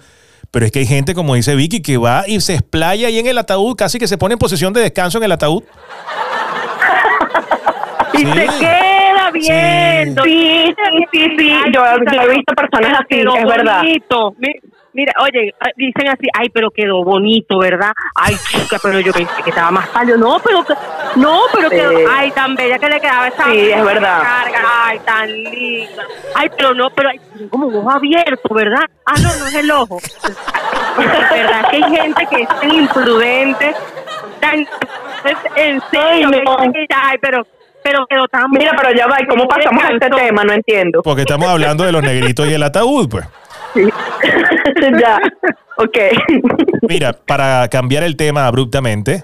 Pero 0.51 0.65
es 0.65 0.71
que 0.71 0.79
hay 0.79 0.85
gente, 0.85 1.13
como 1.15 1.35
dice 1.35 1.55
Vicky, 1.55 1.81
que 1.81 1.97
va 1.97 2.23
y 2.27 2.41
se 2.41 2.55
explaya 2.55 3.07
ahí 3.07 3.17
en 3.19 3.27
el 3.27 3.37
ataúd, 3.37 3.75
casi 3.77 3.97
que 3.99 4.07
se 4.07 4.17
pone 4.17 4.33
en 4.33 4.39
posición 4.39 4.73
de 4.73 4.81
descanso 4.81 5.17
en 5.17 5.23
el 5.23 5.31
ataúd. 5.31 5.63
Y 8.13 8.17
Sí. 8.17 8.25
se 8.25 8.45
queda 8.59 9.31
viendo. 9.31 10.23
Sí, 10.23 10.65
sí, 10.75 11.05
sí, 11.13 11.27
sí. 11.37 11.53
Yo, 11.73 11.81
he 11.85 12.29
visto 12.35 12.53
personas 12.53 12.99
así, 12.99 13.21
es 13.21 13.45
verdad. 13.45 13.77
bonito. 13.77 14.35
Mi- 14.93 15.01
Mira, 15.01 15.13
oye, 15.19 15.53
ah, 15.59 15.69
dicen 15.77 16.09
así, 16.09 16.27
ay, 16.37 16.49
pero 16.49 16.69
quedó 16.69 17.03
bonito, 17.03 17.57
¿verdad? 17.59 17.91
Ay, 18.15 18.35
chica, 18.49 18.77
pero 18.83 18.99
yo 18.99 19.13
pensé 19.13 19.41
que 19.43 19.49
estaba 19.49 19.71
más 19.71 19.87
pálido. 19.89 20.17
No, 20.17 20.37
pero 20.43 20.63
no, 21.15 21.41
pero 21.53 21.69
Sí. 21.69 21.75
quedó, 21.77 21.91
ay, 22.11 22.31
tan 22.31 22.55
bella 22.55 22.77
que 22.77 22.89
le 22.89 22.99
quedaba 22.99 23.27
esa 23.29 23.45
Sí, 23.45 23.71
es 23.71 23.83
verdad. 23.85 24.21
carga, 24.21 24.61
ay, 24.85 24.99
tan 25.05 25.27
linda. 25.29 26.03
Ay, 26.35 26.49
pero 26.57 26.73
no, 26.73 26.89
pero 26.89 27.09
ay, 27.09 27.19
como 27.49 27.67
un 27.67 27.75
ojo 27.77 27.89
abierto, 27.91 28.53
¿verdad? 28.53 28.83
Ah, 29.05 29.13
no, 29.21 29.29
no 29.39 29.47
es 29.47 29.55
el 29.55 29.71
ojo. 29.71 29.97
Es 29.97 31.29
verdad 31.31 31.69
que 31.69 31.75
hay 31.77 31.83
gente 31.95 32.27
que 32.29 32.41
es 32.43 32.47
tan 32.49 32.71
imprudente, 32.73 33.73
tan, 34.39 34.59
es 34.59 35.37
en 35.55 35.81
serio, 35.89 36.29
no. 36.43 36.57
ay, 36.59 37.17
pero, 37.21 37.47
pero 37.83 38.05
quedó 38.07 38.27
tan 38.27 38.51
Mira, 38.51 38.73
pero 38.75 38.93
ya 38.93 39.07
va, 39.07 39.17
¿y 39.21 39.25
cómo 39.27 39.47
pasamos 39.47 39.83
a 39.83 39.93
este 39.93 40.09
tema? 40.09 40.43
No 40.43 40.53
entiendo. 40.53 41.01
Porque 41.01 41.21
estamos 41.21 41.47
hablando 41.47 41.83
de 41.85 41.91
los 41.93 42.03
negritos 42.03 42.45
y 42.47 42.53
el 42.53 42.63
ataúd, 42.63 43.09
pues. 43.09 43.25
ya, 45.01 45.19
ok. 45.77 45.97
Mira, 46.87 47.13
para 47.13 47.67
cambiar 47.69 48.03
el 48.03 48.15
tema 48.15 48.47
abruptamente, 48.47 49.23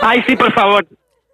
Ay, 0.00 0.22
sí, 0.26 0.36
por 0.36 0.52
favor. 0.52 0.86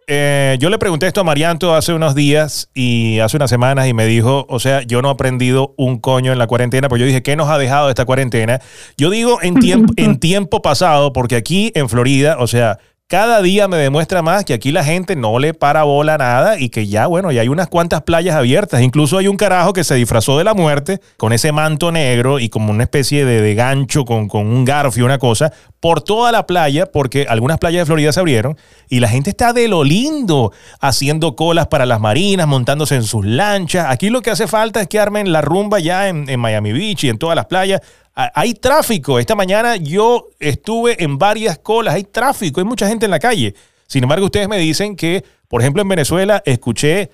Eh, 0.08 0.56
yo 0.58 0.68
le 0.68 0.78
pregunté 0.78 1.06
esto 1.06 1.20
a 1.20 1.24
Marianto 1.24 1.74
hace 1.74 1.92
unos 1.94 2.14
días 2.14 2.70
y 2.74 3.20
hace 3.20 3.36
unas 3.36 3.48
semanas 3.48 3.86
y 3.86 3.94
me 3.94 4.04
dijo, 4.04 4.46
o 4.48 4.58
sea, 4.58 4.82
yo 4.82 5.00
no 5.00 5.08
he 5.08 5.12
aprendido 5.12 5.74
un 5.76 5.98
coño 5.98 6.32
en 6.32 6.38
la 6.38 6.48
cuarentena, 6.48 6.88
pues 6.88 7.00
yo 7.00 7.06
dije, 7.06 7.22
¿qué 7.22 7.36
nos 7.36 7.48
ha 7.48 7.56
dejado 7.56 7.88
esta 7.88 8.04
cuarentena? 8.04 8.60
Yo 8.96 9.10
digo 9.10 9.38
en 9.42 9.54
tiempo, 9.60 9.92
en 9.96 10.18
tiempo 10.18 10.60
pasado, 10.60 11.12
porque 11.12 11.36
aquí 11.36 11.70
en 11.74 11.88
Florida, 11.88 12.36
o 12.40 12.46
sea, 12.46 12.78
cada 13.12 13.42
día 13.42 13.68
me 13.68 13.76
demuestra 13.76 14.22
más 14.22 14.42
que 14.42 14.54
aquí 14.54 14.72
la 14.72 14.82
gente 14.82 15.16
no 15.16 15.38
le 15.38 15.52
para 15.52 15.82
bola 15.82 16.16
nada 16.16 16.58
y 16.58 16.70
que 16.70 16.86
ya, 16.86 17.06
bueno, 17.06 17.30
ya 17.30 17.42
hay 17.42 17.48
unas 17.48 17.68
cuantas 17.68 18.00
playas 18.04 18.34
abiertas. 18.34 18.80
Incluso 18.80 19.18
hay 19.18 19.28
un 19.28 19.36
carajo 19.36 19.74
que 19.74 19.84
se 19.84 19.96
disfrazó 19.96 20.38
de 20.38 20.44
la 20.44 20.54
muerte 20.54 20.98
con 21.18 21.34
ese 21.34 21.52
manto 21.52 21.92
negro 21.92 22.38
y 22.38 22.48
como 22.48 22.70
una 22.70 22.84
especie 22.84 23.26
de, 23.26 23.42
de 23.42 23.54
gancho 23.54 24.06
con, 24.06 24.28
con 24.28 24.46
un 24.46 24.64
garfio, 24.64 25.04
una 25.04 25.18
cosa, 25.18 25.52
por 25.78 26.00
toda 26.00 26.32
la 26.32 26.46
playa, 26.46 26.86
porque 26.86 27.26
algunas 27.28 27.58
playas 27.58 27.82
de 27.82 27.86
Florida 27.86 28.12
se 28.12 28.20
abrieron 28.20 28.56
y 28.88 29.00
la 29.00 29.08
gente 29.08 29.28
está 29.28 29.52
de 29.52 29.68
lo 29.68 29.84
lindo, 29.84 30.50
haciendo 30.80 31.36
colas 31.36 31.66
para 31.66 31.84
las 31.84 32.00
marinas, 32.00 32.46
montándose 32.46 32.94
en 32.94 33.02
sus 33.02 33.26
lanchas. 33.26 33.88
Aquí 33.90 34.08
lo 34.08 34.22
que 34.22 34.30
hace 34.30 34.46
falta 34.46 34.80
es 34.80 34.88
que 34.88 34.98
armen 34.98 35.32
la 35.32 35.42
rumba 35.42 35.80
ya 35.80 36.08
en, 36.08 36.30
en 36.30 36.40
Miami 36.40 36.72
Beach 36.72 37.04
y 37.04 37.10
en 37.10 37.18
todas 37.18 37.36
las 37.36 37.44
playas. 37.44 37.82
Ah, 38.14 38.30
Hay 38.34 38.54
tráfico. 38.54 39.18
Esta 39.18 39.34
mañana 39.34 39.76
yo 39.76 40.28
estuve 40.38 41.02
en 41.02 41.18
varias 41.18 41.58
colas. 41.58 41.94
Hay 41.94 42.04
tráfico. 42.04 42.60
Hay 42.60 42.66
mucha 42.66 42.86
gente 42.86 43.06
en 43.06 43.10
la 43.10 43.18
calle. 43.18 43.54
Sin 43.86 44.02
embargo, 44.02 44.26
ustedes 44.26 44.48
me 44.48 44.58
dicen 44.58 44.96
que, 44.96 45.22
por 45.48 45.60
ejemplo, 45.60 45.82
en 45.82 45.88
Venezuela 45.88 46.42
escuché 46.44 47.10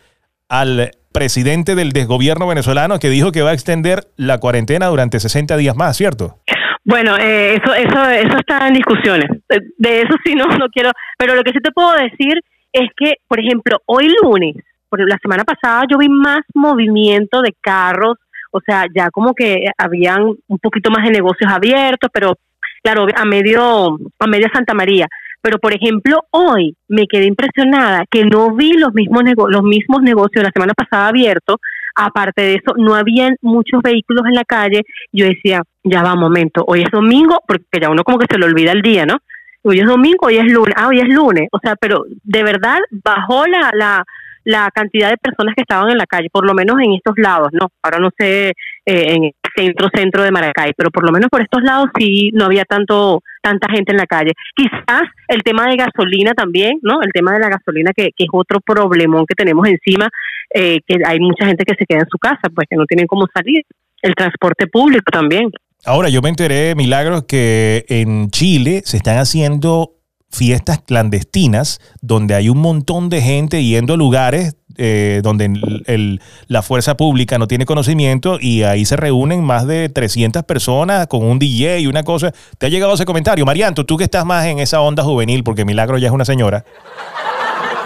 al 0.49 0.93
presidente 1.13 1.75
del 1.75 1.93
desgobierno 1.93 2.47
venezolano 2.47 2.99
que 2.99 3.11
dijo 3.11 3.33
que 3.33 3.43
va 3.43 3.51
a 3.51 3.55
extender 3.55 4.09
la 4.17 4.39
cuarentena 4.39 4.87
durante 4.87 5.19
60 5.19 5.57
días 5.57 5.75
más, 5.75 5.97
¿cierto? 5.97 6.39
Bueno, 6.85 7.17
eh, 7.19 7.57
eso, 7.57 7.75
eso, 7.75 8.09
eso 8.09 8.37
está 8.39 8.67
en 8.69 8.75
discusiones. 8.75 9.29
De 9.77 10.01
eso 10.01 10.15
sí 10.25 10.35
no, 10.35 10.47
no 10.47 10.69
quiero. 10.73 10.91
Pero 11.19 11.35
lo 11.35 11.43
que 11.43 11.53
sí 11.53 11.59
te 11.63 11.71
puedo 11.73 11.93
decir 11.93 12.41
es 12.73 12.89
que, 12.97 13.15
por 13.27 13.41
ejemplo, 13.41 13.79
hoy 13.87 14.09
lunes, 14.23 14.57
por 14.89 15.01
la 15.07 15.19
semana 15.21 15.45
pasada, 15.45 15.85
yo 15.91 15.99
vi 15.99 16.09
más 16.09 16.41
movimiento 16.55 17.43
de 17.43 17.55
carros. 17.61 18.17
O 18.51 18.61
sea, 18.65 18.87
ya 18.95 19.11
como 19.11 19.35
que 19.35 19.67
habían 19.77 20.23
un 20.47 20.59
poquito 20.59 20.91
más 20.91 21.05
de 21.05 21.11
negocios 21.11 21.51
abiertos, 21.51 22.11
pero 22.13 22.35
claro, 22.83 23.07
a 23.15 23.25
medio, 23.25 23.99
a 24.19 24.27
media 24.27 24.51
Santa 24.53 24.75
María. 24.75 25.07
Pero, 25.41 25.59
por 25.59 25.73
ejemplo, 25.73 26.19
hoy 26.31 26.75
me 26.89 27.07
quedé 27.07 27.27
impresionada 27.27 28.05
que 28.11 28.25
no 28.25 28.55
vi 28.57 28.73
los 28.73 28.93
mismos, 28.93 29.23
nego- 29.23 29.49
los 29.49 29.63
mismos 29.63 30.03
negocios 30.03 30.43
la 30.43 30.51
semana 30.53 30.75
pasada 30.75 31.09
abiertos. 31.09 31.57
Aparte 31.95 32.43
de 32.43 32.55
eso, 32.55 32.75
no 32.77 32.95
habían 32.95 33.37
muchos 33.41 33.81
vehículos 33.83 34.25
en 34.27 34.35
la 34.35 34.45
calle. 34.45 34.83
Yo 35.13 35.27
decía, 35.27 35.63
ya 35.85 36.03
va, 36.03 36.17
momento, 36.17 36.65
hoy 36.67 36.83
es 36.83 36.91
domingo, 36.91 37.41
porque 37.47 37.65
ya 37.81 37.89
uno 37.91 38.03
como 38.03 38.19
que 38.19 38.27
se 38.31 38.39
le 38.39 38.47
olvida 38.47 38.73
el 38.73 38.83
día, 38.83 39.07
¿no? 39.07 39.19
Hoy 39.63 39.81
es 39.81 39.87
domingo, 39.87 40.27
hoy 40.27 40.39
es 40.39 40.45
lunes, 40.53 40.75
ah, 40.77 40.89
hoy 40.89 41.01
es 41.01 41.09
lunes. 41.09 41.49
O 41.53 41.59
sea, 41.63 41.77
pero 41.77 42.05
de 42.09 42.43
verdad 42.43 42.79
bajó 43.05 43.47
la, 43.47 43.71
la, 43.75 44.05
la 44.49 44.71
cantidad 44.75 45.11
de 45.11 45.19
personas 45.19 45.55
que 45.55 45.61
estaban 45.61 45.91
en 45.91 45.99
la 45.99 46.07
calle, 46.07 46.31
por 46.33 46.47
lo 46.47 46.55
menos 46.55 46.81
en 46.81 46.95
estos 46.95 47.13
lados, 47.19 47.49
¿no? 47.53 47.69
Ahora 47.83 47.99
no 47.99 48.09
sé 48.19 48.49
eh, 48.49 48.55
en 48.87 49.25
el 49.25 49.33
centro, 49.55 49.89
centro 49.95 50.23
de 50.23 50.31
Maracay, 50.31 50.73
pero 50.75 50.91
por 50.91 51.05
lo 51.05 51.13
menos 51.13 51.29
por 51.29 51.43
estos 51.43 51.63
lados 51.63 51.91
sí 51.99 52.31
no 52.33 52.47
había 52.47 52.65
tanto 52.65 53.21
tanta 53.43 53.71
gente 53.71 53.93
en 53.93 53.99
la 53.99 54.07
calle. 54.07 54.33
Quizás 54.57 55.03
el 55.29 55.43
tema 55.43 55.67
de 55.69 55.77
gasolina 55.77 56.33
también, 56.33 56.79
¿no? 56.81 57.03
El 57.03 57.13
tema 57.13 57.35
de 57.35 57.41
la 57.41 57.51
gasolina 57.51 57.91
que, 57.95 58.09
que 58.17 58.25
es 58.25 58.31
otro 58.33 58.61
problemón 58.61 59.27
que 59.27 59.35
tenemos 59.35 59.69
encima, 59.69 60.09
eh, 60.55 60.81
que 60.87 60.97
hay 61.05 61.21
mucha 61.21 61.45
gente 61.45 61.67
que 61.67 61.75
se 61.79 61.85
queda 61.85 62.01
en 62.01 62.09
su 62.11 62.17
casa, 62.17 62.49
pues 62.55 62.67
que 62.71 62.77
no 62.77 62.87
tienen 62.87 63.07
cómo 63.07 63.27
salir. 63.35 63.65
El 64.01 64.15
transporte 64.15 64.67
público 64.67 65.11
también. 65.13 65.51
Ahora, 65.85 66.09
yo 66.09 66.23
me 66.23 66.31
enteré, 66.31 66.75
Milagros, 66.75 67.25
que 67.25 67.85
en 67.89 68.31
Chile 68.31 68.81
se 68.85 68.97
están 68.97 69.19
haciendo 69.19 69.98
fiestas 70.31 70.81
clandestinas 70.85 71.81
donde 72.01 72.35
hay 72.35 72.49
un 72.49 72.59
montón 72.59 73.09
de 73.09 73.23
gente 73.23 73.65
yendo 73.65 73.95
a 73.95 73.97
lugares 73.97 74.55
eh, 74.81 75.21
donde 75.25 75.47
el- 75.47 75.83
el- 75.87 76.21
la 76.47 76.63
fuerza 76.63 76.97
pública 76.97 77.37
no 77.39 77.49
tiene 77.49 77.65
conocimiento 77.67 78.39
y 78.41 78.63
ahí 78.63 78.85
se 78.85 78.97
reúnen 78.97 79.43
más 79.43 79.67
de 79.67 79.89
300 79.89 80.45
personas 80.45 81.09
con 81.09 81.25
un 81.25 81.41
DJ 81.41 81.81
y 81.81 81.87
una 81.89 82.05
cosa. 82.05 82.33
¿Te 82.59 82.67
ha 82.67 82.69
llegado 82.69 82.95
ese 82.95 83.05
comentario? 83.05 83.45
Marianto, 83.45 83.85
tú 83.85 83.97
que 83.97 84.05
estás 84.05 84.25
más 84.25 84.47
en 84.47 84.61
esa 84.61 84.81
onda 84.81 85.03
juvenil, 85.03 85.43
porque 85.43 85.65
Milagro 85.65 85.99
ya 85.99 86.07
es 86.07 86.13
una 86.13 86.25
señora, 86.25 86.65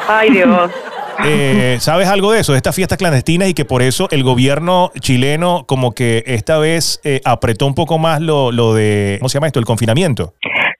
Ay, 0.06 0.30
Dios. 0.32 0.70
eh, 1.26 1.78
¿sabes 1.80 2.08
algo 2.08 2.32
de 2.32 2.40
eso, 2.40 2.52
de 2.52 2.58
estas 2.58 2.74
fiestas 2.74 2.98
clandestinas 2.98 3.48
y 3.48 3.54
que 3.54 3.64
por 3.64 3.80
eso 3.80 4.08
el 4.10 4.22
gobierno 4.22 4.90
chileno 5.00 5.64
como 5.66 5.92
que 5.92 6.22
esta 6.26 6.58
vez 6.58 7.00
eh, 7.04 7.20
apretó 7.24 7.66
un 7.66 7.74
poco 7.74 7.96
más 7.98 8.20
lo, 8.20 8.50
lo 8.52 8.74
de, 8.74 9.16
¿cómo 9.20 9.28
se 9.30 9.34
llama 9.34 9.46
esto? 9.46 9.60
El 9.60 9.64
confinamiento. 9.64 10.34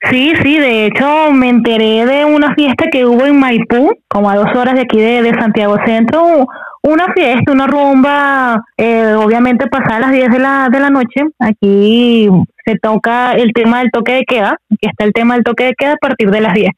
Sí, 0.09 0.33
sí, 0.43 0.57
de 0.57 0.87
hecho 0.87 1.31
me 1.31 1.49
enteré 1.49 2.05
de 2.05 2.25
una 2.25 2.53
fiesta 2.55 2.89
que 2.91 3.05
hubo 3.05 3.25
en 3.25 3.39
Maipú, 3.39 3.89
como 4.09 4.29
a 4.29 4.35
dos 4.35 4.53
horas 4.55 4.75
de 4.75 4.81
aquí 4.81 4.99
de, 4.99 5.21
de 5.21 5.33
Santiago 5.39 5.77
Centro, 5.85 6.45
una 6.81 7.13
fiesta, 7.13 7.53
una 7.53 7.67
rumba, 7.67 8.61
eh, 8.75 9.13
obviamente 9.17 9.67
pasada 9.67 10.01
las 10.01 10.11
10 10.11 10.29
de 10.29 10.39
la, 10.39 10.67
de 10.69 10.79
la 10.81 10.89
noche, 10.89 11.21
aquí 11.39 12.27
se 12.65 12.75
toca 12.79 13.31
el 13.33 13.53
tema 13.53 13.79
del 13.79 13.91
toque 13.91 14.13
de 14.13 14.23
queda, 14.25 14.57
aquí 14.69 14.89
está 14.89 15.05
el 15.05 15.13
tema 15.13 15.35
del 15.35 15.45
toque 15.45 15.63
de 15.65 15.73
queda 15.77 15.93
a 15.93 15.97
partir 15.97 16.29
de 16.29 16.41
las 16.41 16.53
10. 16.53 16.69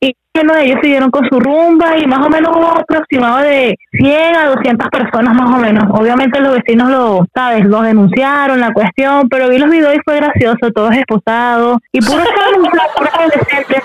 Y 0.00 0.14
uno 0.40 0.54
de 0.54 0.64
ellos 0.64 0.78
siguieron 0.80 1.10
con 1.10 1.28
su 1.28 1.40
rumba 1.40 1.98
y 1.98 2.06
más 2.06 2.24
o 2.24 2.30
menos 2.30 2.56
hubo 2.56 2.66
aproximado 2.66 3.38
de 3.38 3.74
100 3.92 4.36
a 4.36 4.48
200 4.48 4.88
personas 4.88 5.34
más 5.34 5.50
o 5.50 5.58
menos. 5.58 5.84
Obviamente 5.90 6.40
los 6.40 6.54
vecinos 6.54 6.90
lo, 6.90 7.26
sabes, 7.34 7.64
los 7.64 7.82
denunciaron 7.82 8.60
la 8.60 8.72
cuestión, 8.72 9.28
pero 9.28 9.48
vi 9.48 9.58
los 9.58 9.70
videos 9.70 9.96
y 9.96 10.00
fue 10.04 10.16
gracioso, 10.16 10.70
todos 10.72 10.94
esposados 10.94 11.78
y 11.92 12.00
puro 12.00 12.22
puros 12.96 13.12
adolescentes. 13.14 13.82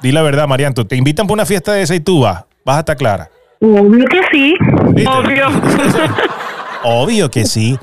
Di 0.00 0.12
la 0.12 0.22
verdad, 0.22 0.46
Marianto, 0.46 0.86
te 0.86 0.96
invitan 0.96 1.26
para 1.26 1.34
una 1.34 1.46
fiesta 1.46 1.72
de 1.72 1.82
esa 1.82 1.94
y 1.94 2.00
tú 2.00 2.20
vas, 2.20 2.44
vas 2.64 2.76
a 2.76 2.80
estar 2.80 2.96
clara. 2.96 3.28
Obvio 3.60 4.04
que 4.06 4.20
sí. 4.32 4.54
¿Viste? 4.90 5.10
Obvio. 5.10 5.46
Obvio 6.84 7.30
que 7.30 7.46
sí. 7.46 7.78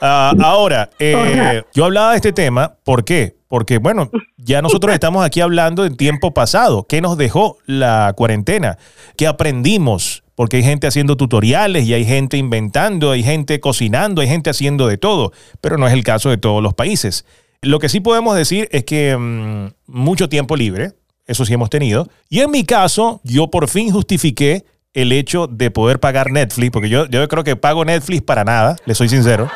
Ah, 0.00 0.32
ahora, 0.42 0.90
eh, 0.98 1.62
yo 1.72 1.86
hablaba 1.86 2.10
de 2.10 2.16
este 2.16 2.32
tema, 2.32 2.74
¿por 2.84 3.04
qué? 3.04 3.34
Porque, 3.54 3.78
bueno, 3.78 4.10
ya 4.36 4.62
nosotros 4.62 4.92
estamos 4.94 5.24
aquí 5.24 5.40
hablando 5.40 5.84
del 5.84 5.96
tiempo 5.96 6.34
pasado. 6.34 6.88
¿Qué 6.88 7.00
nos 7.00 7.16
dejó 7.16 7.58
la 7.66 8.12
cuarentena? 8.16 8.78
¿Qué 9.16 9.28
aprendimos? 9.28 10.24
Porque 10.34 10.56
hay 10.56 10.64
gente 10.64 10.88
haciendo 10.88 11.16
tutoriales 11.16 11.84
y 11.86 11.94
hay 11.94 12.04
gente 12.04 12.36
inventando, 12.36 13.12
hay 13.12 13.22
gente 13.22 13.60
cocinando, 13.60 14.22
hay 14.22 14.26
gente 14.26 14.50
haciendo 14.50 14.88
de 14.88 14.98
todo, 14.98 15.30
pero 15.60 15.78
no 15.78 15.86
es 15.86 15.92
el 15.92 16.02
caso 16.02 16.30
de 16.30 16.36
todos 16.36 16.64
los 16.64 16.74
países. 16.74 17.26
Lo 17.62 17.78
que 17.78 17.88
sí 17.88 18.00
podemos 18.00 18.34
decir 18.34 18.68
es 18.72 18.82
que 18.82 19.16
mm, 19.16 19.68
mucho 19.86 20.28
tiempo 20.28 20.56
libre, 20.56 20.90
eso 21.24 21.44
sí 21.44 21.54
hemos 21.54 21.70
tenido. 21.70 22.08
Y 22.28 22.40
en 22.40 22.50
mi 22.50 22.64
caso, 22.64 23.20
yo 23.22 23.52
por 23.52 23.68
fin 23.68 23.92
justifiqué 23.92 24.64
el 24.94 25.12
hecho 25.12 25.46
de 25.46 25.70
poder 25.70 26.00
pagar 26.00 26.32
Netflix, 26.32 26.72
porque 26.72 26.88
yo, 26.88 27.06
yo 27.06 27.28
creo 27.28 27.44
que 27.44 27.54
pago 27.54 27.84
Netflix 27.84 28.22
para 28.22 28.42
nada, 28.42 28.74
le 28.84 28.96
soy 28.96 29.08
sincero. 29.08 29.48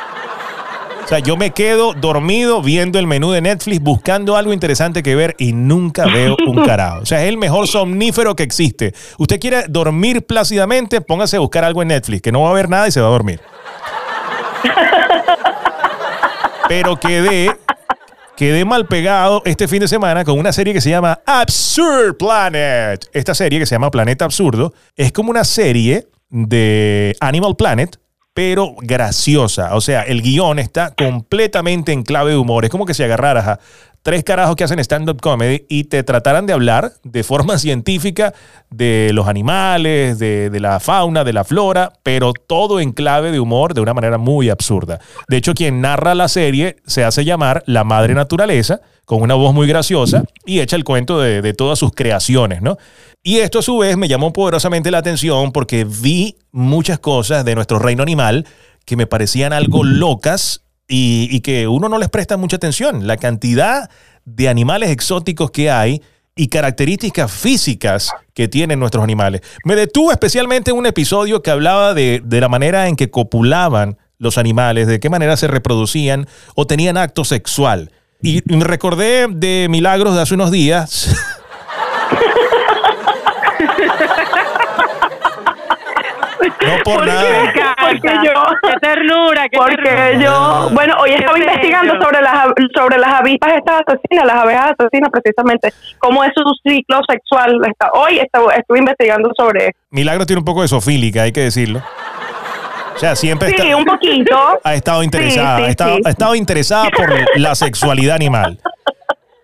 O 1.09 1.11
sea, 1.11 1.21
yo 1.21 1.39
me 1.39 1.53
quedo 1.53 1.95
dormido 1.95 2.61
viendo 2.61 2.99
el 2.99 3.07
menú 3.07 3.31
de 3.31 3.41
Netflix 3.41 3.81
buscando 3.81 4.37
algo 4.37 4.53
interesante 4.53 5.03
que 5.03 5.15
ver 5.15 5.35
y 5.39 5.55
nunca 5.55 6.05
veo 6.05 6.37
un 6.47 6.63
carajo. 6.67 7.01
O 7.01 7.07
sea, 7.07 7.23
es 7.23 7.31
el 7.31 7.39
mejor 7.39 7.67
somnífero 7.67 8.37
que 8.37 8.43
existe. 8.43 8.93
Usted 9.17 9.41
quiere 9.41 9.65
dormir 9.71 10.27
plácidamente, 10.27 11.01
póngase 11.01 11.39
a 11.39 11.41
buscar 11.41 11.65
algo 11.65 11.81
en 11.81 11.89
Netflix, 11.89 12.21
que 12.21 12.31
no 12.31 12.43
va 12.43 12.51
a 12.51 12.53
ver 12.53 12.69
nada 12.69 12.89
y 12.89 12.91
se 12.91 13.01
va 13.01 13.07
a 13.07 13.11
dormir. 13.11 13.41
Pero 16.69 17.01
quedé, 17.01 17.57
quedé 18.37 18.67
mal 18.67 18.87
pegado 18.87 19.41
este 19.47 19.67
fin 19.67 19.81
de 19.81 19.89
semana 19.89 20.25
con 20.25 20.39
una 20.39 20.53
serie 20.53 20.75
que 20.75 20.83
se 20.83 20.91
llama 20.91 21.21
Absurd 21.25 22.19
Planet. 22.19 23.09
Esta 23.15 23.35
serie 23.35 23.59
que 23.59 23.65
se 23.65 23.77
llama 23.77 23.91
Planeta 23.91 24.27
Absurdo 24.27 24.75
es 24.95 25.11
como 25.11 25.31
una 25.31 25.45
serie 25.45 26.07
de 26.29 27.17
Animal 27.21 27.57
Planet, 27.57 27.99
pero 28.39 28.77
graciosa. 28.81 29.75
O 29.75 29.81
sea, 29.81 30.03
el 30.03 30.23
guion 30.23 30.61
está 30.61 30.95
completamente 30.95 31.91
en 31.91 32.05
clave 32.05 32.31
de 32.31 32.37
humor. 32.37 32.65
Es 32.65 32.71
como 32.71 32.87
que 32.87 32.95
si 32.95 33.03
agarraras 33.03 33.49
a 33.49 33.61
tres 34.05 34.23
carajos 34.23 34.55
que 34.55 34.63
hacen 34.63 34.79
stand-up 34.79 35.21
comedy 35.21 35.67
y 35.69 35.85
te 35.85 36.05
trataran 36.05 36.47
de 36.47 36.53
hablar 36.53 36.93
de 37.03 37.25
forma 37.25 37.59
científica 37.59 38.33
de 38.71 39.11
los 39.13 39.27
animales, 39.27 40.21
de, 40.21 40.51
de, 40.51 40.61
la 40.61 40.79
fauna, 40.79 41.25
de 41.25 41.33
la 41.33 41.43
flora, 41.43 41.95
pero 42.05 42.33
todo 42.33 42.79
en 42.79 42.93
clave 42.93 43.33
de 43.33 43.41
humor 43.41 43.75
de 43.75 43.81
una 43.81 43.93
manera 43.93 44.19
muy 44.19 44.51
absurda. 44.51 45.01
De 45.27 45.37
hecho, 45.37 45.53
quien 45.53 45.81
narra 45.81 46.15
la 46.15 46.29
serie 46.29 46.77
se 46.87 47.03
hace 47.03 47.25
llamar 47.25 47.65
la 47.67 47.83
madre 47.83 48.15
naturaleza, 48.15 48.83
con 49.09 49.23
una 49.23 49.33
voz 49.33 49.55
muy 49.55 49.67
graciosa 49.67 50.25
y 50.45 50.61
echa 50.61 50.77
el 50.77 50.85
cuento 50.85 51.19
de, 51.19 51.55
todas 51.55 51.79
sus 51.79 51.93
creaciones, 51.93 52.61
¿no? 52.61 52.77
Y 53.23 53.39
esto 53.39 53.61
a 53.61 53.63
su 53.63 53.79
vez 53.79 53.97
me 53.97 54.07
llamó 54.07 54.35
poderosamente 54.35 54.91
la 54.91 54.99
atención 54.99 55.51
porque 55.51 55.87
vi 55.89 56.37
muchas 56.53 56.99
cosas 56.99 57.43
de 57.47 57.55
nuestro 57.55 57.79
reino 57.79 58.03
animal 58.03 58.47
que 58.85 58.97
me 58.97 59.07
parecían 59.07 59.55
algo 59.55 59.83
locas 59.83 60.61
y, 60.87 61.41
que 61.41 61.69
uno 61.69 61.89
no 61.89 61.97
les 61.97 62.11
presta 62.11 62.37
mucha 62.37 62.57
atención. 62.57 63.07
La 63.07 63.17
cantidad 63.17 63.89
de 64.27 64.51
animales 64.51 64.91
exóticos 64.91 65.53
que 65.53 65.71
hay 65.71 66.03
y 66.37 66.49
características 66.49 67.33
físicas 67.33 68.11
que 68.35 68.47
tienen 68.47 68.79
nuestros 68.79 69.03
animales. 69.03 69.41
Me 69.65 69.75
detuve 69.75 70.13
especialmente 70.13 70.71
en 70.73 70.77
un 70.77 70.85
episodio 70.85 71.41
que 71.41 71.51
hablaba 71.51 71.95
de 71.95 72.23
la 72.29 72.49
manera 72.51 72.89
en 72.89 72.95
que 72.95 73.11
copulaban 73.11 73.97
los 74.19 74.37
animales, 74.37 74.87
de 74.87 75.01
qué 75.01 75.09
manera 75.09 75.39
se 75.39 75.49
reproducían 75.49 76.27
o 76.55 76.67
tenían 76.67 76.99
acto 76.99 77.25
sexual. 77.25 77.91
Y 78.21 78.43
me 78.47 78.65
recordé 78.65 79.27
de 79.29 79.69
Milagros 79.71 80.15
de 80.17 80.23
hace 80.23 80.35
unos 80.35 80.51
días. 80.51 81.15
No 86.41 86.77
por, 86.85 86.95
¿Por 86.97 87.07
nada. 87.07 87.53
qué? 87.53 87.61
Porque 87.81 88.09
yo, 88.25 88.33
Qué 88.63 88.75
ternura, 88.81 89.49
qué 89.49 89.57
porque 89.59 89.83
ternura. 89.83 90.13
yo, 90.21 90.71
bueno, 90.73 90.95
hoy 91.01 91.11
estaba 91.13 91.35
Qué 91.35 91.41
investigando 91.45 91.93
bello. 91.95 92.05
sobre 92.05 92.23
las 92.23 92.47
sobre 92.77 92.99
las 92.99 93.13
avispas 93.21 93.53
estas 93.57 93.81
asesinas, 93.87 94.27
las 94.27 94.37
abejas 94.37 94.73
asesinas 94.79 95.11
precisamente, 95.11 95.73
cómo 95.99 96.23
es 96.25 96.33
su 96.35 96.43
ciclo 96.69 97.01
sexual. 97.09 97.59
Está- 97.67 97.91
Hoy 97.93 98.19
estu- 98.21 98.53
estuve 98.57 98.79
investigando 98.79 99.31
sobre 99.37 99.75
Milagros 99.91 100.27
tiene 100.27 100.39
un 100.41 100.45
poco 100.45 100.63
de 100.63 100.69
sofílica, 100.69 101.23
hay 101.23 101.33
que 101.33 101.41
decirlo. 101.41 101.83
O 102.99 103.01
sea, 103.01 103.15
siempre 103.15 103.51
está- 103.51 103.63
Sí, 103.63 103.73
un 103.75 103.85
poquito. 103.85 104.37
ha 104.65 104.75
estado 104.75 105.03
interesada, 105.05 105.57
Sí, 105.59 105.63
sí, 105.63 105.67
ha, 105.69 105.71
estado, 105.71 105.97
sí. 105.97 106.03
ha 106.05 106.11
estado 106.11 106.35
interesada 106.35 106.91
por 106.91 107.39
la 107.39 107.55
sexualidad 107.55 108.17
animal. 108.17 108.59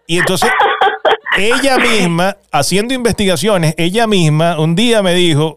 Y 0.09 0.19
entonces, 0.19 0.51
ella 1.39 1.79
misma, 1.79 2.37
haciendo 2.53 2.95
investigaciones, 2.95 3.75
ella 3.79 4.07
misma 4.09 4.59
un 4.59 4.75
día 4.75 5.03
me 5.03 5.15
dijo 5.15 5.57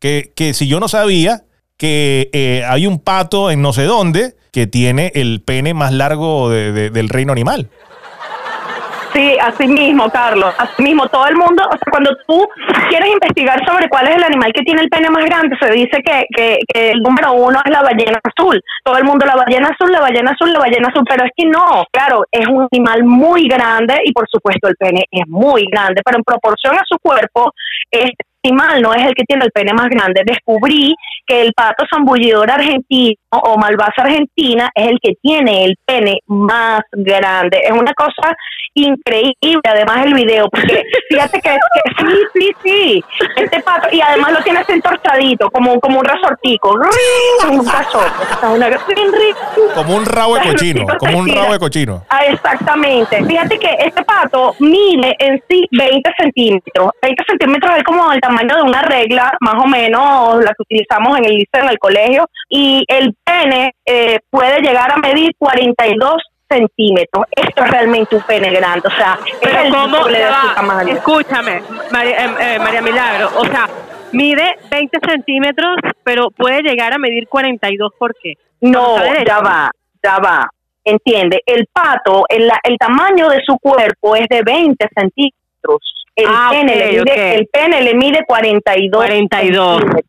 que, 0.00 0.32
que 0.34 0.54
si 0.54 0.66
yo 0.68 0.80
no 0.80 0.88
sabía 0.88 1.42
que 1.76 2.30
eh, 2.32 2.64
hay 2.66 2.86
un 2.86 2.98
pato 2.98 3.50
en 3.50 3.60
no 3.60 3.72
sé 3.72 3.84
dónde 3.84 4.36
que 4.52 4.66
tiene 4.66 5.12
el 5.14 5.42
pene 5.42 5.74
más 5.74 5.92
largo 5.92 6.48
de- 6.48 6.72
de- 6.72 6.90
del 6.90 7.08
reino 7.08 7.32
animal. 7.32 7.68
Sí, 9.14 9.36
así 9.40 9.68
mismo, 9.68 10.10
Carlos. 10.10 10.52
Así 10.58 10.82
mismo, 10.82 11.06
todo 11.06 11.28
el 11.28 11.36
mundo, 11.36 11.62
o 11.68 11.70
sea, 11.70 11.90
cuando 11.90 12.10
tú 12.26 12.48
quieres 12.88 13.12
investigar 13.12 13.64
sobre 13.64 13.88
cuál 13.88 14.08
es 14.08 14.16
el 14.16 14.24
animal 14.24 14.52
que 14.52 14.62
tiene 14.62 14.82
el 14.82 14.88
pene 14.88 15.08
más 15.08 15.24
grande, 15.24 15.56
se 15.60 15.70
dice 15.70 16.02
que, 16.04 16.24
que, 16.36 16.58
que 16.66 16.90
el 16.90 17.00
número 17.00 17.32
uno 17.34 17.60
es 17.64 17.70
la 17.70 17.82
ballena 17.82 18.20
azul. 18.24 18.60
Todo 18.82 18.98
el 18.98 19.04
mundo, 19.04 19.24
la 19.24 19.36
ballena 19.36 19.68
azul, 19.68 19.92
la 19.92 20.00
ballena 20.00 20.32
azul, 20.32 20.52
la 20.52 20.58
ballena 20.58 20.88
azul, 20.88 21.04
pero 21.08 21.24
es 21.24 21.30
que 21.36 21.46
no, 21.46 21.84
claro, 21.92 22.24
es 22.32 22.46
un 22.48 22.66
animal 22.72 23.04
muy 23.04 23.46
grande 23.46 24.00
y 24.04 24.12
por 24.12 24.28
supuesto 24.28 24.66
el 24.66 24.74
pene 24.76 25.04
es 25.10 25.28
muy 25.28 25.64
grande, 25.70 26.02
pero 26.04 26.18
en 26.18 26.24
proporción 26.24 26.74
a 26.74 26.82
su 26.84 26.98
cuerpo, 26.98 27.52
este 27.92 28.24
animal 28.44 28.82
no 28.82 28.94
es 28.94 29.04
el 29.04 29.14
que 29.14 29.24
tiene 29.24 29.44
el 29.44 29.50
pene 29.52 29.72
más 29.72 29.88
grande. 29.88 30.22
Descubrí 30.24 30.94
que 31.26 31.42
el 31.42 31.52
pato 31.54 31.84
zambullidor 31.90 32.50
argentino 32.50 33.16
o 33.30 33.56
malvaza 33.56 34.02
argentina 34.02 34.70
es 34.74 34.88
el 34.88 34.98
que 35.02 35.14
tiene 35.22 35.64
el 35.64 35.76
pene 35.84 36.20
más 36.26 36.82
grande. 36.92 37.60
Es 37.64 37.72
una 37.72 37.92
cosa 37.94 38.36
increíble, 38.74 39.62
además 39.64 40.04
el 40.04 40.14
video, 40.14 40.48
porque 40.50 40.82
fíjate 41.08 41.40
que, 41.40 41.50
que 41.50 42.04
sí, 42.04 42.16
sí, 42.34 42.52
sí, 42.64 43.04
este 43.36 43.62
pato, 43.62 43.88
y 43.92 44.00
además 44.00 44.32
lo 44.32 44.42
tiene 44.42 44.58
así 44.58 44.72
entorchadito, 44.72 45.48
como, 45.50 45.78
como 45.80 46.00
un 46.00 46.04
resortico, 46.04 46.72
un 46.72 47.64
resorte, 47.64 48.24
Como 49.74 49.96
un 49.96 50.06
rabo 50.06 50.34
de 50.34 50.42
cochino, 50.42 50.86
como 50.98 51.18
un 51.18 51.28
rabo 51.28 51.52
de 51.52 51.58
cochino. 51.58 52.04
Ah, 52.08 52.24
exactamente. 52.26 53.24
Fíjate 53.24 53.58
que 53.58 53.70
este 53.78 54.02
pato 54.02 54.56
mide 54.58 55.14
en 55.20 55.40
sí 55.48 55.66
20 55.70 56.10
centímetros. 56.18 56.90
20 57.00 57.24
centímetros 57.28 57.76
es 57.76 57.84
como 57.84 58.12
el 58.12 58.20
tamaño 58.20 58.33
de 58.42 58.62
una 58.62 58.82
regla, 58.82 59.36
más 59.40 59.54
o 59.62 59.66
menos, 59.66 60.44
la 60.44 60.52
que 60.52 60.62
utilizamos 60.62 61.18
en 61.18 61.24
el 61.24 61.32
liceo, 61.32 61.62
en 61.62 61.68
el 61.68 61.78
colegio. 61.78 62.28
Y 62.48 62.84
el 62.88 63.14
pene 63.24 63.74
eh, 63.86 64.20
puede 64.30 64.60
llegar 64.60 64.92
a 64.92 64.96
medir 64.96 65.32
42 65.38 66.14
centímetros. 66.48 67.24
Esto 67.30 67.64
es 67.64 67.70
realmente 67.70 68.16
un 68.16 68.22
pene 68.22 68.50
grande. 68.50 68.88
O 68.88 68.90
sea, 68.90 69.18
es 69.24 69.38
Pero 69.40 69.60
el 69.60 69.72
cómo, 69.72 70.04
de 70.06 70.26
su 70.26 70.54
tamaño. 70.54 70.94
escúchame, 70.94 71.62
María, 71.90 72.26
eh, 72.26 72.34
eh, 72.40 72.58
María 72.58 72.82
Milagro, 72.82 73.30
o 73.36 73.44
sea, 73.44 73.68
mide 74.12 74.56
20 74.70 74.98
centímetros, 75.06 75.76
pero 76.02 76.30
puede 76.30 76.62
llegar 76.62 76.92
a 76.92 76.98
medir 76.98 77.28
42, 77.28 77.92
¿por 77.98 78.14
qué? 78.22 78.34
No, 78.60 78.96
ya 79.24 79.40
va, 79.40 79.70
ya 80.02 80.18
va. 80.18 80.48
Entiende, 80.86 81.40
el 81.46 81.66
pato, 81.72 82.24
el, 82.28 82.50
el 82.62 82.76
tamaño 82.78 83.28
de 83.30 83.40
su 83.44 83.58
cuerpo 83.58 84.16
es 84.16 84.28
de 84.28 84.42
20 84.42 84.86
centímetros. 84.94 85.43
El, 86.16 86.26
Ah, 86.28 86.48
pene, 86.52 86.76
le 86.76 86.86
mide, 87.02 87.34
el 87.34 87.46
pene 87.48 87.82
le 87.82 87.94
mide 87.94 88.24
42. 88.26 88.96
42. 89.04 89.80
centímetros. 89.80 90.04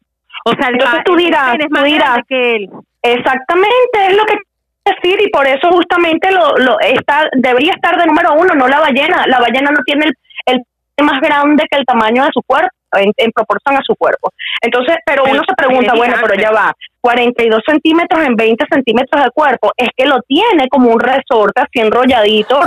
O 0.45 0.51
sea, 0.51 0.67
el 0.67 0.73
Entonces 0.75 1.01
tú 1.03 1.15
dirás, 1.15 1.57
tú 1.57 1.83
dirás. 1.83 2.19
que 2.29 2.55
él. 2.57 2.69
Exactamente, 3.01 4.07
es 4.09 4.15
lo 4.15 4.23
que 4.25 4.33
quiero 4.35 5.01
decir 5.01 5.19
y 5.27 5.29
por 5.31 5.47
eso 5.47 5.69
justamente 5.71 6.31
lo, 6.31 6.55
lo 6.57 6.79
está, 6.79 7.27
debería 7.33 7.73
estar 7.73 7.97
de 7.97 8.05
número 8.05 8.33
uno, 8.33 8.53
no 8.53 8.67
la 8.67 8.79
ballena. 8.79 9.25
La 9.27 9.39
ballena 9.39 9.71
no 9.71 9.81
tiene 9.85 10.05
el, 10.45 10.61
el 10.97 11.05
más 11.05 11.19
grande 11.21 11.65
que 11.69 11.77
el 11.77 11.85
tamaño 11.85 12.23
de 12.23 12.29
su 12.33 12.41
cuerpo, 12.43 12.69
en, 12.93 13.11
en 13.17 13.31
proporción 13.31 13.75
a 13.75 13.81
su 13.83 13.95
cuerpo. 13.95 14.31
Entonces, 14.61 14.97
pero, 15.05 15.23
Pero 15.23 15.35
uno 15.35 15.43
se 15.47 15.55
pregunta, 15.55 15.93
bueno, 15.95 16.15
pero 16.21 16.35
ya 16.39 16.51
va, 16.51 16.71
42 17.01 17.61
centímetros 17.67 18.25
en 18.25 18.35
20 18.35 18.65
centímetros 18.71 19.23
de 19.23 19.29
cuerpo, 19.31 19.71
es 19.77 19.89
que 19.95 20.05
lo 20.05 20.19
tiene 20.27 20.67
como 20.69 20.89
un 20.91 20.99
resorte 20.99 21.61
así 21.61 21.79
enrolladito, 21.79 22.59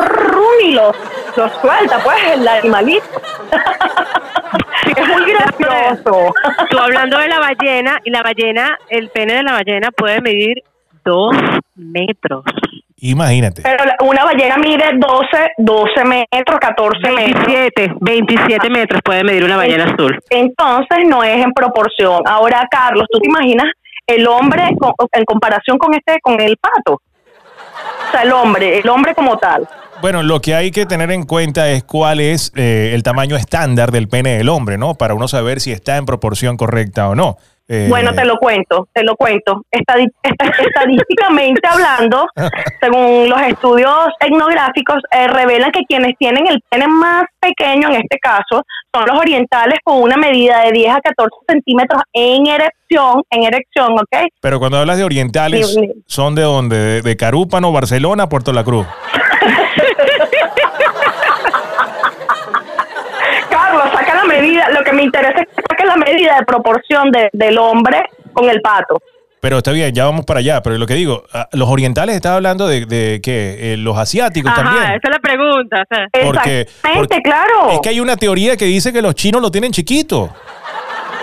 y 0.64 0.72
lo, 1.38 1.48
suelta, 1.60 1.98
pues, 2.04 2.16
el 2.34 2.46
animalito. 2.48 3.04
es 4.96 5.08
muy 5.08 5.32
gracioso. 5.32 6.32
Tú 6.70 6.78
hablando 6.78 7.18
de 7.18 7.28
la 7.28 7.38
ballena, 7.38 7.98
y 8.04 8.10
la 8.10 8.22
ballena, 8.22 8.78
el 8.88 9.08
pene 9.10 9.34
de 9.34 9.42
la 9.42 9.52
ballena 9.52 9.90
puede 9.90 10.20
medir 10.20 10.62
2 11.04 11.32
metros. 11.76 12.44
Imagínate. 13.00 13.62
Pero 13.62 13.84
la- 13.84 13.96
una 14.00 14.24
ballena 14.24 14.56
mide 14.56 14.84
12, 14.94 15.50
12 15.58 16.04
metros, 16.04 16.58
14 16.60 17.10
metros. 17.12 17.46
27, 17.46 17.92
27 18.00 18.70
metros 18.70 19.00
puede 19.04 19.22
medir 19.22 19.44
una 19.44 19.56
ballena 19.56 19.84
azul. 19.84 20.18
Entonces 20.30 20.98
no 21.06 21.22
es 21.22 21.44
en 21.44 21.52
proporción. 21.52 22.22
Ahora, 22.26 22.66
Carlos, 22.70 23.06
¿tú 23.12 23.20
te 23.20 23.28
imaginas 23.28 23.66
el 24.06 24.26
hombre 24.26 24.64
con- 24.80 24.94
en 25.12 25.24
comparación 25.24 25.78
con 25.78 25.94
este, 25.94 26.18
con 26.20 26.40
el 26.40 26.56
pato? 26.56 26.94
O 26.94 28.10
sea, 28.10 28.22
el 28.22 28.32
hombre, 28.32 28.78
el 28.80 28.88
hombre 28.88 29.14
como 29.14 29.38
tal. 29.38 29.68
Bueno, 30.00 30.22
lo 30.22 30.40
que 30.40 30.54
hay 30.54 30.70
que 30.70 30.86
tener 30.86 31.10
en 31.10 31.24
cuenta 31.24 31.68
es 31.70 31.82
cuál 31.82 32.20
es 32.20 32.52
eh, 32.54 32.92
el 32.94 33.02
tamaño 33.02 33.34
estándar 33.36 33.90
del 33.90 34.08
pene 34.08 34.36
del 34.38 34.48
hombre, 34.48 34.78
¿no? 34.78 34.94
Para 34.94 35.14
uno 35.14 35.26
saber 35.26 35.60
si 35.60 35.72
está 35.72 35.96
en 35.96 36.06
proporción 36.06 36.56
correcta 36.56 37.08
o 37.08 37.14
no. 37.16 37.36
Eh, 37.70 37.86
Bueno, 37.88 38.14
te 38.14 38.24
lo 38.24 38.36
cuento, 38.38 38.88
te 38.94 39.02
lo 39.02 39.14
cuento. 39.16 39.62
Estadi- 39.72 40.10
estadísticamente 40.22 41.60
hablando, 41.68 42.26
según 42.80 43.28
los 43.28 43.40
estudios 43.42 44.06
etnográficos, 44.20 44.98
eh, 45.10 45.26
revelan 45.28 45.70
que 45.72 45.80
quienes 45.86 46.16
tienen 46.16 46.46
el 46.46 46.62
pene 46.70 46.86
más 46.86 47.24
pequeño, 47.40 47.88
en 47.88 47.96
este 47.96 48.18
caso, 48.20 48.62
son 48.94 49.04
los 49.06 49.18
orientales 49.18 49.80
con 49.84 50.00
una 50.00 50.16
medida 50.16 50.60
de 50.62 50.72
10 50.72 50.94
a 50.94 51.00
14 51.00 51.34
centímetros 51.48 52.00
en 52.12 52.46
erección, 52.46 53.22
en 53.30 53.42
erección, 53.42 53.92
¿ok? 53.94 54.28
Pero 54.40 54.60
cuando 54.60 54.78
hablas 54.78 54.96
de 54.96 55.04
orientales, 55.04 55.74
sí. 55.74 55.90
¿son 56.06 56.34
de 56.36 56.42
dónde? 56.42 56.76
¿De, 56.78 57.02
de 57.02 57.16
Carúpano, 57.16 57.72
Barcelona, 57.72 58.28
Puerto 58.28 58.52
La 58.52 58.62
Cruz? 58.64 58.86
Carlos, 63.50 63.84
saca 63.92 64.14
la 64.14 64.24
medida, 64.24 64.68
lo 64.70 64.82
que 64.84 64.92
me 64.92 65.02
interesa 65.02 65.40
es 65.40 65.46
que 65.48 65.62
saque 65.68 65.84
la 65.86 65.96
medida 65.96 66.36
de 66.38 66.44
proporción 66.46 67.10
de- 67.10 67.30
del 67.32 67.58
hombre 67.58 68.02
con 68.32 68.48
el 68.48 68.60
pato. 68.60 69.00
Pero 69.40 69.58
está 69.58 69.70
bien, 69.70 69.94
ya 69.94 70.04
vamos 70.04 70.24
para 70.26 70.40
allá. 70.40 70.60
Pero 70.62 70.78
lo 70.78 70.86
que 70.86 70.94
digo, 70.94 71.22
ah, 71.32 71.48
los 71.52 71.68
orientales 71.68 72.16
estaba 72.16 72.36
hablando 72.36 72.66
de, 72.66 72.86
de 72.86 73.20
que 73.22 73.74
eh, 73.74 73.76
los 73.76 73.96
asiáticos 73.96 74.50
Ajá, 74.50 74.64
también. 74.64 74.82
esa 74.84 74.94
es 74.96 75.10
la 75.10 75.18
pregunta. 75.20 75.82
o 75.82 75.94
sea. 75.94 76.06
Porque- 76.24 76.60
Exactamente, 76.62 77.06
porque- 77.08 77.22
claro. 77.22 77.70
Es 77.70 77.78
que 77.80 77.88
hay 77.90 78.00
una 78.00 78.16
teoría 78.16 78.56
que 78.56 78.64
dice 78.64 78.92
que 78.92 79.00
los 79.00 79.14
chinos 79.14 79.40
lo 79.40 79.50
tienen 79.52 79.70
chiquito. 79.70 80.30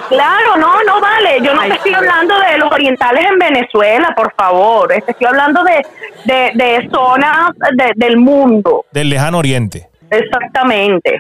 Claro, 0.10 0.56
no, 0.58 0.84
no 0.84 1.01
vale. 1.01 1.39
Yo 1.43 1.53
no 1.53 1.62
Ay, 1.62 1.70
te 1.72 1.76
estoy 1.78 1.91
sí. 1.91 1.97
hablando 1.97 2.36
de 2.39 2.58
los 2.58 2.72
orientales 2.72 3.26
en 3.32 3.39
Venezuela, 3.39 4.14
por 4.16 4.34
favor. 4.36 4.88
Te 4.89 5.12
estoy 5.12 5.28
hablando 5.28 5.64
de, 5.64 5.86
de, 6.26 6.51
de 6.56 6.89
zonas 6.93 7.49
de- 7.76 7.93
del 7.95 8.18
mundo. 8.18 8.86
Del 8.91 9.10
lejano 9.10 9.39
oriente. 9.39 9.88
Exactamente. 10.10 11.20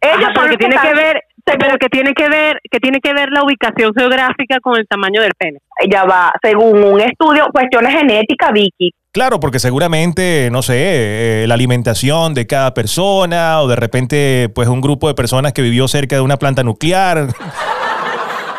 Ellos 0.00 0.28
Ajá, 0.28 0.34
son 0.34 0.34
pero 0.34 0.46
los 0.46 0.50
que 0.56 0.56
tiene 0.58 0.76
que 0.80 0.94
ver, 0.94 1.22
pero 1.44 1.78
que 1.78 1.88
tiene 1.88 2.12
que 2.14 2.28
ver, 2.28 2.60
que 2.70 2.78
tiene 2.78 3.00
que 3.00 3.12
ver 3.12 3.28
la 3.30 3.42
ubicación 3.42 3.92
geográfica 3.96 4.60
con 4.60 4.76
el 4.78 4.86
tamaño 4.86 5.20
del 5.20 5.32
pene. 5.36 5.58
ya 5.90 6.04
va, 6.04 6.32
según 6.42 6.82
un 6.84 7.00
estudio, 7.00 7.48
cuestiones 7.52 7.92
genéticas, 7.94 8.52
Vicky. 8.52 8.94
Claro, 9.12 9.40
porque 9.40 9.58
seguramente, 9.58 10.50
no 10.52 10.62
sé, 10.62 11.42
eh, 11.42 11.46
la 11.48 11.54
alimentación 11.54 12.32
de 12.32 12.46
cada 12.46 12.74
persona 12.74 13.60
o 13.60 13.66
de 13.66 13.74
repente, 13.74 14.48
pues 14.54 14.68
un 14.68 14.80
grupo 14.80 15.08
de 15.08 15.14
personas 15.14 15.52
que 15.52 15.62
vivió 15.62 15.88
cerca 15.88 16.14
de 16.14 16.22
una 16.22 16.36
planta 16.36 16.62
nuclear 16.62 17.26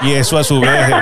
y 0.01 0.13
eso 0.13 0.37
a 0.37 0.43
su 0.43 0.59
vez 0.59 0.89
eh, 0.89 0.93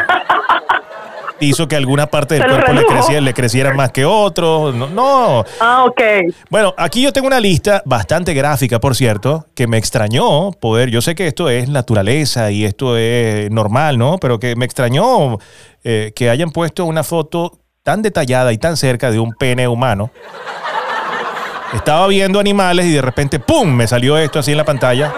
hizo 1.40 1.68
que 1.68 1.76
alguna 1.76 2.08
parte 2.08 2.36
del 2.36 2.48
cuerpo 2.48 2.74
le, 2.74 2.86
creciera, 2.86 3.22
le 3.22 3.34
creciera 3.34 3.74
más 3.74 3.92
que 3.92 4.06
otro. 4.06 4.72
No, 4.72 4.88
no. 4.88 5.46
Ah, 5.60 5.86
ok. 5.86 6.02
Bueno, 6.50 6.74
aquí 6.78 7.02
yo 7.02 7.14
tengo 7.14 7.28
una 7.28 7.40
lista 7.40 7.82
bastante 7.86 8.34
gráfica, 8.34 8.80
por 8.80 8.96
cierto, 8.96 9.46
que 9.56 9.68
me 9.68 9.78
extrañó 9.78 10.52
poder, 10.52 10.90
yo 10.90 11.02
sé 11.02 11.16
que 11.16 11.28
esto 11.28 11.50
es 11.50 11.70
naturaleza 11.70 12.52
y 12.52 12.66
esto 12.66 12.98
es 12.98 13.50
normal, 13.52 13.98
¿no? 13.98 14.18
Pero 14.18 14.40
que 14.40 14.56
me 14.56 14.66
extrañó 14.66 15.38
eh, 15.84 16.12
que 16.16 16.30
hayan 16.30 16.52
puesto 16.52 16.86
una 16.86 17.04
foto 17.04 17.60
tan 17.84 18.02
detallada 18.02 18.52
y 18.54 18.58
tan 18.58 18.78
cerca 18.78 19.12
de 19.12 19.20
un 19.20 19.34
pene 19.34 19.68
humano. 19.68 20.12
Estaba 21.74 22.08
viendo 22.08 22.40
animales 22.40 22.88
y 22.88 22.94
de 22.94 23.02
repente, 23.02 23.40
¡pum!, 23.40 23.72
me 23.72 23.88
salió 23.88 24.18
esto 24.18 24.40
así 24.40 24.52
en 24.52 24.58
la 24.58 24.66
pantalla. 24.66 25.14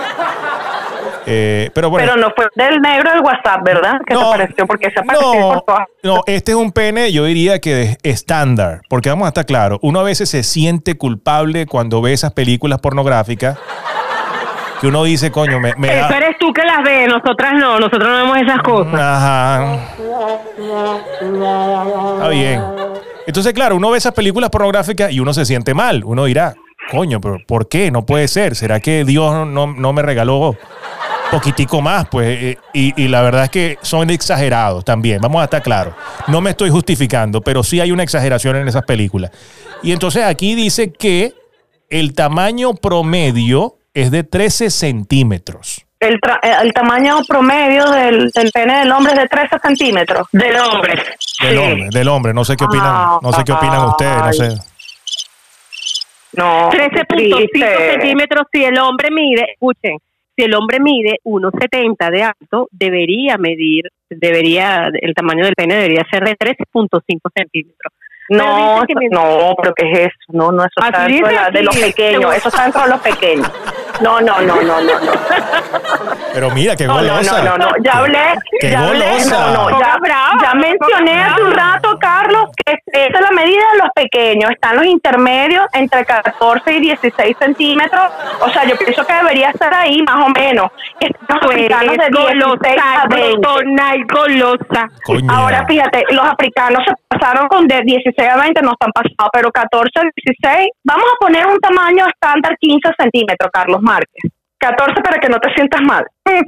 Eh, 1.27 1.69
pero 1.73 1.89
bueno. 1.89 2.07
Pero 2.09 2.19
no 2.21 2.33
fue 2.35 2.47
del 2.55 2.81
negro 2.81 3.11
del 3.11 3.21
WhatsApp, 3.21 3.63
¿verdad? 3.63 3.99
Que 4.07 4.15
se 4.15 4.21
apareció, 4.21 4.65
porque 4.65 4.89
se 4.91 4.99
apareció 4.99 5.33
no, 5.33 5.49
por 5.53 5.61
todas. 5.61 5.87
no, 6.03 6.21
este 6.25 6.51
es 6.51 6.57
un 6.57 6.71
pene, 6.71 7.11
yo 7.11 7.25
diría 7.25 7.59
que 7.59 7.75
de 7.75 7.97
estándar, 8.03 8.81
porque 8.89 9.09
vamos 9.09 9.25
a 9.25 9.29
estar 9.29 9.45
claros, 9.45 9.79
uno 9.83 9.99
a 9.99 10.03
veces 10.03 10.29
se 10.29 10.41
siente 10.43 10.97
culpable 10.97 11.67
cuando 11.67 12.01
ve 12.01 12.13
esas 12.13 12.31
películas 12.33 12.79
pornográficas, 12.79 13.57
que 14.79 14.87
uno 14.87 15.03
dice, 15.03 15.29
coño, 15.31 15.59
me, 15.59 15.75
me 15.77 15.89
da- 15.95 16.07
Eso 16.07 16.15
eres 16.15 16.37
tú 16.39 16.51
que 16.51 16.63
las 16.63 16.81
ves, 16.83 17.07
nosotras 17.07 17.53
no, 17.53 17.77
nosotros 17.79 18.03
no 18.03 18.15
vemos 18.15 18.37
esas 18.39 18.59
cosas. 18.63 18.93
Ajá. 18.95 19.77
Está 22.15 22.27
bien. 22.29 22.61
Entonces, 23.27 23.53
claro, 23.53 23.75
uno 23.75 23.91
ve 23.91 23.97
esas 23.99 24.13
películas 24.13 24.49
pornográficas 24.49 25.11
y 25.11 25.19
uno 25.19 25.33
se 25.33 25.45
siente 25.45 25.73
mal. 25.73 26.03
Uno 26.03 26.25
dirá, 26.25 26.55
coño, 26.89 27.21
pero 27.21 27.37
¿por 27.47 27.67
qué? 27.69 27.91
No 27.91 28.05
puede 28.05 28.27
ser. 28.27 28.55
¿Será 28.55 28.79
que 28.79 29.05
Dios 29.05 29.45
no, 29.47 29.67
no 29.67 29.93
me 29.93 30.01
regaló 30.01 30.55
poquitico 31.31 31.81
más? 31.81 32.07
Pues, 32.09 32.27
eh, 32.41 32.57
y, 32.73 33.01
y 33.03 33.07
la 33.07 33.21
verdad 33.21 33.45
es 33.45 33.49
que 33.49 33.77
son 33.81 34.09
exagerados 34.09 34.85
también. 34.85 35.19
Vamos 35.21 35.41
a 35.41 35.45
estar 35.45 35.63
claros. 35.63 35.95
No 36.27 36.41
me 36.41 36.51
estoy 36.51 36.69
justificando, 36.69 37.41
pero 37.41 37.63
sí 37.63 37.79
hay 37.79 37.91
una 37.91 38.03
exageración 38.03 38.55
en 38.57 38.67
esas 38.67 38.83
películas. 38.83 39.31
Y 39.81 39.91
entonces 39.91 40.23
aquí 40.23 40.53
dice 40.53 40.91
que 40.93 41.33
el 41.89 42.13
tamaño 42.13 42.73
promedio 42.73 43.77
es 43.93 44.11
de 44.11 44.23
13 44.23 44.69
centímetros. 44.69 45.85
El, 45.99 46.19
tra- 46.19 46.39
eh, 46.41 46.53
el 46.63 46.73
tamaño 46.73 47.19
promedio 47.27 47.89
del, 47.91 48.29
del 48.31 48.51
pene 48.51 48.79
del 48.79 48.91
hombre 48.91 49.13
es 49.13 49.19
de 49.19 49.27
13 49.27 49.57
centímetros. 49.61 50.27
Del 50.31 50.55
hombre. 50.57 50.93
Del 51.41 51.57
hombre, 51.57 51.87
del 51.91 52.07
hombre. 52.07 52.33
No 52.33 52.43
sé 52.45 52.55
qué 52.55 52.63
opinan, 52.65 52.87
Ah, 52.87 53.19
no 53.21 53.31
sé 53.33 53.43
qué 53.43 53.51
opinan 53.51 53.85
ustedes, 53.85 54.17
no 54.17 54.33
sé. 54.33 54.49
No. 56.33 56.69
13.5 56.71 57.05
triste. 57.07 57.91
centímetros. 57.91 58.47
Si 58.51 58.63
el 58.63 58.77
hombre 58.79 59.09
mide, 59.11 59.45
escuchen, 59.53 59.97
si 60.35 60.45
el 60.45 60.55
hombre 60.55 60.79
mide 60.79 61.19
1,70 61.23 62.11
de 62.11 62.23
alto, 62.23 62.67
debería 62.71 63.37
medir, 63.37 63.91
debería, 64.09 64.89
el 64.93 65.13
tamaño 65.13 65.45
del 65.45 65.55
pene 65.55 65.75
debería 65.75 66.05
ser 66.09 66.23
de 66.23 66.37
13.5 66.37 66.99
centímetros. 67.35 67.93
No, 68.29 68.81
que 68.87 68.93
no, 69.09 69.55
pero 69.61 69.73
¿qué 69.75 69.91
es 69.91 69.99
eso? 69.99 70.15
No, 70.29 70.51
no, 70.53 70.63
eso 70.63 70.71
está 70.81 71.05
dentro 71.05 71.27
de, 71.27 71.51
de 71.51 71.63
los 71.63 71.77
pequeños. 71.77 72.33
Eso 72.33 72.47
está 72.47 72.63
dentro 72.63 72.83
de 72.83 72.89
los 72.89 73.01
pequeños. 73.01 73.51
No, 74.01 74.21
no, 74.21 74.41
no, 74.41 74.61
no, 74.61 74.81
no. 74.81 74.99
no. 74.99 75.11
Pero 76.33 76.49
mira, 76.51 76.75
qué 76.75 76.85
No, 76.85 77.01
no, 77.01 77.07
golosa. 77.09 77.41
no, 77.43 77.57
no, 77.57 77.65
no, 77.65 77.71
ya 77.83 77.91
hablé, 77.93 78.19
Qué 78.59 78.71
ya 78.71 78.79
hablé, 78.87 79.05
golosa. 79.05 79.51
no, 79.53 79.69
no, 79.69 79.79
ya, 79.79 79.99
ya 80.41 80.53
mencioné 80.53 81.21
hace 81.23 81.41
un 81.41 81.51
rato, 81.51 81.97
Carlos, 81.99 82.45
que 82.65 82.73
esa 82.91 83.07
es 83.17 83.21
la 83.21 83.31
medida 83.31 83.63
de 83.73 83.77
los 83.79 83.89
pequeños, 83.95 84.51
están 84.51 84.75
los 84.77 84.85
intermedios 84.85 85.65
entre 85.73 86.05
14 86.05 86.73
y 86.73 86.79
16 86.81 87.37
centímetros, 87.39 88.03
o 88.39 88.49
sea, 88.49 88.63
yo 88.65 88.75
pienso 88.77 89.05
que 89.05 89.13
debería 89.13 89.49
estar 89.49 89.73
ahí 89.73 90.01
más 90.03 90.25
o 90.25 90.29
menos, 90.29 90.71
los 90.99 91.43
africanos 91.43 91.97
de 91.97 92.09
16 92.09 92.77
a 92.81 93.07
20. 93.07 93.37
glotona 93.37 93.95
y 93.95 94.03
golosa. 94.03 94.89
Ahora 95.29 95.65
fíjate, 95.67 96.03
los 96.11 96.25
africanos 96.25 96.83
se 96.87 96.93
pasaron 97.07 97.47
con 97.47 97.67
de 97.67 97.81
16 97.81 98.29
a 98.29 98.37
20, 98.37 98.61
no 98.61 98.71
están 98.71 98.91
pasados, 98.91 99.29
pero 99.33 99.51
14 99.51 99.91
a 99.99 100.03
16, 100.03 100.69
vamos 100.83 101.05
a 101.13 101.17
poner 101.25 101.45
un 101.45 101.59
tamaño 101.59 102.05
estándar 102.07 102.55
15 102.59 102.89
centímetros, 102.97 103.49
Carlos 103.51 103.81
Márquez. 103.81 104.31
14 104.61 105.01
para 105.01 105.19
que 105.19 105.27
no 105.27 105.39
te 105.39 105.51
sientas 105.53 105.81
mal. 105.81 106.05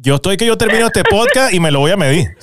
Yo 0.00 0.14
estoy 0.14 0.36
que 0.36 0.46
yo 0.46 0.56
termino 0.56 0.86
este 0.86 1.02
podcast 1.02 1.52
y 1.52 1.58
me 1.58 1.72
lo 1.72 1.80
voy 1.80 1.90
a 1.90 1.96
medir. 1.96 2.28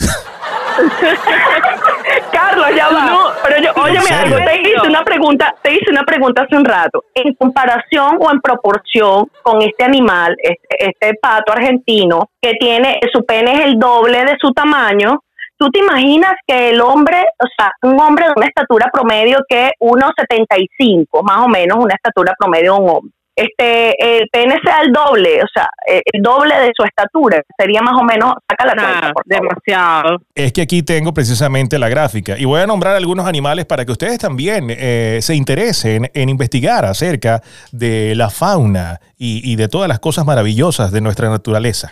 Carlos, 2.34 2.68
ya 2.76 2.90
va. 2.90 3.06
No, 3.06 3.30
pero 3.42 3.62
yo, 3.64 3.72
óyeme 3.82 4.10
algo, 4.10 4.36
te 4.36 4.62
hice 4.62 4.88
una 4.88 5.06
pregunta, 5.06 5.56
te 5.62 5.72
hice 5.72 5.90
una 5.90 6.04
pregunta 6.04 6.42
hace 6.42 6.58
un 6.58 6.66
rato. 6.66 7.06
En 7.14 7.34
comparación 7.36 8.18
o 8.20 8.30
en 8.30 8.42
proporción 8.42 9.28
con 9.42 9.62
este 9.62 9.86
animal, 9.86 10.36
este, 10.38 10.90
este 10.90 11.14
pato 11.22 11.54
argentino, 11.54 12.30
que 12.42 12.56
tiene, 12.60 13.00
su 13.14 13.26
pene 13.26 13.54
es 13.54 13.62
el 13.68 13.80
doble 13.80 14.26
de 14.26 14.36
su 14.40 14.52
tamaño, 14.52 15.22
¿tú 15.58 15.70
te 15.70 15.80
imaginas 15.80 16.34
que 16.46 16.72
el 16.72 16.82
hombre, 16.82 17.24
o 17.40 17.48
sea, 17.58 17.72
un 17.84 17.98
hombre 18.02 18.26
de 18.26 18.34
una 18.36 18.48
estatura 18.48 18.90
promedio 18.92 19.38
que 19.48 19.72
1,75, 19.80 21.24
más 21.24 21.46
o 21.46 21.48
menos 21.48 21.78
una 21.78 21.96
estatura 21.96 22.34
promedio 22.38 22.74
de 22.74 22.80
un 22.80 22.90
hombre? 22.90 23.16
Este, 23.36 24.18
el 24.18 24.30
pene 24.30 24.56
sea 24.64 24.82
el 24.82 24.94
doble, 24.94 25.42
o 25.44 25.48
sea, 25.54 25.68
eh, 25.88 26.02
el 26.06 26.22
doble 26.22 26.56
de 26.56 26.72
su 26.74 26.86
estatura, 26.86 27.42
sería 27.58 27.82
más 27.82 27.96
o 28.00 28.04
menos, 28.04 28.34
saca 28.50 28.66
la 28.66 28.74
cuenta, 28.74 29.12
por 29.12 29.24
demasiado. 29.26 30.22
Es 30.34 30.54
que 30.54 30.62
aquí 30.62 30.84
tengo 30.84 31.14
precisamente 31.14 31.78
la 31.78 31.90
gráfica 31.90 32.38
y 32.38 32.46
voy 32.46 32.62
a 32.62 32.68
nombrar 32.68 32.96
algunos 32.96 33.28
animales 33.28 33.66
para 33.66 33.84
que 33.84 33.92
ustedes 33.92 34.20
también 34.20 34.68
eh, 34.70 35.20
se 35.22 35.36
interesen 35.36 36.10
en 36.14 36.30
investigar 36.30 36.86
acerca 36.86 37.42
de 37.74 38.16
la 38.16 38.30
fauna 38.30 39.02
y, 39.18 39.52
y 39.52 39.58
de 39.58 39.68
todas 39.68 39.90
las 39.90 40.00
cosas 40.00 40.26
maravillosas 40.26 40.92
de 40.94 41.02
nuestra 41.02 41.30
naturaleza. 41.30 41.92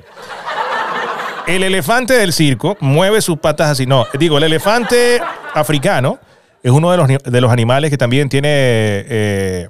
El 1.45 1.63
elefante 1.63 2.13
del 2.13 2.31
circo 2.31 2.77
mueve 2.79 3.19
sus 3.21 3.37
patas 3.37 3.69
así. 3.71 3.85
No, 3.85 4.05
digo, 4.17 4.37
el 4.37 4.45
elefante 4.45 5.19
africano 5.53 6.19
es 6.61 6.71
uno 6.71 6.89
de 6.91 6.97
los, 6.97 7.07
de 7.07 7.41
los 7.41 7.51
animales 7.51 7.91
que 7.91 7.97
también 7.97 8.29
tiene 8.29 8.47
eh, 8.49 9.67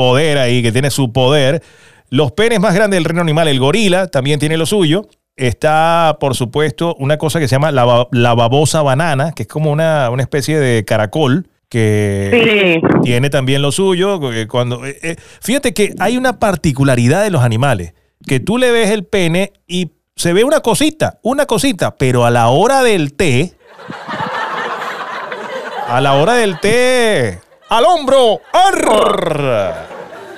poder 0.00 0.38
ahí, 0.38 0.62
que 0.62 0.72
tiene 0.72 0.90
su 0.90 1.12
poder. 1.12 1.62
Los 2.08 2.32
penes 2.32 2.58
más 2.58 2.74
grandes 2.74 2.96
del 2.96 3.04
reino 3.04 3.20
animal, 3.20 3.48
el 3.48 3.58
gorila, 3.60 4.06
también 4.06 4.40
tiene 4.40 4.56
lo 4.56 4.64
suyo. 4.64 5.06
Está, 5.36 6.16
por 6.18 6.34
supuesto, 6.34 6.94
una 6.98 7.18
cosa 7.18 7.38
que 7.38 7.48
se 7.48 7.54
llama 7.56 7.70
la, 7.70 7.84
ba- 7.84 8.08
la 8.12 8.34
babosa 8.34 8.80
banana, 8.82 9.32
que 9.32 9.42
es 9.42 9.48
como 9.48 9.70
una, 9.70 10.08
una 10.10 10.22
especie 10.22 10.58
de 10.58 10.84
caracol 10.86 11.48
que 11.68 12.80
Sí. 12.82 13.00
tiene 13.02 13.28
también 13.30 13.60
lo 13.62 13.72
suyo. 13.72 14.18
que 14.30 14.46
Cuando, 14.48 14.84
eh, 14.86 14.96
eh, 15.02 15.16
fíjate 15.40 15.74
que 15.74 15.94
hay 15.98 16.16
una 16.16 16.38
particularidad 16.38 17.22
de 17.22 17.30
los 17.30 17.42
animales, 17.42 17.92
que 18.26 18.40
tú 18.40 18.56
le 18.58 18.70
ves 18.70 18.90
el 18.90 19.04
pene 19.04 19.52
y 19.68 19.90
se 20.16 20.32
ve 20.32 20.44
una 20.44 20.60
cosita, 20.60 21.18
una 21.22 21.44
cosita, 21.46 21.96
pero 21.96 22.24
a 22.24 22.30
la 22.30 22.48
hora 22.48 22.82
del 22.82 23.12
té, 23.14 23.52
a 25.88 26.00
la 26.00 26.14
hora 26.14 26.34
del 26.34 26.58
té, 26.60 27.38
al 27.70 27.84
hombro, 27.84 28.40
¡arr! 28.52 29.88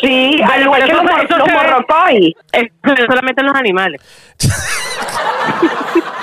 Sí, 0.00 0.40
al 0.42 0.62
igual 0.62 0.84
que 0.84 0.92
los, 0.92 1.04
los 1.04 1.48
morrocoy. 1.52 2.36
Solamente 3.06 3.40
en 3.40 3.46
los 3.46 3.56
animales. 3.56 4.00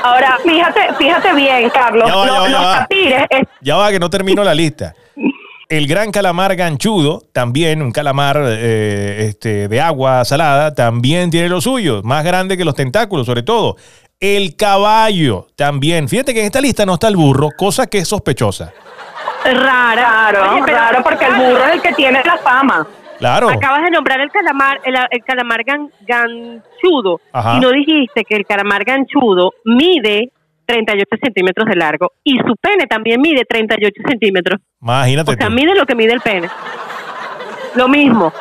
Ahora, 0.03 0.37
fíjate, 0.43 0.93
fíjate 0.97 1.33
bien, 1.33 1.69
Carlos. 1.69 2.07
Ya 2.07 2.15
va, 2.15 2.25
ya 2.25 2.49
los, 2.49 2.61
va, 2.61 2.77
tapires, 2.79 3.25
Ya 3.61 3.75
va, 3.75 3.89
que 3.91 3.99
no 3.99 4.09
termino 4.09 4.43
la 4.43 4.53
lista. 4.53 4.93
El 5.69 5.87
gran 5.87 6.11
calamar 6.11 6.55
ganchudo, 6.55 7.21
también 7.31 7.83
un 7.83 7.91
calamar 7.91 8.41
eh, 8.43 9.27
este, 9.29 9.67
de 9.67 9.81
agua 9.81 10.25
salada, 10.25 10.73
también 10.73 11.29
tiene 11.29 11.47
lo 11.47 11.61
suyo, 11.61 12.01
más 12.03 12.23
grande 12.23 12.57
que 12.57 12.65
los 12.65 12.73
tentáculos, 12.73 13.27
sobre 13.27 13.43
todo. 13.43 13.77
El 14.19 14.55
caballo, 14.55 15.47
también. 15.55 16.09
Fíjate 16.09 16.33
que 16.33 16.39
en 16.39 16.47
esta 16.47 16.59
lista 16.59 16.87
no 16.87 16.95
está 16.95 17.07
el 17.07 17.15
burro, 17.15 17.49
cosa 17.55 17.85
que 17.85 17.99
es 17.99 18.07
sospechosa. 18.07 18.73
Rara. 19.55 20.01
Claro, 20.31 20.51
Oye, 20.53 20.61
pero- 20.65 20.77
claro, 20.77 21.03
porque 21.03 21.25
el 21.25 21.33
burro 21.35 21.65
es 21.65 21.73
el 21.75 21.81
que 21.81 21.93
tiene 21.93 22.21
la 22.25 22.37
fama. 22.37 22.87
Claro. 23.17 23.49
Acabas 23.49 23.83
de 23.83 23.91
nombrar 23.91 24.21
el 24.21 24.31
calamar, 24.31 24.79
el, 24.85 24.95
el 25.11 25.23
calamar 25.25 25.59
gan- 25.65 25.91
ganchudo 26.07 27.19
Ajá. 27.33 27.55
y 27.55 27.59
no 27.59 27.69
dijiste 27.71 28.23
que 28.23 28.35
el 28.35 28.45
calamar 28.45 28.83
ganchudo 28.85 29.53
mide 29.65 30.31
38 30.65 31.05
centímetros 31.21 31.67
de 31.67 31.75
largo 31.75 32.11
y 32.23 32.37
su 32.37 32.55
pene 32.61 32.85
también 32.87 33.19
mide 33.19 33.43
38 33.43 33.93
centímetros. 34.07 34.59
Imagínate 34.81 35.31
O 35.31 35.35
sea, 35.35 35.47
tú. 35.47 35.53
mide 35.53 35.75
lo 35.75 35.85
que 35.85 35.95
mide 35.95 36.13
el 36.13 36.21
pene. 36.21 36.47
Lo 37.75 37.87
mismo. 37.87 38.31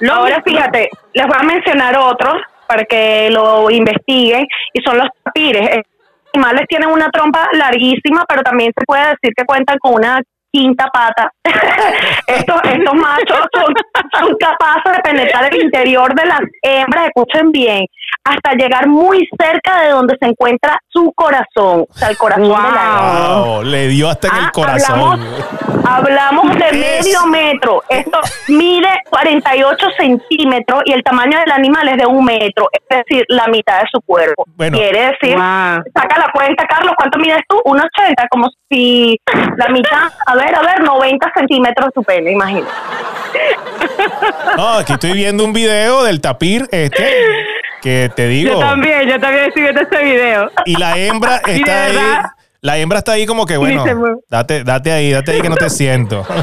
Lo 0.00 0.12
Ahora 0.14 0.36
mismo. 0.44 0.44
fíjate, 0.52 0.88
les 1.14 1.26
voy 1.26 1.36
a 1.38 1.42
mencionar 1.42 1.96
otros 1.96 2.34
para 2.66 2.84
que 2.84 3.30
lo 3.30 3.70
investiguen 3.70 4.46
y 4.72 4.82
son 4.82 4.98
los 4.98 5.06
tapires. 5.22 5.62
Estos 5.70 5.92
animales 6.34 6.66
tienen 6.68 6.90
una 6.90 7.08
trompa 7.08 7.48
larguísima, 7.52 8.24
pero 8.28 8.42
también 8.42 8.72
se 8.78 8.84
puede 8.84 9.00
decir 9.02 9.32
que 9.34 9.44
cuentan 9.46 9.78
con 9.78 9.94
una 9.94 10.20
quinta 10.56 10.86
pata. 10.90 11.30
estos, 12.26 12.60
estos 12.64 12.94
machos 12.94 13.46
son, 13.52 13.74
son 14.18 14.36
capaces 14.40 14.92
de 14.96 15.00
penetrar 15.02 15.52
el 15.52 15.62
interior 15.64 16.14
de 16.14 16.24
las 16.26 16.40
hembras, 16.62 17.08
escuchen 17.08 17.52
bien, 17.52 17.84
hasta 18.24 18.54
llegar 18.54 18.88
muy 18.88 19.28
cerca 19.38 19.82
de 19.82 19.90
donde 19.90 20.16
se 20.18 20.28
encuentra 20.28 20.78
su 20.88 21.12
corazón, 21.14 21.84
o 21.88 21.94
sea, 21.94 22.08
el 22.08 22.16
corazón 22.16 22.44
de 22.44 22.48
la 22.48 22.56
hembra. 22.56 23.38
Wow, 23.44 23.62
le 23.64 23.88
dio 23.88 24.08
hasta 24.08 24.28
en 24.28 24.34
el 24.36 24.44
Ah, 24.46 24.50
corazón. 24.52 24.98
Hablamos, 25.00 25.55
hablamos 25.88 26.54
de 26.56 26.66
Es- 26.66 26.72
medio 27.04 27.26
metro. 27.26 27.82
Esto 27.88 28.20
mide 28.48 28.88
48 29.10 29.86
centímetros 29.98 30.82
y 30.84 30.92
el 30.92 31.02
tamaño 31.02 31.38
del 31.38 31.52
animal 31.52 31.88
es 31.88 31.96
de 31.98 32.06
un 32.06 32.24
metro, 32.24 32.68
es 32.72 32.82
decir, 32.98 33.24
la 33.28 33.46
mitad 33.48 33.80
de 33.80 33.86
su 33.92 34.00
cuerpo. 34.02 34.44
Bueno. 34.56 34.76
Quiere 34.76 35.10
decir, 35.12 35.36
Guau. 35.36 35.82
saca 35.94 36.18
la 36.18 36.30
cuenta, 36.32 36.66
Carlos, 36.66 36.92
¿cuánto 36.96 37.18
mides 37.18 37.40
tú? 37.48 37.60
1,80, 37.64 38.26
como 38.30 38.48
si 38.70 39.18
la 39.56 39.68
mitad, 39.68 40.08
a 40.26 40.34
ver, 40.34 40.54
a 40.54 40.60
ver, 40.62 40.80
90 40.82 41.30
centímetros 41.36 41.90
tu 41.94 42.02
pene, 42.02 42.32
imagínate. 42.32 42.70
No, 44.56 44.68
aquí 44.78 44.92
estoy 44.94 45.12
viendo 45.12 45.44
un 45.44 45.52
video 45.52 46.02
del 46.04 46.20
tapir 46.20 46.66
este 46.70 47.06
que 47.82 48.10
te 48.14 48.26
digo. 48.28 48.52
Yo 48.54 48.58
también, 48.60 49.08
yo 49.08 49.20
también 49.20 49.44
estoy 49.46 49.62
viendo 49.62 49.80
este 49.82 50.02
video. 50.02 50.50
Y 50.64 50.76
la 50.76 50.96
hembra 50.96 51.40
Y 51.46 51.50
de 51.52 51.56
está 51.58 51.84
ahí. 51.84 51.96
La 52.66 52.76
hembra 52.78 52.98
está 52.98 53.12
ahí 53.12 53.26
como 53.26 53.46
que, 53.46 53.56
bueno, 53.56 53.84
date, 54.28 54.64
date 54.64 54.90
ahí, 54.90 55.12
date 55.12 55.30
ahí 55.30 55.40
que 55.40 55.48
no 55.48 55.54
te 55.54 55.70
siento. 55.70 56.26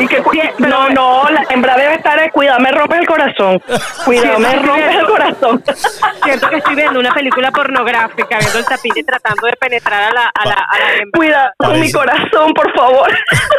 Y 0.00 0.06
que, 0.06 0.22
no, 0.58 0.88
no, 0.90 1.28
la 1.28 1.42
hembra 1.50 1.76
debe 1.76 1.94
estar, 1.94 2.16
eh, 2.20 2.30
cuidado, 2.32 2.60
me 2.60 2.70
rompe 2.70 2.98
el 2.98 3.06
corazón. 3.06 3.60
Cuidado, 4.04 4.38
me 4.38 4.50
Sí, 4.50 4.56
rompe 4.56 4.94
el 4.96 5.06
corazón. 5.06 5.64
Siento 6.24 6.48
que 6.48 6.56
estoy 6.58 6.76
viendo 6.76 7.00
una 7.00 7.12
película 7.12 7.50
pornográfica, 7.50 8.38
viendo 8.38 8.58
el 8.60 8.64
tapir 8.64 8.92
y 8.94 9.02
tratando 9.02 9.48
de 9.48 9.54
penetrar 9.56 10.04
a 10.04 10.12
la, 10.12 10.30
a 10.32 10.46
la, 10.46 10.54
a 10.54 10.78
la 10.78 10.92
hembra. 10.94 11.18
Cuidado 11.18 11.50
con 11.56 11.80
mi 11.80 11.90
corazón, 11.90 12.54
por 12.54 12.72
favor. 12.76 13.10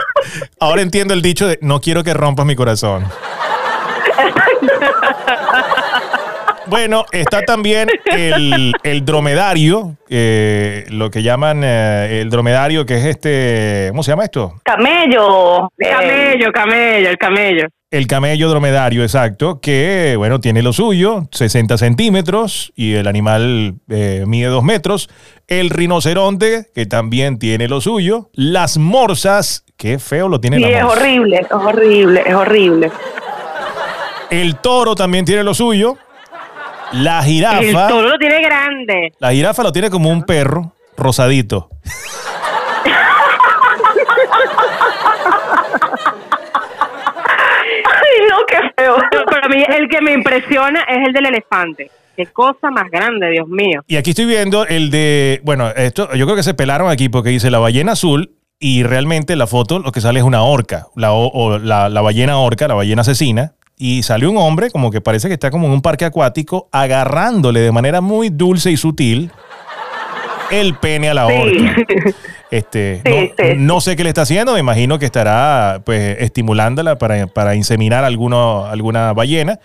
Ahora 0.61 0.81
entiendo 0.81 1.13
el 1.13 1.21
dicho 1.21 1.45
de 1.45 1.59
no 1.61 1.81
quiero 1.81 2.05
que 2.05 2.13
rompas 2.13 2.45
mi 2.45 2.55
corazón. 2.55 3.05
Bueno, 6.69 7.05
está 7.11 7.41
también 7.41 7.89
el, 8.05 8.73
el 8.83 9.05
dromedario, 9.05 9.95
eh, 10.09 10.85
lo 10.89 11.09
que 11.09 11.23
llaman 11.23 11.63
eh, 11.63 12.19
el 12.21 12.29
dromedario, 12.29 12.85
que 12.85 12.97
es 12.97 13.05
este, 13.05 13.87
¿cómo 13.89 14.03
se 14.03 14.11
llama 14.11 14.25
esto? 14.25 14.55
Camello. 14.63 15.71
Camello, 15.77 16.51
camello, 16.51 17.09
el 17.09 17.17
camello. 17.17 17.67
El 17.91 18.05
camello 18.05 18.49
dromedario, 18.49 19.01
exacto, 19.01 19.59
que, 19.61 20.13
bueno, 20.15 20.39
tiene 20.39 20.61
lo 20.61 20.73
suyo, 20.73 21.23
60 21.31 21.75
centímetros, 21.79 22.71
y 22.75 22.93
el 22.93 23.07
animal 23.07 23.75
eh, 23.89 24.25
mide 24.27 24.45
2 24.45 24.63
metros. 24.63 25.09
El 25.47 25.71
rinoceronte, 25.71 26.67
que 26.75 26.85
también 26.85 27.39
tiene 27.39 27.67
lo 27.67 27.81
suyo. 27.81 28.29
Las 28.33 28.77
morsas, 28.77 29.65
qué 29.75 29.97
feo 29.97 30.27
lo 30.27 30.39
tiene 30.39 30.57
Sí, 30.57 30.63
la 30.63 30.69
es 30.69 30.83
horrible, 30.83 31.37
es 31.37 31.51
horrible, 31.51 32.23
es 32.27 32.35
horrible. 32.35 32.91
El 34.29 34.57
toro 34.57 34.93
también 34.93 35.25
tiene 35.25 35.43
lo 35.43 35.55
suyo. 35.55 35.97
La 36.93 37.19
El 37.19 37.25
jirafa, 37.25 37.87
toro 37.87 38.09
lo 38.09 38.17
tiene 38.17 38.41
grande. 38.41 39.13
la 39.19 39.31
jirafa 39.31 39.63
lo 39.63 39.71
tiene 39.71 39.89
como 39.89 40.09
un 40.09 40.23
perro 40.23 40.73
rosadito. 40.97 41.69
Ay, 47.85 48.27
no, 48.29 48.37
qué 48.47 48.57
feo. 48.75 48.95
Pero 49.11 49.25
para 49.25 49.47
mí 49.49 49.63
el 49.77 49.87
que 49.89 50.01
me 50.01 50.13
impresiona 50.13 50.81
es 50.83 51.07
el 51.07 51.13
del 51.13 51.25
elefante. 51.27 51.91
Qué 52.15 52.25
cosa 52.27 52.69
más 52.69 52.89
grande, 52.91 53.29
Dios 53.31 53.47
mío. 53.47 53.81
Y 53.87 53.95
aquí 53.95 54.09
estoy 54.11 54.25
viendo 54.25 54.65
el 54.67 54.91
de, 54.91 55.39
bueno, 55.43 55.69
esto 55.69 56.13
yo 56.15 56.25
creo 56.25 56.35
que 56.35 56.43
se 56.43 56.53
pelaron 56.53 56.89
aquí 56.89 57.07
porque 57.07 57.29
dice 57.29 57.49
la 57.49 57.59
ballena 57.59 57.93
azul 57.93 58.31
y 58.59 58.83
realmente 58.83 59.37
la 59.37 59.47
foto 59.47 59.79
lo 59.79 59.91
que 59.93 60.01
sale 60.01 60.19
es 60.19 60.25
una 60.25 60.43
orca, 60.43 60.87
la, 60.95 61.13
o- 61.13 61.31
o 61.31 61.57
la, 61.59 61.87
la 61.87 62.01
ballena 62.01 62.37
orca, 62.37 62.67
la 62.67 62.73
ballena 62.73 63.01
asesina. 63.01 63.53
Y 63.81 64.03
sale 64.03 64.27
un 64.27 64.35
hombre 64.37 64.69
como 64.71 64.91
que 64.91 64.99
parece 64.99 65.29
que 65.29 65.35
está 65.35 65.49
como 65.49 65.65
en 65.67 65.71
un 65.73 65.81
parque 65.81 66.03
acuático 66.03 66.67
agarrándole 66.71 67.61
de 67.61 67.71
manera 67.71 68.01
muy 68.01 68.29
dulce 68.29 68.69
y 68.71 68.75
sutil 68.77 69.31
el 70.51 70.75
pene 70.75 71.09
a 71.09 71.13
la 71.13 71.27
Sí. 71.27 71.33
orca. 71.33 71.75
Este, 72.51 73.01
Sí, 73.05 73.11
no, 73.37 73.45
sí. 73.45 73.53
no 73.57 73.79
sé 73.81 73.95
qué 73.95 74.03
le 74.03 74.09
está 74.09 74.23
haciendo, 74.23 74.53
me 74.53 74.59
imagino 74.59 74.97
que 74.99 75.05
estará 75.05 75.81
pues 75.85 76.17
estimulándola 76.19 76.97
para, 76.97 77.27
para 77.27 77.55
inseminar 77.55 78.03
alguno, 78.03 78.65
alguna 78.65 79.13
ballena 79.13 79.59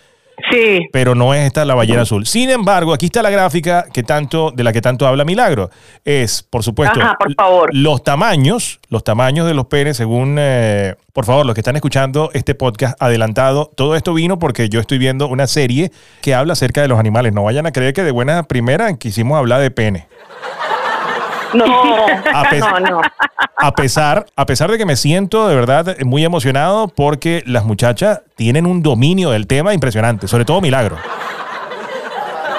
Sí. 0.51 0.89
pero 0.93 1.15
no 1.15 1.33
es 1.33 1.47
esta 1.47 1.65
la 1.65 1.75
ballena 1.75 2.03
azul. 2.03 2.27
Sin 2.27 2.51
embargo, 2.51 2.93
aquí 2.93 3.07
está 3.07 3.23
la 3.23 3.31
gráfica 3.31 3.85
que 3.93 4.03
tanto, 4.03 4.51
de 4.51 4.65
la 4.65 4.73
que 4.73 4.81
tanto 4.81 5.07
habla 5.07 5.25
Milagro. 5.25 5.71
Es, 6.05 6.43
por 6.43 6.63
supuesto, 6.63 7.01
Ajá, 7.01 7.15
por 7.19 7.35
favor. 7.35 7.71
los 7.73 8.03
tamaños, 8.03 8.81
los 8.89 9.05
tamaños 9.05 9.47
de 9.47 9.55
los 9.55 9.67
penes 9.67 9.97
según, 9.97 10.37
eh, 10.39 10.97
por 11.13 11.25
favor, 11.25 11.47
los 11.47 11.55
que 11.55 11.61
están 11.61 11.77
escuchando 11.77 12.31
este 12.35 12.55
podcast 12.55 13.01
adelantado, 13.01 13.71
todo 13.77 13.95
esto 13.97 14.13
vino 14.13 14.39
porque 14.39 14.69
yo 14.69 14.81
estoy 14.81 14.99
viendo 14.99 15.29
una 15.29 15.47
serie 15.47 15.91
que 16.21 16.35
habla 16.35 16.55
acerca 16.55 16.83
de 16.83 16.89
los 16.89 16.99
animales. 16.99 17.33
No 17.33 17.45
vayan 17.45 17.67
a 17.67 17.73
creer 17.73 17.95
que 17.95 18.03
de 18.03 18.11
buena 18.11 18.43
primera 18.43 18.93
quisimos 18.97 19.39
hablar 19.39 19.61
de 19.61 19.71
pene. 19.71 20.09
No, 21.55 22.07
A 22.33 22.51
no, 22.59 22.81
no. 22.81 23.01
A 23.57 23.73
pesar, 23.73 24.27
a 24.37 24.47
pesar 24.47 24.71
de 24.71 24.79
que 24.79 24.87
me 24.87 24.97
siento 24.97 25.49
de 25.49 25.55
verdad 25.55 25.97
muy 26.05 26.25
emocionado 26.25 26.89
porque 26.89 27.43
las 27.47 27.65
muchachas 27.65 28.23
tienen 28.37 28.67
un 28.67 28.83
dominio 28.83 29.31
del 29.31 29.47
tema 29.47 29.73
impresionante, 29.75 30.27
sobre 30.29 30.45
todo 30.45 30.61
Milagro. 30.61 30.97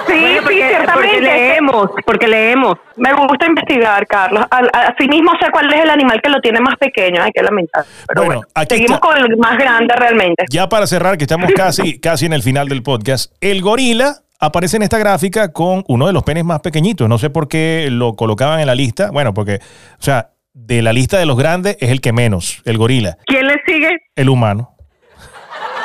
Sí, 0.08 0.14
Bueno, 0.22 0.28
sí, 0.28 0.40
porque, 0.44 0.68
ciertamente. 0.70 0.94
porque 0.94 1.22
leemos, 1.22 1.90
porque 2.06 2.28
leemos. 2.28 2.76
Me 2.96 3.12
gusta 3.14 3.48
investigar, 3.48 4.06
Carlos. 4.06 4.46
Al- 4.52 4.70
Así 4.72 5.08
mismo 5.08 5.32
sé 5.42 5.50
cuál 5.52 5.74
es 5.74 5.82
el 5.84 5.90
animal 5.90 6.22
que 6.22 6.30
lo 6.30 6.40
tiene 6.42 6.60
más 6.62 6.76
pequeño, 6.78 7.22
hay 7.24 7.32
que 7.32 7.42
lamentar. 7.42 7.84
Pero 8.08 8.22
Bueno, 8.22 8.42
bueno, 8.42 8.48
aquí 8.54 8.76
seguimos 8.76 8.98
está. 8.98 9.08
con 9.08 9.18
el 9.18 9.38
más 9.38 9.58
grande 9.58 9.96
realmente. 9.98 10.46
Ya 10.52 10.70
para 10.70 10.86
cerrar, 10.86 11.18
que 11.18 11.24
estamos 11.24 11.52
casi, 11.56 12.00
casi 12.00 12.28
en 12.28 12.34
el 12.34 12.44
final 12.44 12.70
del 12.70 12.84
podcast, 12.84 13.34
el 13.42 13.62
gorila 13.62 14.18
aparece 14.40 14.78
en 14.78 14.84
esta 14.84 14.98
gráfica 14.98 15.52
con 15.52 15.84
uno 15.88 16.08
de 16.08 16.14
los 16.14 16.24
penes 16.24 16.46
más 16.46 16.62
pequeñitos. 16.62 17.10
No 17.10 17.18
sé 17.18 17.30
por 17.30 17.48
qué 17.48 17.88
lo 17.92 18.16
colocaban 18.16 18.60
en 18.60 18.68
la 18.68 18.76
lista. 18.76 19.12
Bueno, 19.12 19.34
porque, 19.34 19.60
o 20.00 20.04
sea, 20.04 20.32
de 20.54 20.82
la 20.82 20.94
lista 20.94 21.18
de 21.18 21.26
los 21.26 21.38
grandes 21.38 21.78
es 21.80 21.90
el 21.90 22.02
que 22.02 22.14
menos, 22.14 22.62
el 22.66 22.78
gorila, 22.78 23.18
¿Quién 23.26 23.48
le 23.48 23.56
sigue? 23.66 23.90
el 24.16 24.30
humano. 24.30 24.76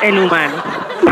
El 0.01 0.17
humano. 0.17 0.55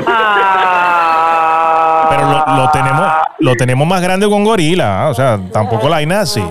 Ah. 0.08 2.08
Pero 2.10 2.24
lo, 2.24 2.64
lo 2.64 2.72
tenemos, 2.72 3.08
lo 3.40 3.56
tenemos 3.56 3.88
más 3.88 4.02
grande 4.02 4.28
con 4.28 4.44
gorila, 4.44 5.04
¿ah? 5.04 5.10
o 5.10 5.14
sea, 5.14 5.40
tampoco 5.52 5.90
la 5.90 5.98
hay 5.98 6.06
así. 6.12 6.44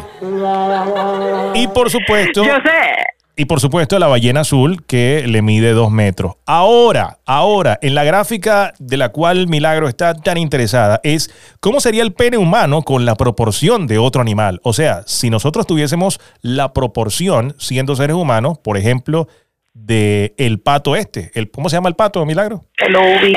Y 1.54 1.66
por 1.68 1.90
supuesto, 1.90 2.44
Yo 2.44 2.54
sé. 2.56 3.17
Y 3.38 3.44
por 3.46 3.60
supuesto 3.60 3.98
la 3.98 4.08
ballena 4.08 4.40
azul 4.40 4.84
que 4.86 5.24
le 5.26 5.40
mide 5.42 5.70
dos 5.72 5.90
metros. 5.90 6.34
Ahora, 6.44 7.18
ahora, 7.24 7.78
en 7.80 7.94
la 7.94 8.04
gráfica 8.04 8.74
de 8.78 8.96
la 8.96 9.08
cual 9.10 9.46
Milagro 9.48 9.88
está 9.88 10.12
tan 10.14 10.36
interesada 10.36 11.00
es 11.04 11.30
cómo 11.60 11.80
sería 11.80 12.02
el 12.02 12.12
pene 12.12 12.36
humano 12.36 12.82
con 12.82 13.04
la 13.06 13.14
proporción 13.14 13.86
de 13.86 13.98
otro 13.98 14.20
animal. 14.20 14.60
O 14.64 14.72
sea, 14.72 15.02
si 15.06 15.30
nosotros 15.30 15.66
tuviésemos 15.66 16.20
la 16.42 16.72
proporción, 16.72 17.54
siendo 17.58 17.94
seres 17.96 18.16
humanos, 18.16 18.58
por 18.58 18.76
ejemplo, 18.76 19.28
de 19.72 20.34
el 20.38 20.58
pato 20.60 20.96
este. 20.96 21.30
El, 21.34 21.50
¿Cómo 21.52 21.68
se 21.68 21.76
llama 21.76 21.88
el 21.88 21.94
pato, 21.94 22.26
Milagro? 22.26 22.64
El 22.76 22.92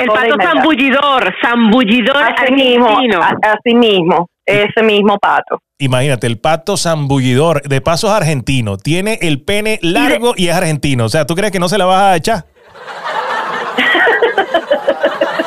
pato 0.08 0.36
zambullidor, 0.42 1.34
zambullidor 1.44 2.18
Así 2.18 2.52
mismo, 2.54 2.88
argentino. 2.88 3.22
a- 3.22 3.38
así 3.54 3.76
mismo, 3.76 4.28
ese 4.52 4.84
mismo 4.84 5.18
pato. 5.18 5.60
Imagínate, 5.80 6.28
el 6.28 6.40
pato 6.40 6.78
zambullidor, 6.78 7.64
de 7.64 7.82
paso 7.82 8.08
es 8.08 8.14
argentino, 8.14 8.78
tiene 8.78 9.18
el 9.22 9.42
pene 9.42 9.80
largo 9.82 10.34
y 10.38 10.48
es 10.48 10.56
argentino. 10.56 11.06
O 11.06 11.10
sea, 11.10 11.26
¿tú 11.26 11.36
crees 11.36 11.52
que 11.52 11.60
no 11.60 11.70
se 11.70 11.78
la 11.78 11.86
vas 11.86 12.02
a 12.02 12.16
echar? 12.16 12.46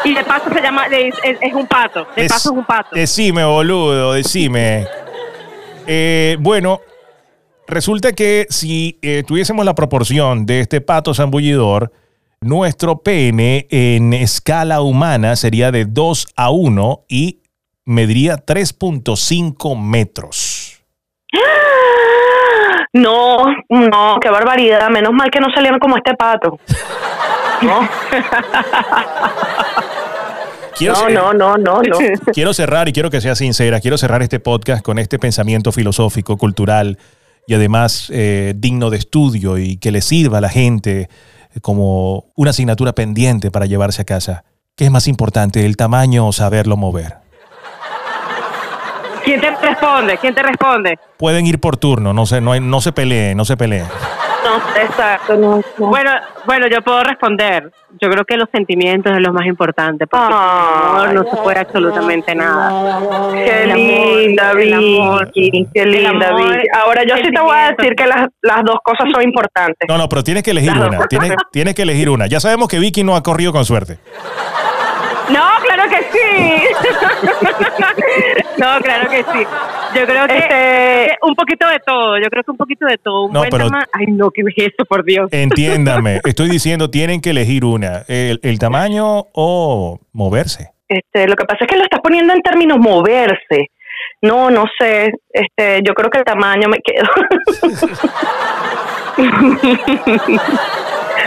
Y 0.04 0.12
de 0.12 0.22
paso 0.22 0.50
se 0.52 0.60
llama, 0.60 0.84
es, 0.86 1.54
un 1.54 1.66
pato. 1.66 2.06
De 2.14 2.28
paso 2.28 2.50
es 2.50 2.58
un 2.58 2.64
pato. 2.66 2.90
Decime, 2.92 3.42
boludo, 3.42 4.12
decime. 4.12 4.86
Eh, 5.86 6.36
bueno, 6.40 6.80
resulta 7.66 8.12
que 8.12 8.46
si 8.50 8.98
eh, 9.00 9.22
tuviésemos 9.26 9.64
la 9.64 9.74
proporción 9.74 10.44
de 10.44 10.60
este 10.60 10.82
pato 10.82 11.14
zambullidor, 11.14 11.90
nuestro 12.42 12.98
pene 12.98 13.66
en 13.70 14.12
escala 14.12 14.82
humana 14.82 15.36
sería 15.36 15.72
de 15.72 15.86
2 15.86 16.28
a 16.36 16.50
1 16.50 17.04
y 17.08 17.40
mediría 17.84 18.36
3.5 18.36 19.78
metros. 19.80 20.82
No, 22.92 23.44
no, 23.68 24.18
qué 24.20 24.30
barbaridad. 24.30 24.88
Menos 24.90 25.12
mal 25.12 25.30
que 25.30 25.40
no 25.40 25.48
salieron 25.54 25.78
como 25.80 25.96
este 25.96 26.14
pato. 26.14 26.58
No, 27.62 27.80
Quiero, 30.76 30.94
No, 30.94 31.00
ser- 31.00 31.12
no, 31.14 31.32
no, 31.32 31.56
no, 31.56 31.82
no. 31.82 31.98
quiero 32.32 32.52
cerrar 32.52 32.88
y 32.88 32.92
quiero 32.92 33.10
que 33.10 33.20
sea 33.20 33.34
sincera. 33.36 33.80
Quiero 33.80 33.96
cerrar 33.98 34.22
este 34.22 34.40
podcast 34.40 34.82
con 34.84 34.98
este 34.98 35.18
pensamiento 35.18 35.70
filosófico, 35.72 36.36
cultural 36.36 36.98
y 37.46 37.54
además 37.54 38.08
eh, 38.12 38.54
digno 38.56 38.90
de 38.90 38.96
estudio 38.98 39.56
y 39.58 39.76
que 39.76 39.92
le 39.92 40.00
sirva 40.00 40.38
a 40.38 40.40
la 40.40 40.48
gente 40.48 41.08
como 41.62 42.26
una 42.34 42.50
asignatura 42.50 42.92
pendiente 42.92 43.50
para 43.52 43.66
llevarse 43.66 44.02
a 44.02 44.04
casa. 44.04 44.44
¿Qué 44.76 44.84
es 44.86 44.90
más 44.90 45.06
importante, 45.06 45.64
el 45.64 45.76
tamaño 45.76 46.26
o 46.26 46.32
saberlo 46.32 46.76
mover? 46.76 47.18
¿Quién 49.40 49.54
te 49.60 49.68
responde? 49.68 50.18
¿Quién 50.18 50.34
te 50.34 50.42
responde? 50.42 50.98
Pueden 51.16 51.46
ir 51.46 51.58
por 51.60 51.76
turno, 51.76 52.12
no 52.12 52.26
se, 52.26 52.40
no, 52.40 52.52
hay- 52.52 52.60
no 52.60 52.80
se 52.80 52.92
peleen, 52.92 53.36
no 53.36 53.44
se 53.44 53.56
peleen. 53.56 53.86
No, 54.44 54.56
exacto, 54.78 55.36
no. 55.36 55.62
no. 55.78 55.86
Bueno, 55.88 56.10
bueno, 56.44 56.66
yo 56.68 56.82
puedo 56.82 57.02
responder. 57.02 57.72
Yo 58.00 58.10
creo 58.10 58.24
que 58.26 58.36
los 58.36 58.48
sentimientos 58.52 59.12
es 59.12 59.20
lo 59.20 59.32
más 59.32 59.46
importante, 59.46 60.06
porque 60.06 60.26
amor 60.34 61.14
no 61.14 61.24
se 61.24 61.36
puede 61.38 61.60
absolutamente 61.60 62.34
nada. 62.34 63.00
Qué 63.32 63.66
linda, 63.66 64.52
Vicky. 64.52 65.66
Qué 65.72 65.86
linda, 65.86 66.34
Vicky. 66.34 66.66
Ahora, 66.74 67.04
yo 67.08 67.16
sí 67.16 67.30
te 67.32 67.40
voy 67.40 67.56
a 67.56 67.72
decir 67.72 67.94
que 67.96 68.06
las, 68.06 68.26
las 68.42 68.62
dos 68.64 68.76
cosas 68.84 69.06
son 69.12 69.22
importantes. 69.22 69.88
No, 69.88 69.96
no, 69.96 70.08
pero 70.10 70.22
tienes 70.22 70.42
que 70.42 70.50
elegir 70.50 70.72
una. 70.72 71.06
Tienes, 71.06 71.32
tienes 71.50 71.74
que 71.74 71.82
elegir 71.82 72.10
una. 72.10 72.26
Ya 72.26 72.38
sabemos 72.40 72.68
que 72.68 72.78
Vicky 72.78 73.02
no 73.02 73.16
ha 73.16 73.22
corrido 73.22 73.52
con 73.52 73.64
suerte. 73.64 73.98
No, 75.30 75.48
claro 75.62 75.84
que 75.88 76.02
sí. 76.12 76.62
no, 78.58 78.80
claro 78.80 79.10
que 79.10 79.18
sí. 79.18 79.46
Yo 79.96 80.06
creo 80.06 80.26
que, 80.26 80.36
Este- 80.38 81.16
un 81.22 81.34
poquito 81.34 81.66
de 81.68 81.78
todo. 81.84 82.18
Yo 82.18 82.26
creo 82.28 82.42
que 82.42 82.50
un 82.50 82.56
poquito 82.56 82.86
de 82.86 82.98
todo. 82.98 83.26
Un 83.26 83.32
No, 83.32 83.40
buen 83.40 83.50
pero- 83.50 83.68
Ay, 83.92 84.06
no, 84.08 84.30
¿qué 84.30 84.42
es 84.42 84.72
eso, 84.72 84.84
por 84.88 85.04
Dios? 85.04 85.28
Entiéndame, 85.32 86.20
estoy 86.24 86.48
diciendo 86.48 86.90
tienen 86.90 87.20
que 87.20 87.30
elegir 87.30 87.64
una. 87.64 88.02
El, 88.08 88.40
el 88.42 88.58
tamaño 88.58 89.26
o 89.32 90.00
moverse. 90.12 90.70
Este, 90.88 91.26
lo 91.26 91.34
que 91.34 91.44
pasa 91.44 91.64
es 91.64 91.68
que 91.68 91.76
lo 91.76 91.84
estás 91.84 92.00
poniendo 92.00 92.32
en 92.34 92.42
términos 92.42 92.78
moverse. 92.78 93.70
No, 94.24 94.50
no 94.50 94.64
sé. 94.78 95.12
Este, 95.30 95.80
yo 95.86 95.92
creo 95.94 96.10
que 96.10 96.18
el 96.18 96.24
tamaño 96.24 96.68
me 96.68 96.78
quedo. 96.80 97.08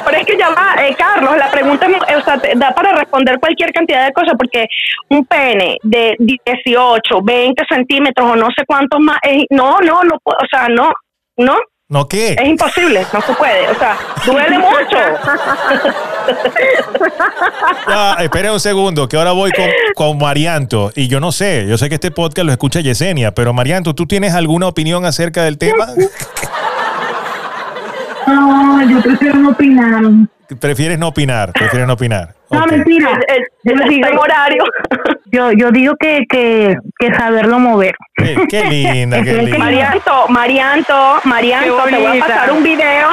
Pero 0.05 0.17
es 0.19 0.25
que 0.25 0.37
ya 0.37 0.49
va, 0.49 0.75
eh, 0.85 0.95
Carlos, 0.97 1.37
la 1.37 1.49
pregunta 1.51 1.85
es, 1.87 1.95
eh, 2.09 2.15
o 2.17 2.21
sea, 2.21 2.37
te 2.37 2.53
da 2.55 2.71
para 2.73 2.93
responder 2.93 3.39
cualquier 3.39 3.71
cantidad 3.73 4.05
de 4.05 4.13
cosas, 4.13 4.33
porque 4.37 4.67
un 5.09 5.25
pene 5.25 5.77
de 5.83 6.15
18, 6.19 7.21
20 7.23 7.63
centímetros 7.69 8.31
o 8.31 8.35
no 8.35 8.47
sé 8.57 8.63
cuántos 8.65 8.99
más, 8.99 9.17
es- 9.23 9.45
no, 9.49 9.79
no, 9.81 10.03
no, 10.03 10.17
puedo, 10.23 10.37
o 10.41 10.47
sea, 10.49 10.67
no, 10.69 10.91
no, 11.37 11.57
¿No 11.89 12.05
qué? 12.09 12.33
es 12.33 12.45
imposible, 12.45 13.05
no 13.13 13.21
se 13.21 13.33
puede, 13.33 13.69
o 13.69 13.75
sea, 13.75 13.97
duele 14.25 14.59
mucho. 14.59 14.97
Ya, 17.87 18.15
espera 18.19 18.51
un 18.51 18.59
segundo, 18.59 19.07
que 19.07 19.15
ahora 19.15 19.31
voy 19.31 19.49
con, 19.51 19.65
con 19.95 20.17
Marianto. 20.17 20.91
Y 20.93 21.07
yo 21.07 21.21
no 21.21 21.31
sé, 21.31 21.65
yo 21.69 21.77
sé 21.77 21.87
que 21.87 21.95
este 21.95 22.11
podcast 22.11 22.45
lo 22.45 22.51
escucha 22.51 22.81
Yesenia, 22.81 23.33
pero 23.33 23.53
Marianto, 23.53 23.95
¿tú 23.95 24.05
tienes 24.05 24.33
alguna 24.33 24.67
opinión 24.67 25.05
acerca 25.05 25.43
del 25.43 25.57
tema? 25.57 25.87
No, 28.27 28.89
yo 28.89 29.01
prefiero 29.01 29.37
no 29.37 29.51
opinar. 29.51 30.03
Prefieres 30.59 30.99
no 30.99 31.07
opinar, 31.07 31.53
prefieres 31.53 31.87
no 31.87 31.93
opinar. 31.93 32.36
Ok. 32.49 32.71
mentira. 32.71 33.09
El, 33.27 33.43
Yo 33.63 33.83
el, 33.83 33.89
digo- 33.89 34.07
el 34.07 34.17
horario. 34.17 34.63
Yo, 35.31 35.51
yo 35.51 35.71
digo 35.71 35.93
que, 35.99 36.23
que, 36.29 36.75
que 36.97 37.13
saberlo 37.13 37.59
mover. 37.59 37.93
Qué, 38.15 38.37
qué 38.49 38.63
linda, 38.63 39.21
qué 39.21 39.33
linda. 39.43 39.57
Marianto, 39.57 40.25
Marianto, 40.29 41.19
Marianto, 41.25 41.83
te 41.89 41.97
voy 41.97 42.17
a 42.17 42.25
pasar 42.25 42.51
un 42.53 42.63
video, 42.63 43.09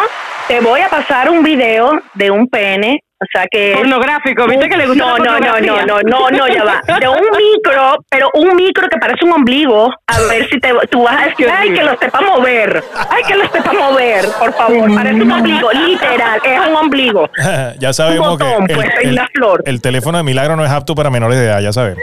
te 0.47 0.61
voy 0.61 0.81
a 0.81 0.89
pasar 0.89 1.29
un 1.31 1.43
video 1.43 2.01
de 2.15 2.31
un 2.31 2.47
pene, 2.49 3.01
o 3.21 3.27
sea 3.33 3.47
que 3.51 3.75
Pornográfico, 3.77 4.47
¿viste 4.47 4.69
que 4.69 4.77
le 4.77 4.87
gusta 4.87 5.05
no, 5.05 5.17
la 5.19 5.39
no, 5.41 5.41
no, 5.41 5.61
no, 5.61 5.87
no, 5.87 6.03
no, 6.03 6.31
no, 6.31 6.49
ya 6.49 6.65
va. 6.65 6.83
De 6.99 7.09
un 7.09 7.21
micro, 7.37 7.97
pero 8.11 8.29
un 8.35 8.57
micro 8.57 8.89
que 8.89 8.99
parece 8.99 9.25
un 9.25 9.33
ombligo. 9.33 9.89
A 10.07 10.21
ver 10.29 10.47
si 10.49 10.59
te, 10.59 10.73
tú 10.91 11.05
vas 11.05 11.23
a 11.23 11.27
decir, 11.29 11.49
ay, 11.51 11.73
que 11.73 11.83
lo 11.83 11.97
sepa 11.97 12.21
mover. 12.21 12.83
Ay, 13.09 13.23
que 13.27 13.35
lo 13.37 13.49
sepa 13.49 13.73
mover, 13.73 14.27
por 14.39 14.53
favor. 14.55 14.95
Parece 14.95 15.23
un 15.23 15.31
ombligo, 15.33 15.71
literal, 15.87 16.41
es 16.45 16.61
un 16.69 16.77
ombligo. 16.77 17.31
ya 17.79 17.93
sabemos 17.93 18.33
Un 18.33 18.39
botón, 18.39 18.67
que 18.67 18.75
pues, 18.75 18.89
hay 18.99 19.07
una 19.13 19.27
flor. 19.33 19.63
el 19.65 19.81
teléfono 19.81 20.19
de 20.19 20.25
Milagro 20.25 20.57
no 20.57 20.65
es 20.65 20.71
apto 20.71 20.95
para 20.95 21.09
menores 21.09 21.39
de 21.39 21.47
edad, 21.47 21.61
ya 21.61 21.73
sabemos. 21.73 22.01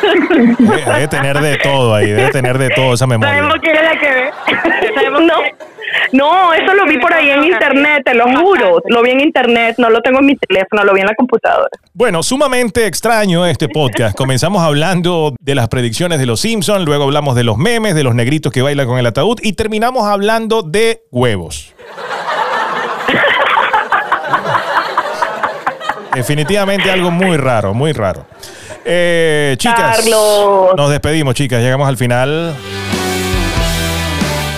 Debe, 0.58 1.08
tener 1.08 1.38
de 1.40 1.58
todo 1.58 1.94
ahí, 1.94 2.10
debe 2.10 2.30
tener 2.30 2.56
de 2.58 2.70
todo 2.70 2.94
esa 2.94 3.06
memoria. 3.06 3.34
Sabemos 3.34 3.58
que 3.60 3.70
es 3.70 3.82
la 3.82 3.96
que 3.98 4.10
ve. 4.10 4.30
Sabemos 4.94 5.22
No, 5.22 5.34
que- 5.42 5.54
no, 6.12 6.52
eso 6.52 6.74
lo 6.74 6.86
vi 6.86 6.98
por 6.98 7.12
ahí 7.12 7.30
en 7.30 7.44
internet, 7.44 8.02
te 8.04 8.14
lo 8.14 8.24
juro. 8.24 8.82
Lo 8.86 9.02
vi 9.02 9.10
en 9.10 9.20
internet, 9.20 9.76
no 9.78 9.90
lo 9.90 10.00
tengo 10.00 10.20
en 10.20 10.26
mi 10.26 10.36
teléfono, 10.36 10.84
lo 10.84 10.92
vi 10.94 11.00
en 11.00 11.06
la 11.06 11.14
computadora. 11.14 11.70
Bueno, 11.92 12.22
sumamente 12.22 12.86
extraño 12.86 13.46
este 13.46 13.68
podcast. 13.68 14.16
Comenzamos 14.16 14.62
hablando 14.62 15.34
de 15.40 15.54
las 15.54 15.68
predicciones 15.68 16.18
de 16.18 16.26
los 16.26 16.40
Simpsons, 16.40 16.84
luego 16.84 17.04
hablamos 17.04 17.36
de 17.36 17.44
los 17.44 17.56
memes, 17.56 17.94
de 17.94 18.02
los 18.02 18.14
negritos 18.14 18.52
que 18.52 18.62
bailan 18.62 18.86
con 18.86 18.98
el 18.98 19.06
ataúd 19.06 19.38
y 19.42 19.52
terminamos 19.52 20.04
hablando 20.04 20.62
de 20.62 21.02
huevos. 21.10 21.74
Definitivamente 26.14 26.90
algo 26.90 27.10
muy 27.10 27.36
raro, 27.36 27.72
muy 27.72 27.92
raro. 27.92 28.26
Eh, 28.84 29.54
chicas, 29.58 29.98
Carlos. 29.98 30.74
nos 30.76 30.90
despedimos, 30.90 31.34
chicas. 31.34 31.62
Llegamos 31.62 31.88
al 31.88 31.96
final. 31.96 32.54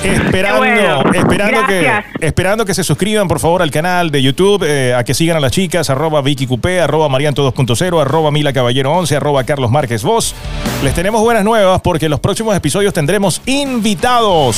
Esperando, 0.04 0.58
bueno. 0.58 1.02
esperando, 1.14 1.66
que, 1.66 2.02
esperando 2.20 2.64
que 2.64 2.74
se 2.74 2.84
suscriban 2.84 3.28
por 3.28 3.40
favor 3.40 3.62
al 3.62 3.70
canal 3.70 4.10
de 4.10 4.22
YouTube, 4.22 4.64
eh, 4.66 4.94
a 4.94 5.04
que 5.04 5.14
sigan 5.14 5.36
a 5.36 5.40
las 5.40 5.52
chicas, 5.52 5.90
arroba 5.90 6.20
Vicky 6.22 6.46
Coupé, 6.46 6.80
arroba 6.80 7.08
Marianto 7.08 7.50
2.0, 7.52 8.00
arroba 8.00 8.30
Mila 8.30 8.52
Caballero 8.52 8.92
11, 8.92 9.16
arroba 9.16 9.44
Carlos 9.44 9.70
Márquez 9.70 10.02
Voz. 10.02 10.34
Les 10.82 10.94
tenemos 10.94 11.20
buenas 11.20 11.44
nuevas 11.44 11.80
porque 11.82 12.06
en 12.06 12.10
los 12.10 12.20
próximos 12.20 12.56
episodios 12.56 12.92
tendremos 12.92 13.40
invitados. 13.46 14.56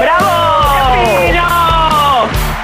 ¡Bravo! 0.00 0.26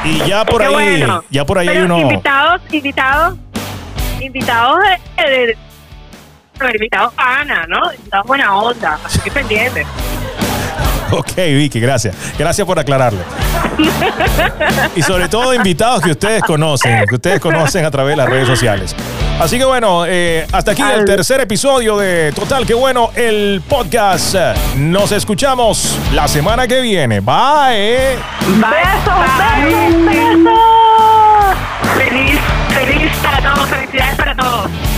Y 0.04 0.18
ya 0.28 0.44
por 0.44 0.60
Qué 0.60 0.66
ahí, 0.66 0.74
bueno. 1.00 1.24
ya 1.30 1.44
por 1.46 1.58
ahí 1.58 1.68
hay 1.68 1.78
uno. 1.78 2.00
Invitados, 2.00 2.60
invitados, 2.72 3.38
invitados 4.20 4.78
de, 5.16 5.22
de, 5.22 5.46
de- 5.46 5.56
invitados 6.74 7.12
pana, 7.14 7.64
¿no? 7.68 7.92
Invitados 7.92 8.26
buena 8.26 8.54
onda, 8.56 8.98
así 9.04 9.18
que 9.20 9.30
pendiente. 9.30 9.86
Ok, 11.22 11.36
Vicky, 11.36 11.78
gracias. 11.78 12.16
Gracias 12.38 12.66
por 12.66 12.78
aclararlo. 12.78 13.20
Y 14.96 15.02
sobre 15.02 15.28
todo 15.28 15.52
invitados 15.52 16.02
que 16.02 16.12
ustedes 16.12 16.42
conocen, 16.42 17.04
que 17.06 17.16
ustedes 17.16 17.38
conocen 17.40 17.84
a 17.84 17.90
través 17.90 18.12
de 18.12 18.16
las 18.16 18.28
redes 18.28 18.46
sociales. 18.46 18.96
Así 19.38 19.58
que 19.58 19.64
bueno, 19.64 20.04
eh, 20.06 20.46
hasta 20.52 20.72
aquí 20.72 20.82
el 20.82 21.04
tercer 21.04 21.40
episodio 21.40 21.98
de 21.98 22.32
Total, 22.32 22.64
que 22.66 22.74
bueno, 22.74 23.10
el 23.14 23.62
podcast. 23.68 24.34
Nos 24.76 25.12
escuchamos 25.12 25.98
la 26.12 26.28
semana 26.28 26.66
que 26.66 26.80
viene. 26.80 27.20
Bye. 27.20 28.16
¡Besos, 28.46 29.20
besos, 29.38 30.04
besos! 30.06 30.58
Feliz, 31.96 32.40
feliz 32.70 33.12
para 33.22 33.54
todos, 33.54 33.68
felicidades 33.68 34.16
para 34.16 34.36
todos. 34.36 34.91